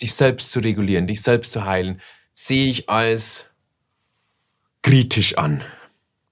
[0.00, 2.00] dich selbst zu regulieren, dich selbst zu heilen,
[2.32, 3.46] sehe ich als
[4.82, 5.62] kritisch an.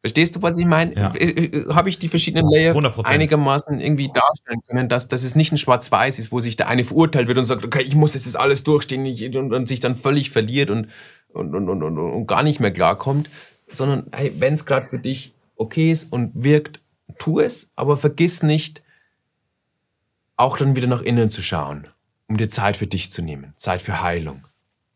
[0.00, 0.94] Verstehst du, was ich meine?
[0.94, 1.14] Ja.
[1.14, 3.06] Äh, äh, habe ich die verschiedenen Layer 100%.
[3.06, 6.84] einigermaßen irgendwie darstellen können, dass, dass es nicht ein Schwarz-Weiß ist, wo sich der eine
[6.84, 10.30] verurteilt wird und sagt, okay, ich muss jetzt alles durchstehen und, und, sich dann völlig
[10.30, 10.88] verliert und,
[11.35, 13.31] und, und, und, und, und gar nicht mehr klarkommt,
[13.69, 16.81] sondern hey, wenn es gerade für dich okay ist und wirkt,
[17.19, 18.82] tu es, aber vergiss nicht,
[20.36, 21.89] auch dann wieder nach innen zu schauen,
[22.28, 24.47] um dir Zeit für dich zu nehmen, Zeit für Heilung,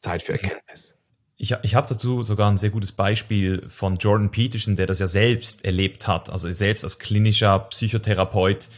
[0.00, 0.96] Zeit für Erkenntnis.
[1.36, 5.06] Ich, ich habe dazu sogar ein sehr gutes Beispiel von Jordan Peterson, der das ja
[5.06, 8.68] selbst erlebt hat, also selbst als klinischer Psychotherapeut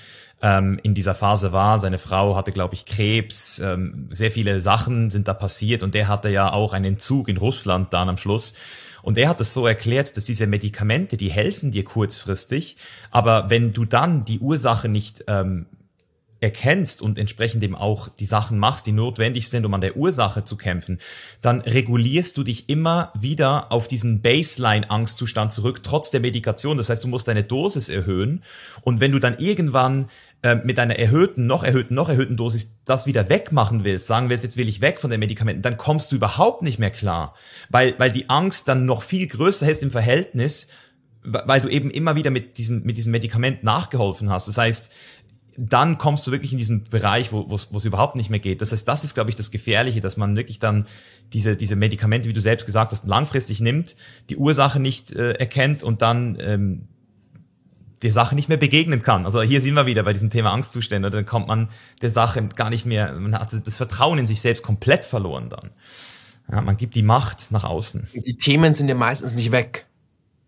[0.43, 1.79] ähm, in dieser Phase war.
[1.79, 6.09] Seine Frau hatte, glaube ich, Krebs, ähm, sehr viele Sachen sind da passiert und der
[6.09, 8.55] hatte ja auch einen Entzug in Russland dann am Schluss.
[9.03, 12.77] Und er hat es so erklärt, dass diese Medikamente, die helfen dir kurzfristig,
[13.11, 15.67] aber wenn du dann die Ursache nicht ähm,
[16.41, 20.45] erkennst und entsprechend eben auch die Sachen machst, die notwendig sind, um an der Ursache
[20.45, 20.99] zu kämpfen,
[21.43, 26.79] dann regulierst du dich immer wieder auf diesen Baseline-Angstzustand zurück, trotz der Medikation.
[26.79, 28.43] Das heißt, du musst deine Dosis erhöhen.
[28.83, 30.09] Und wenn du dann irgendwann
[30.43, 34.37] äh, mit einer erhöhten, noch erhöhten, noch erhöhten Dosis das wieder wegmachen willst, sagen wir
[34.37, 37.35] jetzt, jetzt will ich weg von den Medikamenten, dann kommst du überhaupt nicht mehr klar,
[37.69, 40.69] weil, weil die Angst dann noch viel größer ist im Verhältnis,
[41.23, 44.49] weil du eben immer wieder mit diesem, mit diesem Medikament nachgeholfen hast.
[44.49, 44.91] Das heißt,
[45.69, 48.63] dann kommst du wirklich in diesen Bereich, wo es überhaupt nicht mehr geht.
[48.63, 50.87] Das heißt, das ist, glaube ich, das Gefährliche, dass man wirklich dann
[51.35, 53.95] diese, diese Medikamente, wie du selbst gesagt hast, langfristig nimmt,
[54.31, 56.89] die Ursache nicht äh, erkennt und dann ähm,
[58.01, 59.27] der Sache nicht mehr begegnen kann.
[59.27, 61.11] Also hier sind wir wieder bei diesem Thema Angstzustände.
[61.11, 61.69] Dann kommt man
[62.01, 65.71] der Sache gar nicht mehr, man hat das Vertrauen in sich selbst komplett verloren dann.
[66.51, 68.09] Ja, man gibt die Macht nach außen.
[68.15, 69.87] Die Themen sind ja meistens nicht weg.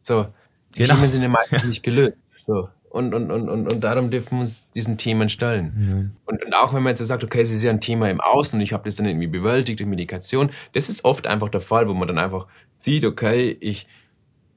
[0.01, 0.28] So,
[0.74, 0.94] die genau.
[0.94, 2.24] Themen sind ja meistens nicht gelöst.
[2.34, 5.73] So und, und, und, und, und darum dürfen wir uns diesen Themen stellen.
[5.74, 6.10] Mhm.
[6.27, 8.59] Und, und auch wenn man jetzt sagt, okay, es ist ja ein Thema im Außen
[8.59, 11.89] und ich habe das dann irgendwie bewältigt durch Medikation, das ist oft einfach der Fall,
[11.89, 13.86] wo man dann einfach sieht, okay, ich,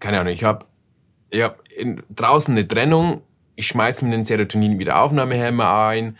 [0.02, 0.66] keine Ahnung, ich habe
[1.30, 1.64] ich hab
[2.14, 3.22] draußen eine Trennung,
[3.56, 6.18] ich schmeiße mir den Serotonin-Wiederaufnahmehemmer ein,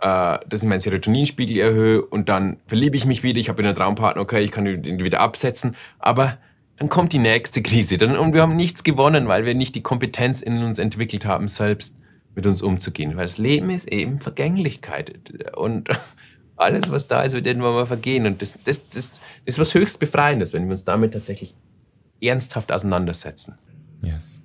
[0.00, 3.74] äh, dass ich meinen Serotoninspiegel erhöhe und dann verliebe ich mich wieder, ich habe einen
[3.74, 6.36] Traumpartner, okay, ich kann ihn wieder absetzen, aber
[6.82, 7.96] dann kommt die nächste Krise.
[7.96, 11.46] Dann, und wir haben nichts gewonnen, weil wir nicht die Kompetenz in uns entwickelt haben,
[11.46, 11.96] selbst
[12.34, 13.16] mit uns umzugehen.
[13.16, 15.14] Weil das Leben ist eben Vergänglichkeit.
[15.54, 15.88] Und
[16.56, 18.26] alles, was da ist, wird irgendwann mal vergehen.
[18.26, 21.54] Und das, das, das ist was höchst Befreiendes, wenn wir uns damit tatsächlich
[22.20, 23.54] ernsthaft auseinandersetzen.
[24.02, 24.42] Yes.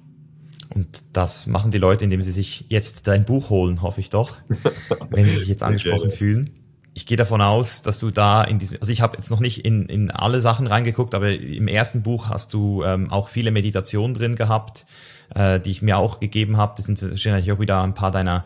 [0.75, 4.37] Und das machen die Leute, indem sie sich jetzt dein Buch holen, hoffe ich doch,
[5.09, 6.66] wenn sie sich jetzt angesprochen fühlen
[6.97, 9.63] ich gehe davon aus, dass du da in diese, also ich habe jetzt noch nicht
[9.63, 14.15] in, in alle Sachen reingeguckt, aber im ersten Buch hast du ähm, auch viele Meditationen
[14.15, 14.87] drin gehabt,
[15.35, 16.73] äh, die ich mir auch gegeben habe.
[16.75, 18.45] Das sind wahrscheinlich auch wieder ein paar deiner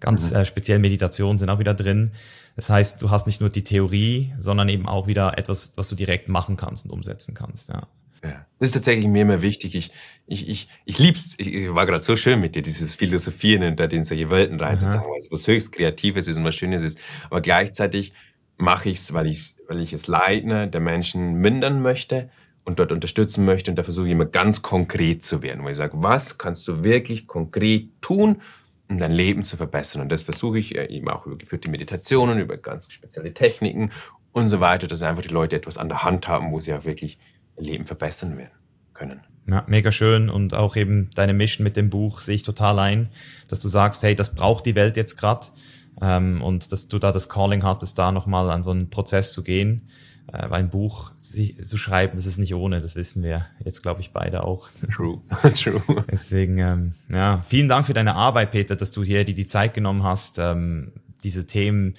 [0.00, 0.38] ganz mhm.
[0.38, 2.10] äh, speziellen Meditationen sind auch wieder drin.
[2.56, 5.94] Das heißt, du hast nicht nur die Theorie, sondern eben auch wieder etwas, was du
[5.94, 7.68] direkt machen kannst und umsetzen kannst.
[7.68, 7.86] Ja.
[8.24, 9.74] Ja, das ist tatsächlich mir immer wichtig.
[9.74, 9.92] Ich,
[10.26, 11.34] ich, ich, ich lieb's.
[11.38, 15.10] Ich, war gerade so schön mit dir, dieses Philosophieren und da in solche Welten reinzuzagen,
[15.10, 16.98] weil es was höchst Kreatives ist und was Schönes ist.
[17.28, 18.14] Aber gleichzeitig
[18.56, 22.30] mache ich es, weil ich, weil ich es Leiden der Menschen mindern möchte
[22.64, 23.70] und dort unterstützen möchte.
[23.70, 26.82] Und da versuche ich immer ganz konkret zu werden, wo ich sage, was kannst du
[26.82, 28.40] wirklich konkret tun,
[28.88, 30.00] um dein Leben zu verbessern?
[30.00, 33.90] Und das versuche ich äh, eben auch über geführte Meditationen, über ganz spezielle Techniken
[34.32, 36.84] und so weiter, dass einfach die Leute etwas an der Hand haben, wo sie auch
[36.84, 37.18] wirklich
[37.56, 38.52] Leben verbessern werden
[38.92, 39.20] können.
[39.46, 43.10] Ja, mega schön und auch eben deine Mission mit dem Buch sehe ich total ein,
[43.48, 45.46] dass du sagst, hey, das braucht die Welt jetzt gerade
[46.00, 49.44] ähm, und dass du da das Calling hattest, da nochmal an so einen Prozess zu
[49.44, 49.88] gehen,
[50.32, 54.00] äh, weil ein Buch zu schreiben, das ist nicht ohne, das wissen wir jetzt, glaube
[54.00, 54.70] ich, beide auch.
[54.94, 55.20] True,
[55.54, 56.04] true.
[56.10, 59.74] Deswegen, ähm, ja, vielen Dank für deine Arbeit, Peter, dass du hier dir die Zeit
[59.74, 61.94] genommen hast, ähm, diese Themen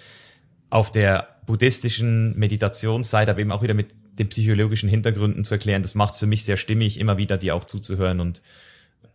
[0.75, 5.81] auf der buddhistischen Meditationsseite, aber eben auch wieder mit den psychologischen Hintergründen zu erklären.
[5.81, 8.41] Das macht es für mich sehr stimmig, immer wieder dir auch zuzuhören und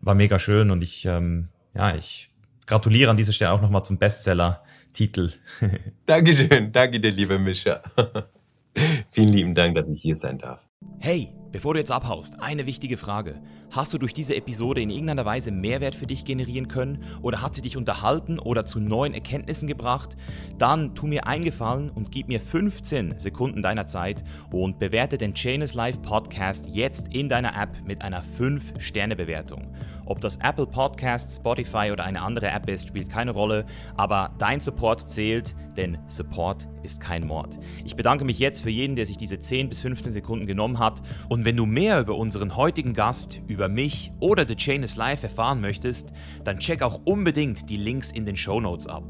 [0.00, 0.70] war mega schön.
[0.70, 2.30] Und ich, ähm, ja, ich
[2.66, 5.32] gratuliere an dieser Stelle auch nochmal zum Bestseller-Titel.
[6.06, 7.82] Dankeschön, danke dir, liebe Mischa.
[9.10, 10.60] Vielen lieben Dank, dass ich hier sein darf.
[10.98, 13.38] Hey, bevor du jetzt abhaust, eine wichtige Frage.
[13.72, 17.54] Hast du durch diese Episode in irgendeiner Weise Mehrwert für dich generieren können oder hat
[17.54, 20.16] sie dich unterhalten oder zu neuen Erkenntnissen gebracht?
[20.58, 25.74] Dann tu mir eingefallen und gib mir 15 Sekunden deiner Zeit und bewerte den Chainless
[25.74, 29.72] Life Podcast jetzt in deiner App mit einer 5-Sterne-Bewertung.
[30.04, 33.66] Ob das Apple Podcast, Spotify oder eine andere App ist, spielt keine Rolle,
[33.96, 37.56] aber dein Support zählt, denn Support ist kein Mord.
[37.84, 41.00] Ich bedanke mich jetzt für jeden, der sich diese 10 bis 15 Sekunden genommen hat
[41.28, 45.26] und wenn du mehr über unseren heutigen Gast, über mich oder The Chain is Life
[45.26, 46.12] erfahren möchtest,
[46.44, 49.04] dann check auch unbedingt die Links in den Show Notes ab.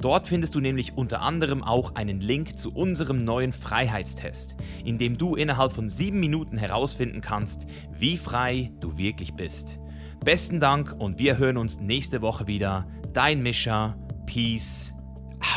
[0.00, 5.18] Dort findest du nämlich unter anderem auch einen Link zu unserem neuen Freiheitstest, in dem
[5.18, 7.66] du innerhalb von 7 Minuten herausfinden kannst,
[7.98, 9.78] wie frei du wirklich bist.
[10.24, 12.86] Besten Dank und wir hören uns nächste Woche wieder.
[13.12, 13.96] Dein Mischa.
[14.26, 14.94] Peace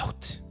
[0.04, 0.47] out.